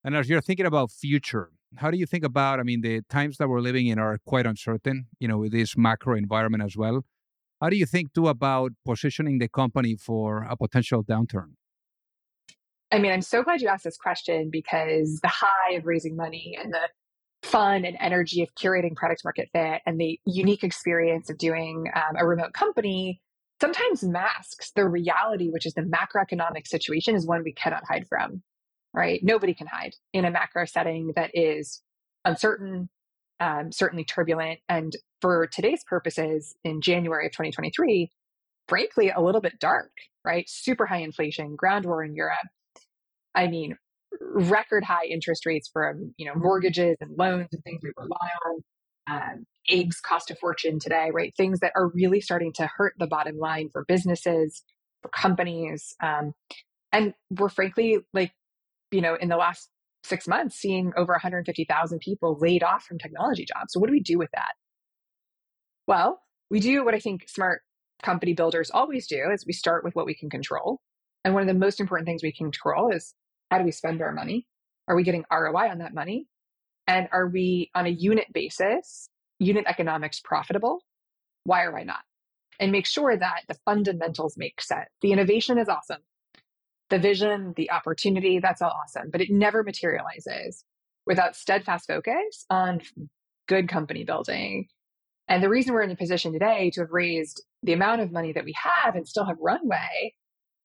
And 0.03 0.15
as 0.15 0.29
you're 0.29 0.41
thinking 0.41 0.65
about 0.65 0.91
future, 0.91 1.51
how 1.75 1.91
do 1.91 1.97
you 1.97 2.06
think 2.06 2.23
about? 2.23 2.60
I 2.60 2.63
mean, 2.63 2.82
the 2.82 3.01
times 3.10 3.38
that 3.38 3.49
we're 3.49 3.60
living 3.60 3.88
in 3.88 3.99
are 3.99 4.17
quite 4.25 4.45
uncertain. 4.45 5.08
You 5.19 5.27
know, 5.27 5.38
with 5.38 5.51
this 5.51 5.77
macro 5.77 6.15
environment 6.15 6.63
as 6.63 6.77
well. 6.77 7.03
How 7.62 7.69
do 7.69 7.75
you 7.75 7.88
think 7.88 8.13
too 8.13 8.27
about 8.27 8.71
positioning 8.86 9.39
the 9.39 9.47
company 9.47 9.95
for 9.95 10.43
a 10.43 10.56
potential 10.56 11.03
downturn? 11.03 11.53
I 12.91 12.99
mean, 12.99 13.12
I'm 13.12 13.21
so 13.21 13.43
glad 13.43 13.62
you 13.62 13.67
asked 13.67 13.84
this 13.84 13.97
question 13.97 14.49
because 14.51 15.19
the 15.21 15.27
high 15.27 15.73
of 15.73 15.86
raising 15.86 16.15
money 16.15 16.58
and 16.62 16.71
the 16.71 16.88
fun 17.43 17.84
and 17.84 17.97
energy 17.99 18.41
of 18.41 18.53
curating 18.56 18.95
product 18.95 19.21
market 19.23 19.49
fit 19.51 19.82
and 19.86 19.99
the 19.99 20.19
unique 20.25 20.63
experience 20.63 21.30
of 21.30 21.38
doing 21.38 21.88
um, 21.95 22.15
a 22.17 22.25
remote 22.25 22.53
company 22.53 23.21
sometimes 23.60 24.03
masks 24.03 24.71
the 24.75 24.88
reality, 24.88 25.49
which 25.49 25.65
is 25.65 25.73
the 25.73 25.82
macroeconomic 25.82 26.67
situation 26.67 27.15
is 27.15 27.25
one 27.25 27.43
we 27.43 27.53
cannot 27.53 27.84
hide 27.88 28.08
from 28.08 28.41
right? 28.93 29.19
Nobody 29.23 29.54
can 29.54 29.67
hide 29.67 29.93
in 30.13 30.26
a 30.26 30.32
macro 30.32 30.65
setting 30.65 31.13
that 31.15 31.32
is 31.34 31.82
uncertain, 32.26 32.89
um, 33.39 33.71
certainly 33.71 34.04
turbulent. 34.04 34.60
And 34.69 34.93
for 35.21 35.47
today's 35.47 35.84
purposes, 35.88 36.56
in 36.63 36.82
January 36.82 37.26
of 37.26 37.32
2023, 37.32 38.12
frankly, 38.67 39.10
a 39.10 39.21
little 39.21 39.41
bit 39.41 39.60
dark, 39.60 39.91
right? 40.26 40.45
Super 40.50 40.86
high 40.86 41.02
inflation, 41.02 41.56
ground 41.56 41.86
war 41.86 42.04
in 42.04 42.15
Europe. 42.15 42.38
I 43.36 43.47
mean, 43.47 43.78
record 44.21 44.84
high 44.84 45.06
interest 45.06 45.45
rates 45.45 45.69
from 45.71 46.13
you 46.17 46.26
know 46.26 46.36
mortgages 46.36 46.97
and 47.02 47.17
loans 47.17 47.47
and 47.52 47.63
things 47.63 47.82
we 47.84 47.91
rely 47.97 48.30
on. 48.45 48.63
Um, 49.10 49.45
eggs 49.69 50.02
cost 50.02 50.32
a 50.32 50.36
fortune 50.36 50.80
today, 50.80 51.12
right? 51.13 51.34
Things 51.38 51.60
that 51.62 51.71
are 51.76 51.88
really 51.88 52.19
starting 52.19 52.52
to 52.54 52.69
hurt 52.78 52.93
the 53.00 53.08
bottom 53.08 53.38
line 53.38 53.69
for 53.71 53.86
businesses, 53.88 54.63
for 55.02 55.10
companies, 55.10 55.95
um, 56.04 56.34
and 56.91 57.13
we're 57.30 57.50
frankly 57.50 58.00
like 58.13 58.32
you 58.91 59.02
know, 59.02 59.15
in 59.15 59.30
the 59.30 59.38
last 59.38 59.69
six 60.04 60.28
months, 60.28 60.56
seeing 60.56 60.93
over 60.95 61.13
150,000 61.13 62.00
people 62.00 62.38
laid 62.39 62.63
off 62.63 62.84
from 62.84 62.97
technology 62.97 63.45
jobs. 63.45 63.73
So, 63.73 63.80
what 63.80 63.88
do 63.88 63.93
we 63.93 64.02
do 64.02 64.17
with 64.17 64.30
that? 64.34 64.54
Well, 65.88 66.21
we 66.50 66.60
do 66.60 66.84
what 66.84 66.93
I 66.93 67.00
think 67.00 67.28
smart 67.28 67.62
company 68.04 68.34
builders 68.34 68.71
always 68.71 69.08
do 69.08 69.30
is 69.34 69.45
we 69.45 69.54
start 69.54 69.84
with 69.84 69.95
what 69.95 70.06
we 70.06 70.15
can 70.15 70.30
control. 70.30 70.80
And 71.23 71.34
one 71.34 71.41
of 71.41 71.47
the 71.47 71.60
most 71.60 71.80
important 71.80 72.08
things 72.08 72.23
we 72.23 72.32
can 72.32 72.52
control 72.52 72.91
is 72.91 73.13
how 73.52 73.58
do 73.58 73.63
we 73.63 73.71
spend 73.71 74.02
our 74.02 74.12
money? 74.12 74.45
Are 74.88 74.95
we 74.95 75.04
getting 75.04 75.26
ROI 75.32 75.69
on 75.69 75.80
that 75.80 75.93
money? 75.93 76.28
And 76.88 77.10
are 77.12 77.28
we 77.28 77.69
on 77.76 77.86
a 77.86 77.89
unit 77.89 78.28
basis, 78.34 79.10
unit 79.39 79.65
economics 79.67 80.21
profitable? 80.21 80.84
Why 81.43 81.63
or 81.63 81.73
why 81.73 81.84
not? 81.84 82.00
And 82.60 82.71
make 82.71 82.86
sure 82.86 83.15
that 83.15 83.41
the 83.47 83.58
fundamentals 83.65 84.36
make 84.38 84.62
sense. 84.62 84.88
The 85.02 85.12
innovation 85.12 85.58
is 85.58 85.67
awesome 85.67 86.02
the 86.89 87.00
vision, 87.00 87.54
the 87.56 87.71
opportunity, 87.71 88.39
that's 88.39 88.62
all 88.62 88.73
awesome, 88.84 89.10
but 89.12 89.21
it 89.21 89.30
never 89.30 89.63
materializes 89.63 90.63
without 91.06 91.36
steadfast 91.36 91.88
focus 91.88 92.45
on 92.50 92.82
good 93.47 93.67
company 93.67 94.04
building. 94.04 94.67
And 95.28 95.43
the 95.43 95.50
reason 95.50 95.73
we're 95.73 95.82
in 95.82 95.91
a 95.91 95.95
position 95.95 96.32
today 96.32 96.69
to 96.71 96.82
have 96.82 96.91
raised 96.91 97.43
the 97.63 97.73
amount 97.73 98.02
of 98.02 98.12
money 98.12 98.32
that 98.34 98.45
we 98.45 98.56
have 98.84 98.95
and 98.95 99.08
still 99.08 99.26
have 99.26 99.38
runway 99.39 100.13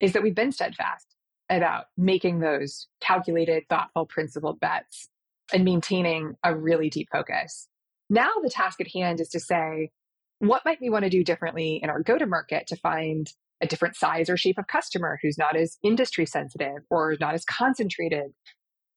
is 0.00 0.12
that 0.12 0.22
we've 0.22 0.34
been 0.34 0.52
steadfast 0.52 1.06
about 1.50 1.86
making 1.96 2.40
those 2.40 2.88
calculated, 3.00 3.64
thoughtful, 3.68 4.06
principled 4.06 4.60
bets 4.60 5.08
and 5.52 5.64
maintaining 5.64 6.34
a 6.44 6.56
really 6.56 6.90
deep 6.90 7.08
focus. 7.10 7.68
Now, 8.08 8.30
the 8.42 8.50
task 8.50 8.80
at 8.80 8.92
hand 8.92 9.20
is 9.20 9.28
to 9.30 9.40
say, 9.40 9.90
what 10.38 10.64
might 10.64 10.80
we 10.80 10.90
want 10.90 11.04
to 11.04 11.10
do 11.10 11.22
differently 11.22 11.80
in 11.82 11.90
our 11.90 12.02
go 12.02 12.18
to 12.18 12.26
market 12.26 12.66
to 12.68 12.76
find 12.76 13.32
a 13.62 13.66
different 13.66 13.96
size 13.96 14.28
or 14.28 14.36
shape 14.36 14.58
of 14.58 14.66
customer 14.66 15.18
who's 15.22 15.38
not 15.38 15.56
as 15.56 15.78
industry 15.84 16.26
sensitive 16.26 16.82
or 16.90 17.16
not 17.20 17.34
as 17.34 17.44
concentrated. 17.44 18.32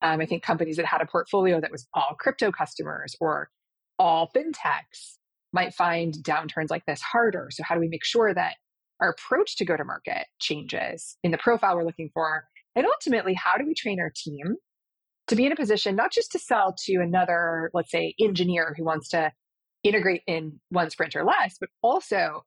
Um, 0.01 0.19
I 0.19 0.25
think 0.25 0.43
companies 0.43 0.78
that 0.78 0.86
had 0.86 1.01
a 1.01 1.06
portfolio 1.06 1.62
that 1.62 1.71
was 1.71 1.88
all 1.93 2.15
crypto 2.19 2.51
customers 2.51 3.15
or 3.21 3.49
all 3.99 4.30
fintechs 4.36 5.17
might 5.54 5.73
find 5.73 6.15
downturns 6.15 6.69
like 6.69 6.86
this 6.86 7.01
harder. 7.01 7.47
So, 7.51 7.63
how 7.63 7.75
do 7.75 7.82
we 7.82 7.88
make 7.88 8.04
sure 8.04 8.34
that 8.34 8.56
our 8.99 9.10
approach 9.10 9.56
to 9.58 9.65
go 9.65 9.78
to 9.78 9.86
market 9.86 10.25
changes 10.39 11.17
in 11.23 11.32
the 11.32 11.38
profile 11.38 11.75
we're 11.75 11.86
looking 11.86 12.10
for? 12.13 12.43
And 12.75 12.86
ultimately, 12.86 13.36
how 13.36 13.58
do 13.58 13.65
we 13.65 13.73
train 13.73 13.99
our 14.01 14.12
team 14.13 14.56
to 15.28 15.36
be 15.36 15.45
in 15.45 15.51
a 15.51 15.56
position 15.56 15.95
not 15.95 16.12
just 16.12 16.32
to 16.34 16.39
sell 16.39 16.75
to 16.86 16.95
another, 16.97 17.71
let's 17.73 17.91
say, 17.91 18.15
engineer 18.19 18.75
who 18.78 18.84
wants 18.84 19.10
to 19.10 19.32
integrate 19.84 20.23
in 20.28 20.60
one 20.69 20.89
sprint 20.89 21.15
or 21.15 21.23
less, 21.23 21.58
but 21.60 21.69
also 21.82 22.43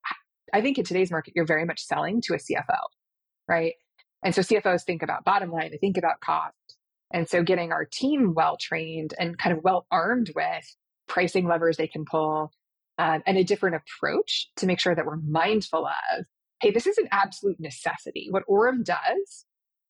I 0.53 0.61
think 0.61 0.79
in 0.79 0.85
today's 0.85 1.11
market, 1.11 1.35
you're 1.37 1.47
very 1.47 1.65
much 1.65 1.85
selling 1.85 2.21
to 2.23 2.35
a 2.35 2.39
CFO, 2.39 2.81
right? 3.49 3.75
And 4.25 4.35
so 4.35 4.41
CFOs 4.41 4.85
think 4.85 5.03
about 5.03 5.25
bottom 5.25 5.51
line, 5.51 5.71
they 5.71 5.79
think 5.79 5.97
about 5.97 6.21
cost. 6.21 6.55
And 7.13 7.29
so 7.29 7.43
getting 7.43 7.73
our 7.73 7.85
team 7.85 8.35
well 8.35 8.57
trained 8.61 9.15
and 9.19 9.39
kind 9.39 9.57
of 9.57 9.65
well 9.65 9.87
armed 9.91 10.31
with 10.35 10.77
pricing 11.07 11.47
levers 11.47 11.77
they 11.77 11.87
can 11.87 12.05
pull 12.05 12.53
um, 12.99 13.23
and 13.27 13.39
a 13.39 13.45
different 13.45 13.77
approach 13.77 14.51
to 14.57 14.67
make 14.67 14.81
sure 14.81 14.95
that 14.95 15.07
we're 15.07 15.17
mindful 15.17 15.87
of 15.87 16.27
hey, 16.61 16.73
this 16.73 16.89
is 16.89 16.99
an 16.99 17.07
absolute 17.13 17.61
necessity. 17.61 18.27
What 18.31 18.43
Orum 18.51 18.85
does 18.85 19.47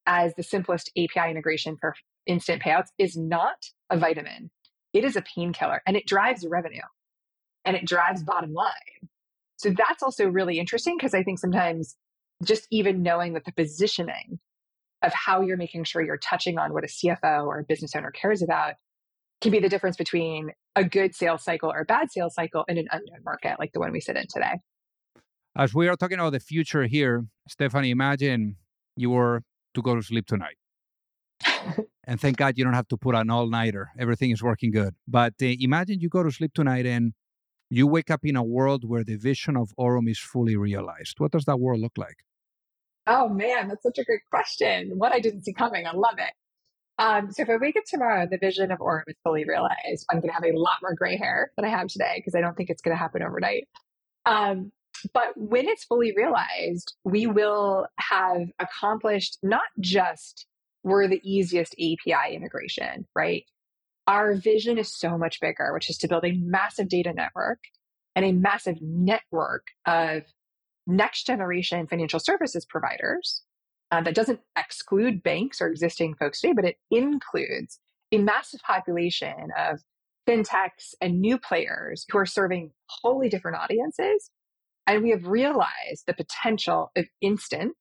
as 0.06 0.34
the 0.34 0.42
simplest 0.42 0.90
API 0.98 1.30
integration 1.30 1.78
for 1.80 1.94
instant 2.26 2.62
payouts 2.62 2.88
is 2.98 3.16
not 3.16 3.56
a 3.88 3.96
vitamin, 3.96 4.50
it 4.92 5.04
is 5.04 5.16
a 5.16 5.22
painkiller 5.22 5.82
and 5.86 5.96
it 5.96 6.06
drives 6.06 6.46
revenue 6.46 6.82
and 7.64 7.76
it 7.76 7.86
drives 7.86 8.22
bottom 8.22 8.52
line. 8.52 9.08
So 9.58 9.70
that's 9.76 10.02
also 10.02 10.26
really 10.26 10.58
interesting 10.58 10.96
because 10.96 11.14
I 11.14 11.22
think 11.22 11.38
sometimes 11.38 11.96
just 12.44 12.66
even 12.70 13.02
knowing 13.02 13.34
that 13.34 13.44
the 13.44 13.52
positioning 13.52 14.38
of 15.02 15.12
how 15.12 15.40
you're 15.40 15.56
making 15.56 15.84
sure 15.84 16.02
you're 16.02 16.16
touching 16.16 16.58
on 16.58 16.72
what 16.72 16.84
a 16.84 16.86
CFO 16.86 17.46
or 17.46 17.60
a 17.60 17.64
business 17.64 17.94
owner 17.94 18.10
cares 18.10 18.40
about 18.40 18.74
can 19.40 19.52
be 19.52 19.58
the 19.58 19.68
difference 19.68 19.96
between 19.96 20.50
a 20.76 20.84
good 20.84 21.14
sales 21.14 21.44
cycle 21.44 21.70
or 21.70 21.80
a 21.80 21.84
bad 21.84 22.10
sales 22.10 22.34
cycle 22.34 22.64
in 22.68 22.78
an 22.78 22.86
unknown 22.90 23.22
market 23.24 23.56
like 23.58 23.72
the 23.72 23.80
one 23.80 23.92
we 23.92 24.00
sit 24.00 24.16
in 24.16 24.26
today. 24.32 24.60
As 25.56 25.74
we 25.74 25.88
are 25.88 25.96
talking 25.96 26.18
about 26.18 26.32
the 26.32 26.40
future 26.40 26.84
here, 26.84 27.26
Stephanie, 27.48 27.90
imagine 27.90 28.56
you 28.96 29.10
were 29.10 29.42
to 29.74 29.82
go 29.82 29.96
to 29.96 30.02
sleep 30.02 30.26
tonight. 30.26 30.56
and 32.04 32.20
thank 32.20 32.36
God 32.36 32.56
you 32.56 32.64
don't 32.64 32.74
have 32.74 32.88
to 32.88 32.96
put 32.96 33.16
an 33.16 33.30
all 33.30 33.48
nighter. 33.48 33.90
Everything 33.98 34.30
is 34.30 34.42
working 34.42 34.70
good. 34.70 34.94
But 35.06 35.34
uh, 35.42 35.46
imagine 35.46 36.00
you 36.00 36.08
go 36.08 36.22
to 36.22 36.30
sleep 36.30 36.52
tonight 36.54 36.86
and 36.86 37.12
you 37.70 37.86
wake 37.86 38.10
up 38.10 38.24
in 38.24 38.36
a 38.36 38.42
world 38.42 38.84
where 38.84 39.04
the 39.04 39.16
vision 39.16 39.56
of 39.56 39.72
Orum 39.78 40.10
is 40.10 40.18
fully 40.18 40.56
realized. 40.56 41.18
What 41.18 41.32
does 41.32 41.44
that 41.44 41.60
world 41.60 41.80
look 41.80 41.96
like? 41.96 42.24
Oh 43.06 43.28
man, 43.28 43.68
that's 43.68 43.82
such 43.82 43.98
a 43.98 44.04
great 44.04 44.20
question. 44.30 44.92
What 44.96 45.12
I 45.12 45.20
didn't 45.20 45.44
see 45.44 45.52
coming. 45.52 45.86
I 45.86 45.92
love 45.92 46.16
it. 46.18 46.32
Um, 46.98 47.30
so 47.30 47.42
if 47.42 47.48
I 47.48 47.56
wake 47.56 47.76
up 47.76 47.84
tomorrow, 47.88 48.26
the 48.28 48.38
vision 48.38 48.72
of 48.72 48.80
Orum 48.80 49.02
is 49.06 49.14
fully 49.22 49.44
realized. 49.44 50.04
I'm 50.10 50.18
going 50.18 50.30
to 50.30 50.34
have 50.34 50.44
a 50.44 50.58
lot 50.58 50.78
more 50.82 50.94
gray 50.94 51.16
hair 51.16 51.52
than 51.56 51.64
I 51.64 51.68
have 51.68 51.86
today 51.88 52.14
because 52.16 52.34
I 52.34 52.40
don't 52.40 52.56
think 52.56 52.70
it's 52.70 52.82
going 52.82 52.96
to 52.96 52.98
happen 52.98 53.22
overnight. 53.22 53.68
Um, 54.26 54.72
but 55.14 55.28
when 55.36 55.68
it's 55.68 55.84
fully 55.84 56.12
realized, 56.16 56.94
we 57.04 57.26
will 57.26 57.86
have 57.98 58.48
accomplished 58.58 59.38
not 59.42 59.62
just 59.80 60.46
we're 60.82 61.06
the 61.08 61.20
easiest 61.22 61.74
API 61.74 62.34
integration, 62.34 63.06
right? 63.14 63.44
Our 64.08 64.36
vision 64.36 64.78
is 64.78 64.96
so 64.96 65.18
much 65.18 65.38
bigger, 65.38 65.74
which 65.74 65.90
is 65.90 65.98
to 65.98 66.08
build 66.08 66.24
a 66.24 66.32
massive 66.32 66.88
data 66.88 67.12
network 67.12 67.58
and 68.16 68.24
a 68.24 68.32
massive 68.32 68.78
network 68.80 69.66
of 69.86 70.22
next 70.86 71.26
generation 71.26 71.86
financial 71.86 72.18
services 72.18 72.64
providers 72.64 73.42
uh, 73.90 74.00
that 74.00 74.14
doesn't 74.14 74.40
exclude 74.58 75.22
banks 75.22 75.60
or 75.60 75.68
existing 75.68 76.14
folks 76.14 76.40
today, 76.40 76.54
but 76.54 76.64
it 76.64 76.76
includes 76.90 77.80
a 78.10 78.16
massive 78.16 78.60
population 78.62 79.50
of 79.58 79.80
fintechs 80.26 80.94
and 81.02 81.20
new 81.20 81.36
players 81.36 82.06
who 82.10 82.16
are 82.16 82.26
serving 82.26 82.70
wholly 82.86 83.28
different 83.28 83.58
audiences. 83.58 84.30
And 84.86 85.02
we 85.02 85.10
have 85.10 85.26
realized 85.26 86.04
the 86.06 86.14
potential 86.14 86.90
of 86.96 87.04
instant 87.20 87.74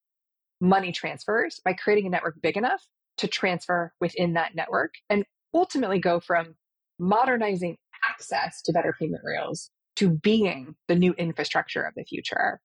money 0.60 0.92
transfers 0.92 1.62
by 1.64 1.72
creating 1.72 2.08
a 2.08 2.10
network 2.10 2.42
big 2.42 2.58
enough 2.58 2.86
to 3.20 3.28
transfer 3.30 3.94
within 4.02 4.34
that 4.34 4.56
network 4.56 4.94
and 5.10 5.24
ultimately 5.54 6.00
go 6.00 6.20
from 6.20 6.56
modernizing 7.00 7.78
access 8.10 8.62
to 8.64 8.74
better 8.74 8.94
payment 9.00 9.22
rails 9.24 9.70
to 9.96 10.10
being 10.10 10.76
the 10.88 10.96
new 10.96 11.14
infrastructure 11.14 11.82
of 11.82 11.94
the 11.96 12.04
future. 12.04 12.60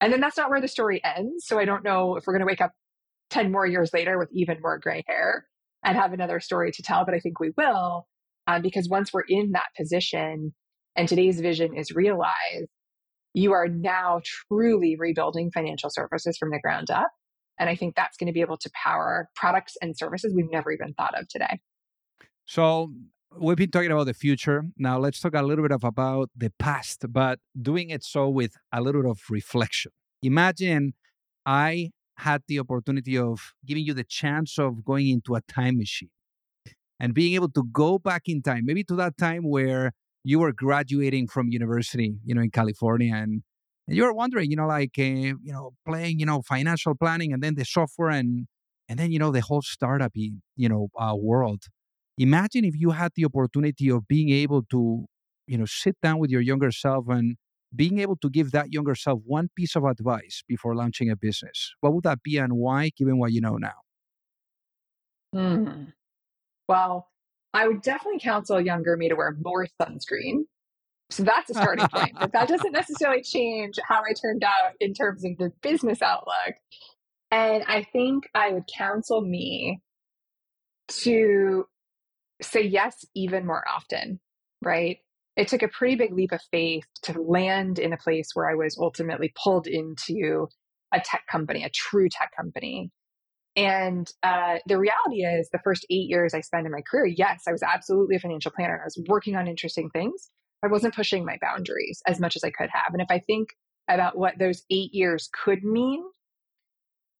And 0.00 0.12
then 0.12 0.20
that's 0.20 0.36
not 0.36 0.50
where 0.50 0.60
the 0.60 0.68
story 0.68 1.02
ends. 1.04 1.46
So 1.46 1.58
I 1.58 1.64
don't 1.64 1.84
know 1.84 2.16
if 2.16 2.24
we're 2.26 2.32
going 2.34 2.40
to 2.40 2.46
wake 2.46 2.60
up 2.60 2.72
10 3.30 3.52
more 3.52 3.66
years 3.66 3.90
later 3.92 4.18
with 4.18 4.28
even 4.32 4.58
more 4.62 4.78
gray 4.78 5.04
hair 5.06 5.46
and 5.84 5.96
have 5.96 6.12
another 6.12 6.40
story 6.40 6.72
to 6.72 6.82
tell, 6.82 7.04
but 7.04 7.14
I 7.14 7.20
think 7.20 7.38
we 7.38 7.52
will. 7.56 8.06
Um, 8.46 8.62
because 8.62 8.88
once 8.88 9.12
we're 9.12 9.24
in 9.28 9.52
that 9.52 9.68
position 9.76 10.54
and 10.96 11.08
today's 11.08 11.40
vision 11.40 11.74
is 11.76 11.92
realized, 11.92 12.68
you 13.32 13.52
are 13.52 13.68
now 13.68 14.20
truly 14.24 14.96
rebuilding 14.98 15.50
financial 15.50 15.90
services 15.90 16.36
from 16.38 16.50
the 16.50 16.60
ground 16.60 16.90
up. 16.90 17.08
And 17.58 17.68
I 17.68 17.76
think 17.76 17.94
that's 17.94 18.16
going 18.16 18.26
to 18.26 18.32
be 18.32 18.40
able 18.40 18.58
to 18.58 18.70
power 18.82 19.28
products 19.34 19.76
and 19.80 19.96
services 19.96 20.32
we've 20.34 20.50
never 20.50 20.72
even 20.72 20.94
thought 20.94 21.18
of 21.18 21.28
today. 21.28 21.60
So 22.46 22.92
we've 23.38 23.56
been 23.56 23.70
talking 23.70 23.90
about 23.90 24.04
the 24.04 24.14
future. 24.14 24.64
Now 24.76 24.98
let's 24.98 25.20
talk 25.20 25.34
a 25.34 25.42
little 25.42 25.64
bit 25.64 25.72
of 25.72 25.84
about 25.84 26.30
the 26.36 26.50
past, 26.58 27.04
but 27.10 27.38
doing 27.60 27.90
it 27.90 28.04
so 28.04 28.28
with 28.28 28.54
a 28.72 28.80
little 28.80 29.02
bit 29.02 29.10
of 29.10 29.20
reflection. 29.30 29.92
Imagine 30.22 30.94
I 31.46 31.90
had 32.18 32.42
the 32.46 32.60
opportunity 32.60 33.18
of 33.18 33.54
giving 33.66 33.84
you 33.84 33.94
the 33.94 34.04
chance 34.04 34.58
of 34.58 34.84
going 34.84 35.08
into 35.08 35.34
a 35.34 35.40
time 35.42 35.78
machine 35.78 36.10
and 37.00 37.14
being 37.14 37.34
able 37.34 37.50
to 37.50 37.64
go 37.72 37.98
back 37.98 38.22
in 38.26 38.42
time, 38.42 38.62
maybe 38.64 38.84
to 38.84 38.96
that 38.96 39.18
time 39.18 39.42
where 39.48 39.92
you 40.24 40.38
were 40.38 40.52
graduating 40.52 41.28
from 41.28 41.48
university, 41.48 42.14
you 42.24 42.34
know, 42.34 42.42
in 42.42 42.50
California, 42.50 43.14
and, 43.14 43.42
and 43.86 43.96
you 43.96 44.04
were 44.04 44.12
wondering, 44.14 44.50
you 44.50 44.56
know, 44.56 44.66
like, 44.66 44.92
uh, 44.98 45.02
you 45.02 45.38
know, 45.52 45.72
playing, 45.86 46.20
you 46.20 46.26
know, 46.26 46.42
financial 46.42 46.94
planning, 46.94 47.32
and 47.32 47.42
then 47.42 47.56
the 47.56 47.64
software, 47.64 48.10
and 48.10 48.46
and 48.88 48.98
then 48.98 49.12
you 49.12 49.18
know 49.18 49.30
the 49.32 49.40
whole 49.40 49.62
startup, 49.62 50.12
you 50.14 50.68
know, 50.68 50.88
uh, 50.98 51.14
world. 51.16 51.64
Imagine 52.18 52.64
if 52.64 52.74
you 52.78 52.90
had 52.90 53.12
the 53.16 53.24
opportunity 53.24 53.90
of 53.90 54.06
being 54.06 54.30
able 54.30 54.62
to, 54.70 55.06
you 55.46 55.58
know, 55.58 55.64
sit 55.66 55.96
down 56.02 56.18
with 56.18 56.30
your 56.30 56.40
younger 56.40 56.70
self 56.70 57.08
and 57.08 57.36
being 57.74 57.98
able 57.98 58.16
to 58.16 58.30
give 58.30 58.52
that 58.52 58.72
younger 58.72 58.94
self 58.94 59.20
one 59.24 59.48
piece 59.56 59.74
of 59.74 59.84
advice 59.84 60.42
before 60.46 60.76
launching 60.76 61.10
a 61.10 61.16
business. 61.16 61.74
What 61.80 61.92
would 61.94 62.04
that 62.04 62.22
be, 62.22 62.36
and 62.38 62.54
why, 62.54 62.90
given 62.96 63.18
what 63.18 63.32
you 63.32 63.40
know 63.40 63.56
now? 63.56 63.82
Hmm. 65.34 65.84
Well, 66.68 67.08
I 67.52 67.66
would 67.66 67.82
definitely 67.82 68.20
counsel 68.20 68.60
younger 68.60 68.96
me 68.96 69.08
to 69.08 69.16
wear 69.16 69.36
more 69.42 69.66
sunscreen. 69.80 70.44
So 71.10 71.22
that's 71.22 71.50
a 71.50 71.54
starting 71.54 71.88
point. 71.88 72.12
But 72.18 72.32
that 72.32 72.48
doesn't 72.48 72.72
necessarily 72.72 73.22
change 73.22 73.74
how 73.86 74.02
I 74.02 74.12
turned 74.12 74.42
out 74.42 74.72
in 74.80 74.94
terms 74.94 75.24
of 75.24 75.36
the 75.38 75.52
business 75.62 76.00
outlook. 76.00 76.54
And 77.30 77.64
I 77.66 77.82
think 77.92 78.28
I 78.34 78.52
would 78.52 78.64
counsel 78.66 79.20
me 79.20 79.80
to 80.88 81.66
say 82.44 82.62
yes 82.62 83.04
even 83.14 83.46
more 83.46 83.64
often, 83.68 84.20
right? 84.62 84.98
It 85.36 85.48
took 85.48 85.62
a 85.62 85.68
pretty 85.68 85.96
big 85.96 86.14
leap 86.14 86.32
of 86.32 86.40
faith 86.50 86.86
to 87.02 87.20
land 87.20 87.78
in 87.78 87.92
a 87.92 87.96
place 87.96 88.30
where 88.34 88.48
I 88.48 88.54
was 88.54 88.76
ultimately 88.78 89.32
pulled 89.42 89.66
into 89.66 90.48
a 90.92 91.00
tech 91.00 91.26
company, 91.30 91.64
a 91.64 91.70
true 91.70 92.08
tech 92.08 92.30
company. 92.36 92.90
And 93.56 94.08
uh, 94.22 94.56
the 94.66 94.78
reality 94.78 95.22
is, 95.24 95.48
the 95.50 95.60
first 95.62 95.86
eight 95.90 96.08
years 96.08 96.34
I 96.34 96.40
spent 96.40 96.66
in 96.66 96.72
my 96.72 96.82
career, 96.82 97.06
yes, 97.06 97.42
I 97.46 97.52
was 97.52 97.62
absolutely 97.62 98.16
a 98.16 98.20
financial 98.20 98.50
planner. 98.50 98.80
I 98.80 98.84
was 98.84 99.00
working 99.08 99.36
on 99.36 99.46
interesting 99.46 99.90
things. 99.90 100.30
I 100.64 100.68
wasn't 100.68 100.94
pushing 100.94 101.24
my 101.24 101.38
boundaries 101.40 102.00
as 102.06 102.18
much 102.20 102.36
as 102.36 102.44
I 102.44 102.50
could 102.50 102.70
have. 102.72 102.92
And 102.92 103.02
if 103.02 103.08
I 103.10 103.18
think 103.20 103.50
about 103.88 104.16
what 104.16 104.38
those 104.38 104.62
eight 104.70 104.94
years 104.94 105.28
could 105.44 105.62
mean 105.62 106.02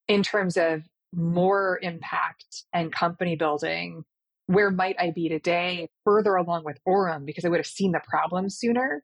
in 0.09 0.23
terms 0.23 0.57
of 0.57 0.83
more 1.15 1.79
impact 1.83 2.65
and 2.73 2.93
company 2.93 3.37
building, 3.37 4.05
where 4.47 4.71
might 4.71 4.97
I 4.99 5.11
be 5.11 5.29
today 5.29 5.89
further 6.05 6.35
along 6.37 6.65
with 6.65 6.79
Orum 6.87 7.25
because 7.25 7.45
I 7.45 7.49
would 7.49 7.59
have 7.59 7.67
seen 7.67 7.93
the 7.93 8.01
problem 8.07 8.51
sooner? 8.51 9.03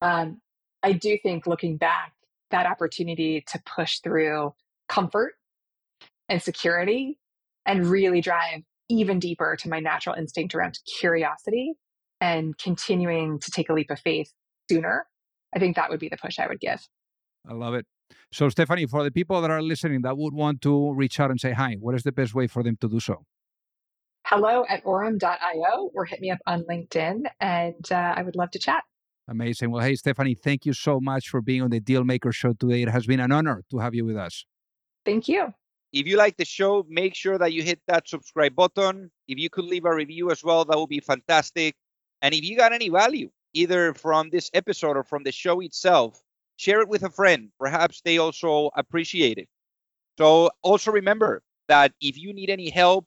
Um, 0.00 0.40
I 0.82 0.92
do 0.92 1.18
think 1.22 1.46
looking 1.46 1.76
back, 1.76 2.12
that 2.50 2.66
opportunity 2.66 3.44
to 3.48 3.60
push 3.66 4.00
through 4.00 4.54
comfort 4.88 5.34
and 6.28 6.42
security 6.42 7.18
and 7.66 7.86
really 7.86 8.20
drive 8.20 8.62
even 8.88 9.18
deeper 9.18 9.56
to 9.56 9.68
my 9.68 9.80
natural 9.80 10.14
instinct 10.14 10.54
around 10.54 10.78
curiosity 10.98 11.74
and 12.20 12.56
continuing 12.58 13.38
to 13.38 13.50
take 13.50 13.68
a 13.68 13.72
leap 13.72 13.90
of 13.90 14.00
faith 14.00 14.32
sooner, 14.70 15.06
I 15.54 15.58
think 15.58 15.76
that 15.76 15.90
would 15.90 16.00
be 16.00 16.08
the 16.08 16.16
push 16.16 16.38
I 16.38 16.46
would 16.46 16.60
give. 16.60 16.86
I 17.48 17.52
love 17.52 17.74
it. 17.74 17.86
So, 18.32 18.48
Stephanie, 18.48 18.86
for 18.86 19.04
the 19.04 19.10
people 19.10 19.40
that 19.40 19.50
are 19.50 19.62
listening 19.62 20.02
that 20.02 20.16
would 20.16 20.34
want 20.34 20.62
to 20.62 20.92
reach 20.94 21.20
out 21.20 21.30
and 21.30 21.40
say 21.40 21.52
hi, 21.52 21.76
what 21.78 21.94
is 21.94 22.02
the 22.02 22.12
best 22.12 22.34
way 22.34 22.46
for 22.46 22.62
them 22.62 22.76
to 22.80 22.88
do 22.88 23.00
so? 23.00 23.24
Hello 24.30 24.66
at 24.68 24.84
orum.io 24.84 25.90
or 25.94 26.04
hit 26.04 26.20
me 26.20 26.30
up 26.30 26.38
on 26.46 26.62
LinkedIn, 26.64 27.22
and 27.40 27.90
uh, 27.90 28.12
I 28.14 28.22
would 28.22 28.36
love 28.36 28.50
to 28.50 28.58
chat. 28.58 28.84
Amazing. 29.26 29.70
Well, 29.70 29.82
hey, 29.82 29.94
Stephanie, 29.94 30.34
thank 30.34 30.66
you 30.66 30.74
so 30.74 31.00
much 31.00 31.30
for 31.30 31.40
being 31.40 31.62
on 31.62 31.70
the 31.70 31.80
Dealmaker 31.80 32.30
Show 32.34 32.52
today. 32.52 32.82
It 32.82 32.90
has 32.90 33.06
been 33.06 33.20
an 33.20 33.32
honor 33.32 33.64
to 33.70 33.78
have 33.78 33.94
you 33.94 34.04
with 34.04 34.18
us. 34.18 34.44
Thank 35.06 35.28
you. 35.28 35.54
If 35.94 36.06
you 36.06 36.18
like 36.18 36.36
the 36.36 36.44
show, 36.44 36.84
make 36.90 37.14
sure 37.14 37.38
that 37.38 37.54
you 37.54 37.62
hit 37.62 37.80
that 37.88 38.06
subscribe 38.06 38.54
button. 38.54 39.10
If 39.28 39.38
you 39.38 39.48
could 39.48 39.64
leave 39.64 39.86
a 39.86 39.94
review 39.94 40.30
as 40.30 40.44
well, 40.44 40.66
that 40.66 40.78
would 40.78 40.90
be 40.90 41.00
fantastic. 41.00 41.74
And 42.20 42.34
if 42.34 42.42
you 42.42 42.54
got 42.54 42.74
any 42.74 42.90
value, 42.90 43.30
either 43.54 43.94
from 43.94 44.28
this 44.28 44.50
episode 44.52 44.98
or 44.98 45.04
from 45.04 45.22
the 45.22 45.32
show 45.32 45.60
itself, 45.60 46.20
share 46.58 46.82
it 46.82 46.88
with 46.88 47.02
a 47.02 47.10
friend. 47.10 47.48
Perhaps 47.58 48.02
they 48.04 48.18
also 48.18 48.68
appreciate 48.76 49.38
it. 49.38 49.48
So 50.18 50.50
also 50.62 50.92
remember 50.92 51.42
that 51.68 51.92
if 52.02 52.18
you 52.18 52.34
need 52.34 52.50
any 52.50 52.68
help, 52.68 53.06